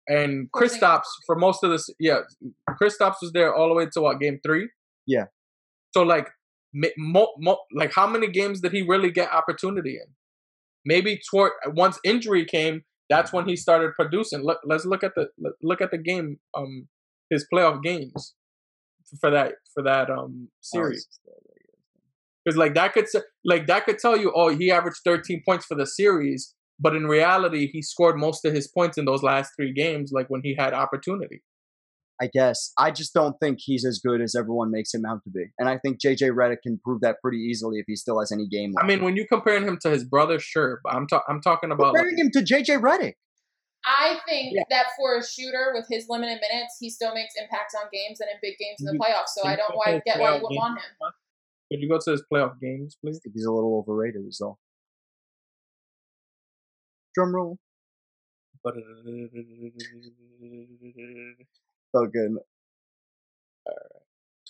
[0.08, 1.88] and Kristaps for most of this.
[1.98, 2.20] Yeah,
[2.80, 4.68] Kristaps was there all the way to what game three.
[5.06, 5.24] Yeah.
[5.92, 6.28] So like,
[6.98, 10.06] mo, mo, like how many games did he really get opportunity in?
[10.84, 14.42] Maybe toward once injury came, that's when he started producing.
[14.42, 15.28] Look, let's look at the
[15.62, 16.38] look at the game.
[16.56, 16.88] Um,
[17.30, 18.34] his playoff games
[19.20, 21.06] for that for that um series
[22.44, 23.06] because like that could
[23.44, 27.06] like that could tell you oh he averaged 13 points for the series but in
[27.06, 30.54] reality he scored most of his points in those last three games like when he
[30.56, 31.42] had opportunity
[32.22, 35.30] I guess I just don't think he's as good as everyone makes him out to
[35.30, 38.30] be, and I think JJ Redick can prove that pretty easily if he still has
[38.30, 38.74] any game.
[38.80, 41.70] i mean when you're comparing him to his brother sure but i'm, ta- I'm talking
[41.72, 43.14] about like, comparing him to JJ Redick.
[43.86, 44.64] I think Yeah.
[44.68, 48.28] that for a shooter with his limited minutes, he still makes impacts on games and
[48.28, 49.28] in big games in the playoffs.
[49.34, 51.12] So I don't why, get why you playoff wouldn't want him.
[51.72, 53.20] Could you go to his playoff games, I please?
[53.22, 54.58] think he's a little overrated as well.
[57.14, 57.58] Drum roll.
[61.94, 62.36] Good.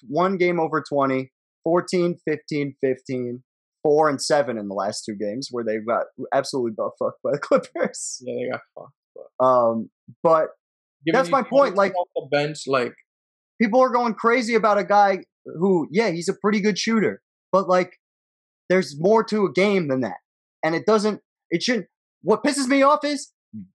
[0.08, 1.30] One game over 20,
[1.64, 3.42] 14, 15, 15,
[3.82, 7.32] 4 and 7 in the last two games where they got absolutely butt fucked by
[7.32, 8.22] the Clippers.
[8.24, 8.92] Yeah, they got fucked.
[9.40, 9.90] Um,
[10.22, 10.48] but
[11.06, 12.94] That's my point, like- off the bench, like
[13.60, 17.20] people are going crazy about a guy who, yeah, he's a pretty good shooter,
[17.52, 17.98] but like
[18.68, 20.18] there's more to a game than that.
[20.64, 21.86] And it doesn't, it shouldn't,
[22.22, 23.32] what pisses me off is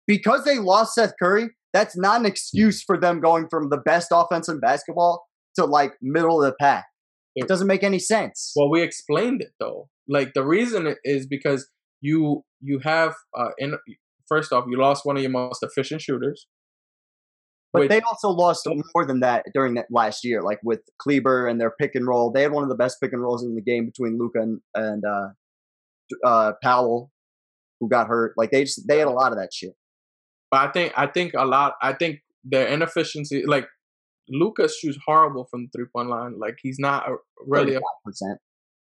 [0.07, 4.07] because they lost Seth Curry, that's not an excuse for them going from the best
[4.09, 5.25] offense in basketball
[5.55, 6.85] to like middle of the pack.
[7.35, 8.53] It doesn't make any sense.
[8.55, 9.89] Well, we explained it though.
[10.07, 11.67] Like the reason is because
[11.99, 13.75] you you have uh in
[14.29, 16.47] first off you lost one of your most efficient shooters.
[17.73, 18.65] But which- they also lost
[18.95, 22.31] more than that during that last year, like with Kleber and their pick and roll.
[22.31, 24.61] They had one of the best pick and rolls in the game between Luka and,
[24.75, 25.27] and uh,
[26.25, 27.11] uh, Powell,
[27.81, 28.33] who got hurt.
[28.37, 29.73] Like they just they had a lot of that shit.
[30.51, 31.73] But I think I think a lot.
[31.81, 33.67] I think their inefficiency, like
[34.29, 36.39] Luka's shoots horrible from the three point line.
[36.39, 37.15] Like he's not a,
[37.45, 37.75] really.
[37.75, 38.39] A, percent.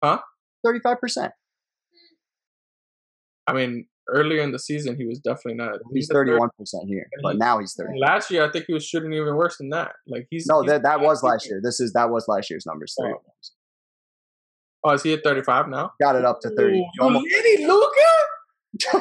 [0.03, 0.19] Huh?
[0.63, 1.31] Thirty five percent.
[3.47, 5.79] I mean, earlier in the season he was definitely not.
[5.93, 7.99] He's thirty one percent here, but now he's thirty.
[7.99, 9.93] Last year I think he was shooting even worse than that.
[10.07, 11.59] Like he's No, he's- that that was last year.
[11.63, 12.95] This is that was last year's numbers.
[12.99, 13.15] 30.
[14.83, 15.91] Oh, is he at thirty five now?
[16.01, 16.79] Got it up to thirty.
[16.79, 18.28] Ooh, you litty, Luka.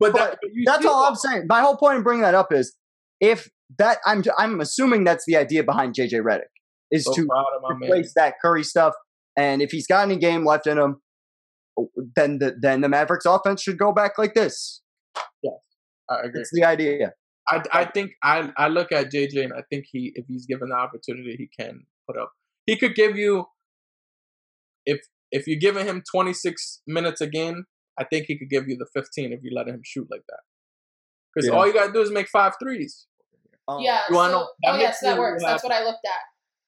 [0.00, 1.44] But, that, but That's all I'm saying.
[1.48, 2.76] My whole point in bringing that up is
[3.20, 3.48] if
[3.78, 6.50] that I'm I'm assuming that's the idea behind JJ Redick
[6.90, 7.88] is So to my man.
[7.88, 8.94] replace that Curry stuff.
[9.36, 11.00] And if he's got any game left in him,
[12.16, 14.82] then the then the Mavericks offense should go back like this.
[15.42, 15.54] Yes,
[16.10, 16.40] I agree.
[16.42, 17.12] It's the idea.
[17.48, 20.68] I, I think I I look at JJ and I think he if he's given
[20.70, 22.32] the opportunity he can put up.
[22.66, 23.46] He could give you
[24.86, 25.00] if
[25.30, 27.64] if you're giving him 26 minutes a game,
[27.98, 30.40] I think he could give you the 15 if you let him shoot like that.
[31.32, 31.54] Because Yeah.
[31.54, 33.06] all you gotta do is make five threes.
[33.68, 34.02] Um, Yeah.
[34.08, 35.42] You wanna so, know- oh, makes yes, that works.
[35.42, 36.20] That's what I looked at.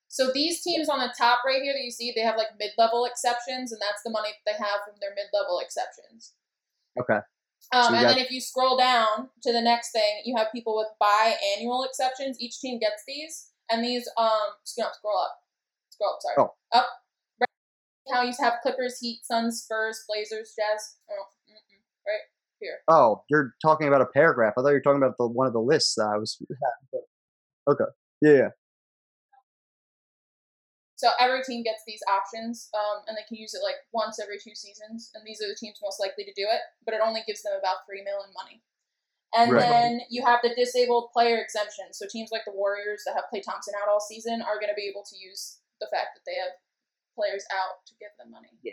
[0.08, 3.04] So these teams on the top right here that you see, they have like mid-level
[3.04, 6.34] exceptions, and that's the money that they have from their mid-level exceptions.
[6.98, 7.20] Okay.
[7.72, 10.52] Um, So and got- then if you scroll down to the next thing, you have
[10.52, 12.40] people with biannual exceptions.
[12.40, 15.42] Each team gets these, and these um, no, scroll up,
[15.90, 16.22] scroll up.
[16.22, 16.54] Sorry, Oh.
[16.72, 16.88] up.
[18.12, 20.96] How you have Clippers, Heat, Suns, Spurs, Blazers, Jazz.
[21.10, 21.26] Oh,
[22.06, 22.20] right
[22.60, 22.78] here.
[22.88, 24.54] Oh, you're talking about a paragraph.
[24.56, 26.40] I thought you were talking about the one of the lists that I was.
[27.68, 27.84] Okay.
[28.22, 28.50] Yeah.
[30.94, 34.38] So every team gets these options, um, and they can use it like once every
[34.38, 35.10] two seasons.
[35.14, 37.52] And these are the teams most likely to do it, but it only gives them
[37.58, 38.62] about three million money.
[39.34, 39.68] And Right.
[39.68, 41.92] then you have the disabled player exemption.
[41.92, 44.78] So teams like the Warriors that have Klay Thompson out all season are going to
[44.78, 46.52] be able to use the fact that they have
[47.16, 48.48] players out to give them money.
[48.62, 48.72] Yeah.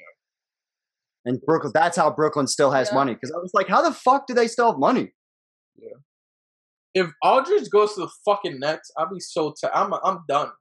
[1.26, 1.72] And Brooklyn.
[1.74, 2.96] That's how Brooklyn still has Yeah.
[2.96, 3.14] money.
[3.14, 5.14] Because I was like, how the fuck do they still have money?
[5.78, 5.94] Yeah.
[6.94, 10.52] If Aldridge goes to the fucking Nets, I'll be so t- I'm I'm done.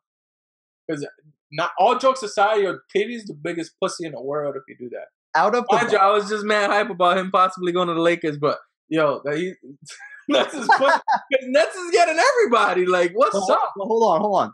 [0.86, 1.06] Because
[1.50, 4.88] not all jokes aside, yo, KD's the biggest pussy in the world if you do
[4.96, 5.08] that.
[5.34, 7.94] Out of the Mind you, I was just mad hype about him possibly going to
[7.94, 9.52] the Lakers, but yo, that he
[10.28, 10.78] Nets is pussy.
[11.08, 12.86] 'Cause Nets is getting everybody.
[12.86, 13.72] Like, what's Well, up?
[13.76, 14.52] well, hold on, hold on.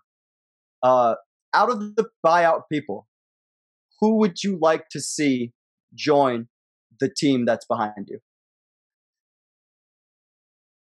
[0.83, 1.15] Uh,
[1.55, 3.07] out of the buyout people,
[4.01, 5.53] who would you like to see
[5.95, 6.49] join
[7.01, 8.19] the team that's behind you?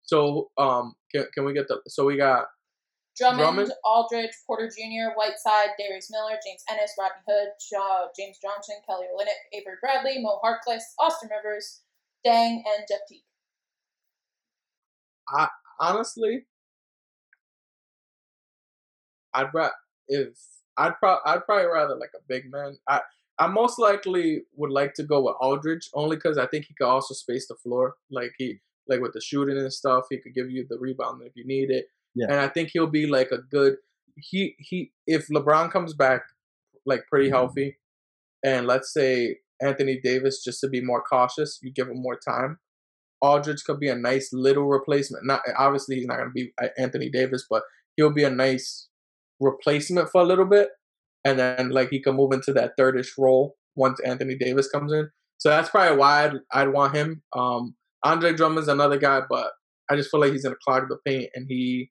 [0.02, 1.80] So, um, can, can we get the?
[1.86, 2.46] So we got
[3.18, 3.72] Drummond, Drummond?
[3.84, 9.58] Aldridge, Porter Jr., Whiteside, Darius Miller, James Ennis, Rodney Hood, Shaw, James Johnson, Kelly Olynyk,
[9.58, 11.82] Avery Bradley, Mo Harkless, Austin Rivers,
[12.24, 13.22] Dang, and Jeff Teague.
[15.80, 16.46] honestly,
[19.34, 19.70] I'd ra-
[20.06, 20.38] if
[20.78, 22.78] I'd pro- I'd probably rather like a big man.
[22.88, 23.00] I
[23.38, 26.88] I most likely would like to go with Aldridge only because I think he could
[26.88, 27.94] also space the floor.
[28.10, 31.32] Like he like with the shooting and stuff, he could give you the rebound if
[31.36, 31.86] you need it.
[32.14, 32.26] Yeah.
[32.30, 33.76] And I think he'll be like a good.
[34.16, 36.22] He he if LeBron comes back
[36.86, 37.78] like pretty healthy,
[38.44, 42.58] and let's say Anthony Davis just to be more cautious, you give him more time.
[43.20, 45.26] Aldridge could be a nice little replacement.
[45.26, 47.62] Not obviously he's not going to be uh, Anthony Davis, but
[47.96, 48.87] he'll be a nice
[49.40, 50.68] replacement for a little bit,
[51.24, 55.08] and then like he can move into that thirdish role once Anthony Davis comes in.
[55.38, 57.22] So that's probably why I'd, I'd want him.
[57.36, 57.74] Um,
[58.04, 59.52] Andre Drummond's another guy, but
[59.90, 61.90] I just feel like he's gonna clog the paint, and he.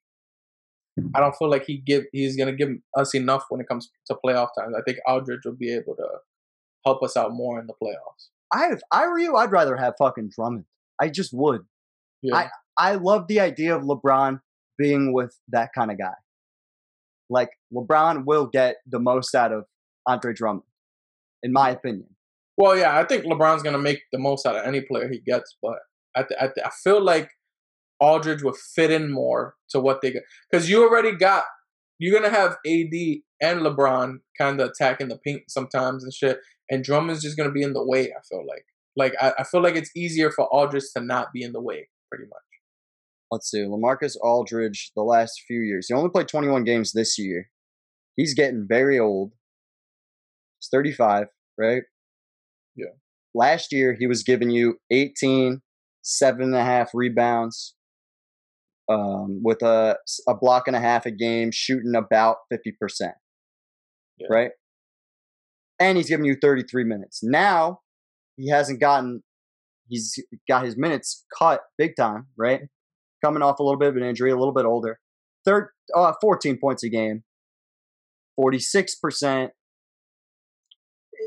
[1.16, 4.16] I don't feel like he give he's gonna give us enough when it comes to
[4.26, 4.74] playoff times.
[4.76, 6.08] I think Aldridge will be able to
[6.86, 8.30] help us out more in the playoffs.
[8.52, 10.66] I if I were you, I'd rather have fucking Drummond.
[11.00, 11.62] I just would.
[12.24, 12.36] Yeah.
[12.36, 12.50] I-
[12.80, 14.40] I love the idea of LeBron
[14.78, 16.14] being with that kind of guy.
[17.30, 19.66] Like LeBron will get the most out of
[20.08, 20.64] Andre Drummond,
[21.44, 22.16] in my opinion.
[22.58, 25.56] Well, yeah, I think LeBron's gonna make the most out of any player he gets,
[25.62, 25.78] but
[26.16, 27.30] I I feel like
[28.00, 31.44] Aldridge would fit in more to what they got because you already got
[32.00, 36.40] you're gonna have AD and LeBron kind of attacking the paint sometimes and shit,
[36.70, 38.06] and Drummond's just gonna be in the way.
[38.06, 41.44] I feel like like I, I feel like it's easier for Aldridge to not be
[41.44, 42.47] in the way, pretty much.
[43.32, 47.50] Let's see, LaMarcus Aldridge, the last few years, he only played 21 games this year.
[48.16, 49.34] He's getting very old.
[50.60, 51.28] He's 35,
[51.58, 51.84] right?
[52.76, 52.94] Yeah.
[53.36, 55.62] Last year, he was giving you 18,
[56.04, 57.76] seven and a half rebounds,
[58.90, 59.98] um, with a,
[60.28, 63.12] a block and a half a game, shooting about 50%.
[64.18, 64.28] Yeah.
[64.30, 64.52] Right?
[65.80, 67.20] And he's giving you 33 minutes.
[67.22, 67.82] Now,
[68.38, 69.22] he hasn't gotten,
[69.90, 70.18] he's
[70.48, 72.62] got his minutes cut big time, right?
[73.24, 75.00] Coming off a little bit of an injury, a little bit older.
[75.46, 77.24] Third, uh, 14 points a game,
[78.40, 79.50] 46%.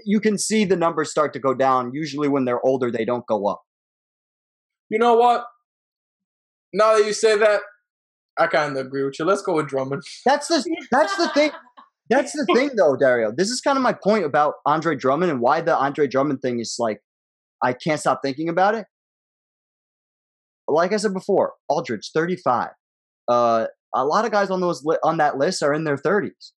[0.04, 1.92] You can see the numbers start to go down.
[1.92, 3.62] Usually, when they're older, they don't go up.
[4.88, 5.44] You know what?
[6.72, 7.62] Now that you say that,
[8.38, 9.24] I kind of agree with you.
[9.24, 10.02] Let's go with Drummond.
[10.24, 11.50] That's the that's the thing.
[12.08, 13.32] That's the thing, though, Dario.
[13.34, 16.58] This is kind of my point about Andre Drummond and why the Andre Drummond thing
[16.58, 17.00] is like,
[17.62, 18.86] I can't stop thinking about it.
[20.70, 22.70] Like I said before, Aldridge, 35.
[23.28, 26.52] Uh, a lot of guys on those li- on that list are in their 30s.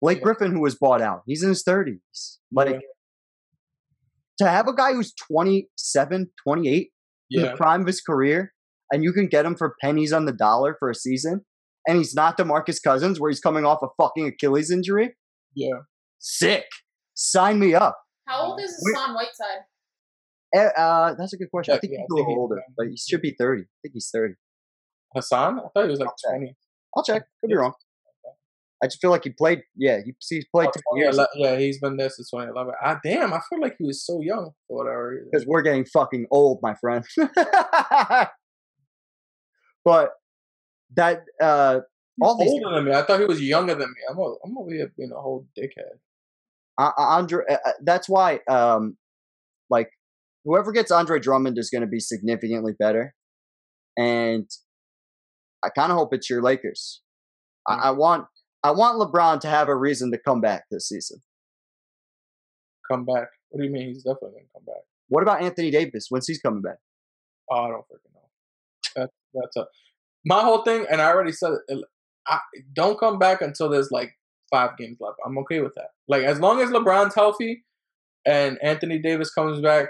[0.00, 0.24] Blake Yeah.
[0.24, 2.38] Griffin, who was bought out, he's in his 30s.
[2.52, 2.78] Like, Yeah.
[4.38, 6.90] to have a guy who's 27, 28
[7.30, 8.52] in the prime of his career,
[8.90, 11.44] and you can get him for pennies on the dollar for a season,
[11.86, 15.16] and he's not DeMarcus Cousins, where he's coming off a fucking Achilles injury.
[15.54, 15.78] yeah.
[16.18, 16.66] Sick.
[17.14, 17.98] Sign me up.
[18.28, 18.94] How old is Wait.
[18.94, 19.64] Hassan Whiteside?
[20.54, 21.74] Eh, Uh, that's a good question.
[21.74, 22.74] I think yeah, he's a little older, young.
[22.76, 23.62] but he should be 30.
[23.62, 24.34] I think he's 30.
[25.14, 25.58] Hassan?
[25.60, 26.30] I thought he was like I'll check.
[26.38, 26.56] 20.
[26.96, 27.22] I'll check.
[27.40, 27.72] Could be wrong.
[28.82, 29.62] I just feel like he played.
[29.76, 32.74] Yeah, he, he's played Oh, 10 years 2011 yeah, he's been there since 2011.
[32.84, 35.28] Ah, damn, I feel like he was so young for whatever reason.
[35.30, 37.04] because we're getting fucking old, my friend.
[39.84, 40.10] but
[40.94, 41.80] that uh,
[42.20, 42.92] all these older than me.
[42.92, 44.00] I thought he was younger than me.
[44.10, 45.98] I'm over, I'm over here being a whole dickhead.
[46.78, 48.96] uh, Andre, uh, uh, that's why, um,
[49.70, 49.90] like,
[50.44, 53.14] whoever gets Andre Drummond is going to be significantly better,
[53.96, 54.48] and
[55.64, 57.00] I kind of hope it's your Lakers.
[57.66, 57.84] I, mm.
[57.84, 58.26] I want,
[58.62, 61.20] I want LeBron to have a reason to come back this season.
[62.90, 63.28] Come back.
[63.50, 63.88] What do you mean?
[63.88, 64.82] He's definitely gonna come back.
[65.08, 66.06] What about Anthony Davis?
[66.08, 66.78] When's he's coming back?
[67.50, 68.20] Oh, I don't freaking know.
[68.96, 69.66] That, that's a
[70.24, 71.84] my whole thing, and I already said it.
[72.26, 72.38] I,
[72.72, 74.12] don't come back until there's like
[74.50, 75.16] five games left.
[75.26, 75.88] I'm okay with that.
[76.08, 77.64] Like as long as LeBron's healthy
[78.24, 79.88] and Anthony Davis comes back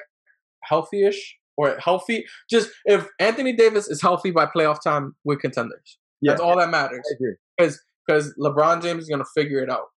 [0.65, 5.99] healthy-ish or healthy, just if Anthony Davis is healthy by playoff time, we're contenders.
[6.23, 7.07] That's all that matters.
[7.11, 7.35] I agree.
[7.59, 9.89] Because because LeBron James is gonna figure it out.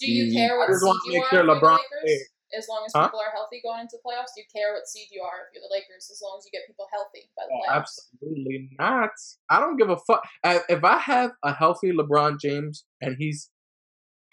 [0.00, 1.60] Do you care I what just seed want to you make are sure you're the
[1.60, 2.28] LeBron Lakers?
[2.56, 3.06] As long as Huh?
[3.08, 5.62] people are healthy going into playoffs, do you care what seed you are if you're
[5.62, 6.08] the Lakers?
[6.10, 7.98] As long as you get people healthy by the Oh, playoffs.
[8.22, 9.10] absolutely not.
[9.50, 10.22] I don't give a fuck.
[10.44, 13.50] If I have a healthy LeBron James and he's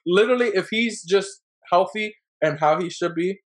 [0.06, 3.42] literally, if he's just healthy and how he should be,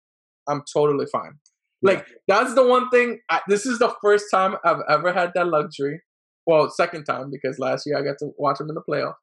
[0.48, 1.34] I'm totally fine.
[1.82, 3.20] Like that's the one thing.
[3.30, 6.02] I, this is the first time I've ever had that luxury.
[6.48, 9.16] Well, second time because last year I got to watch him in the playoff.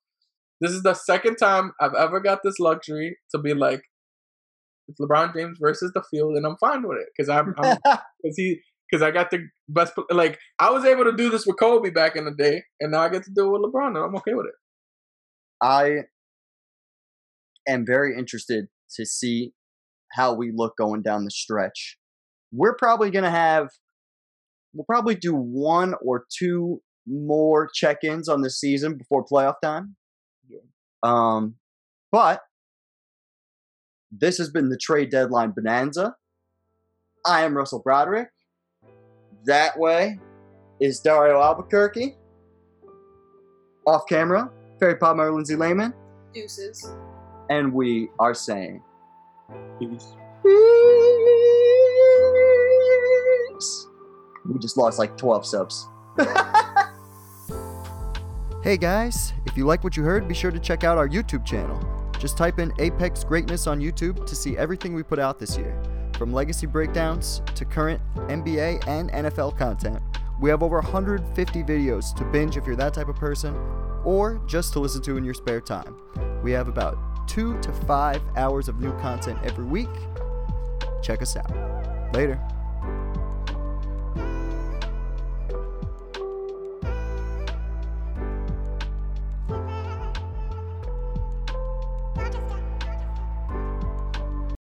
[0.60, 3.82] This is the second time I've ever got this luxury to be like,
[4.86, 7.78] it's LeBron James versus the field, and I'm fine with it because I'm, I'm
[8.22, 9.94] because he because I got the best.
[10.10, 13.00] Like I was able to do this with Kobe back in the day, and now
[13.00, 14.54] I get to do it with LeBron, and I'm okay with it.
[15.60, 16.02] I
[17.68, 18.66] am very interested
[18.96, 19.52] to see
[20.12, 21.98] how we look going down the stretch.
[22.52, 23.68] We're probably going to have,
[24.74, 29.96] we'll probably do one or two more check ins on the season before playoff time.
[30.48, 30.58] Yeah.
[31.02, 31.54] Um,
[32.10, 32.42] but
[34.10, 36.14] this has been the trade deadline bonanza.
[37.24, 38.28] I am Russell Broderick.
[39.44, 40.18] That way
[40.80, 42.16] is Dario Albuquerque.
[43.86, 45.92] Off camera, Fairy Podmire Lindsay Lehman
[46.32, 46.92] Deuces.
[47.50, 48.82] and we are saying.
[54.44, 55.88] We just lost like 12 subs.
[58.62, 61.44] hey guys, if you like what you heard, be sure to check out our YouTube
[61.44, 61.80] channel.
[62.18, 65.80] Just type in Apex Greatness on YouTube to see everything we put out this year.
[66.16, 70.00] From legacy breakdowns to current NBA and NFL content.
[70.40, 73.56] We have over 150 videos to binge if you're that type of person,
[74.04, 75.96] or just to listen to in your spare time.
[76.42, 79.88] We have about two to five hours of new content every week.
[81.00, 81.50] Check us out.
[82.14, 82.38] Later.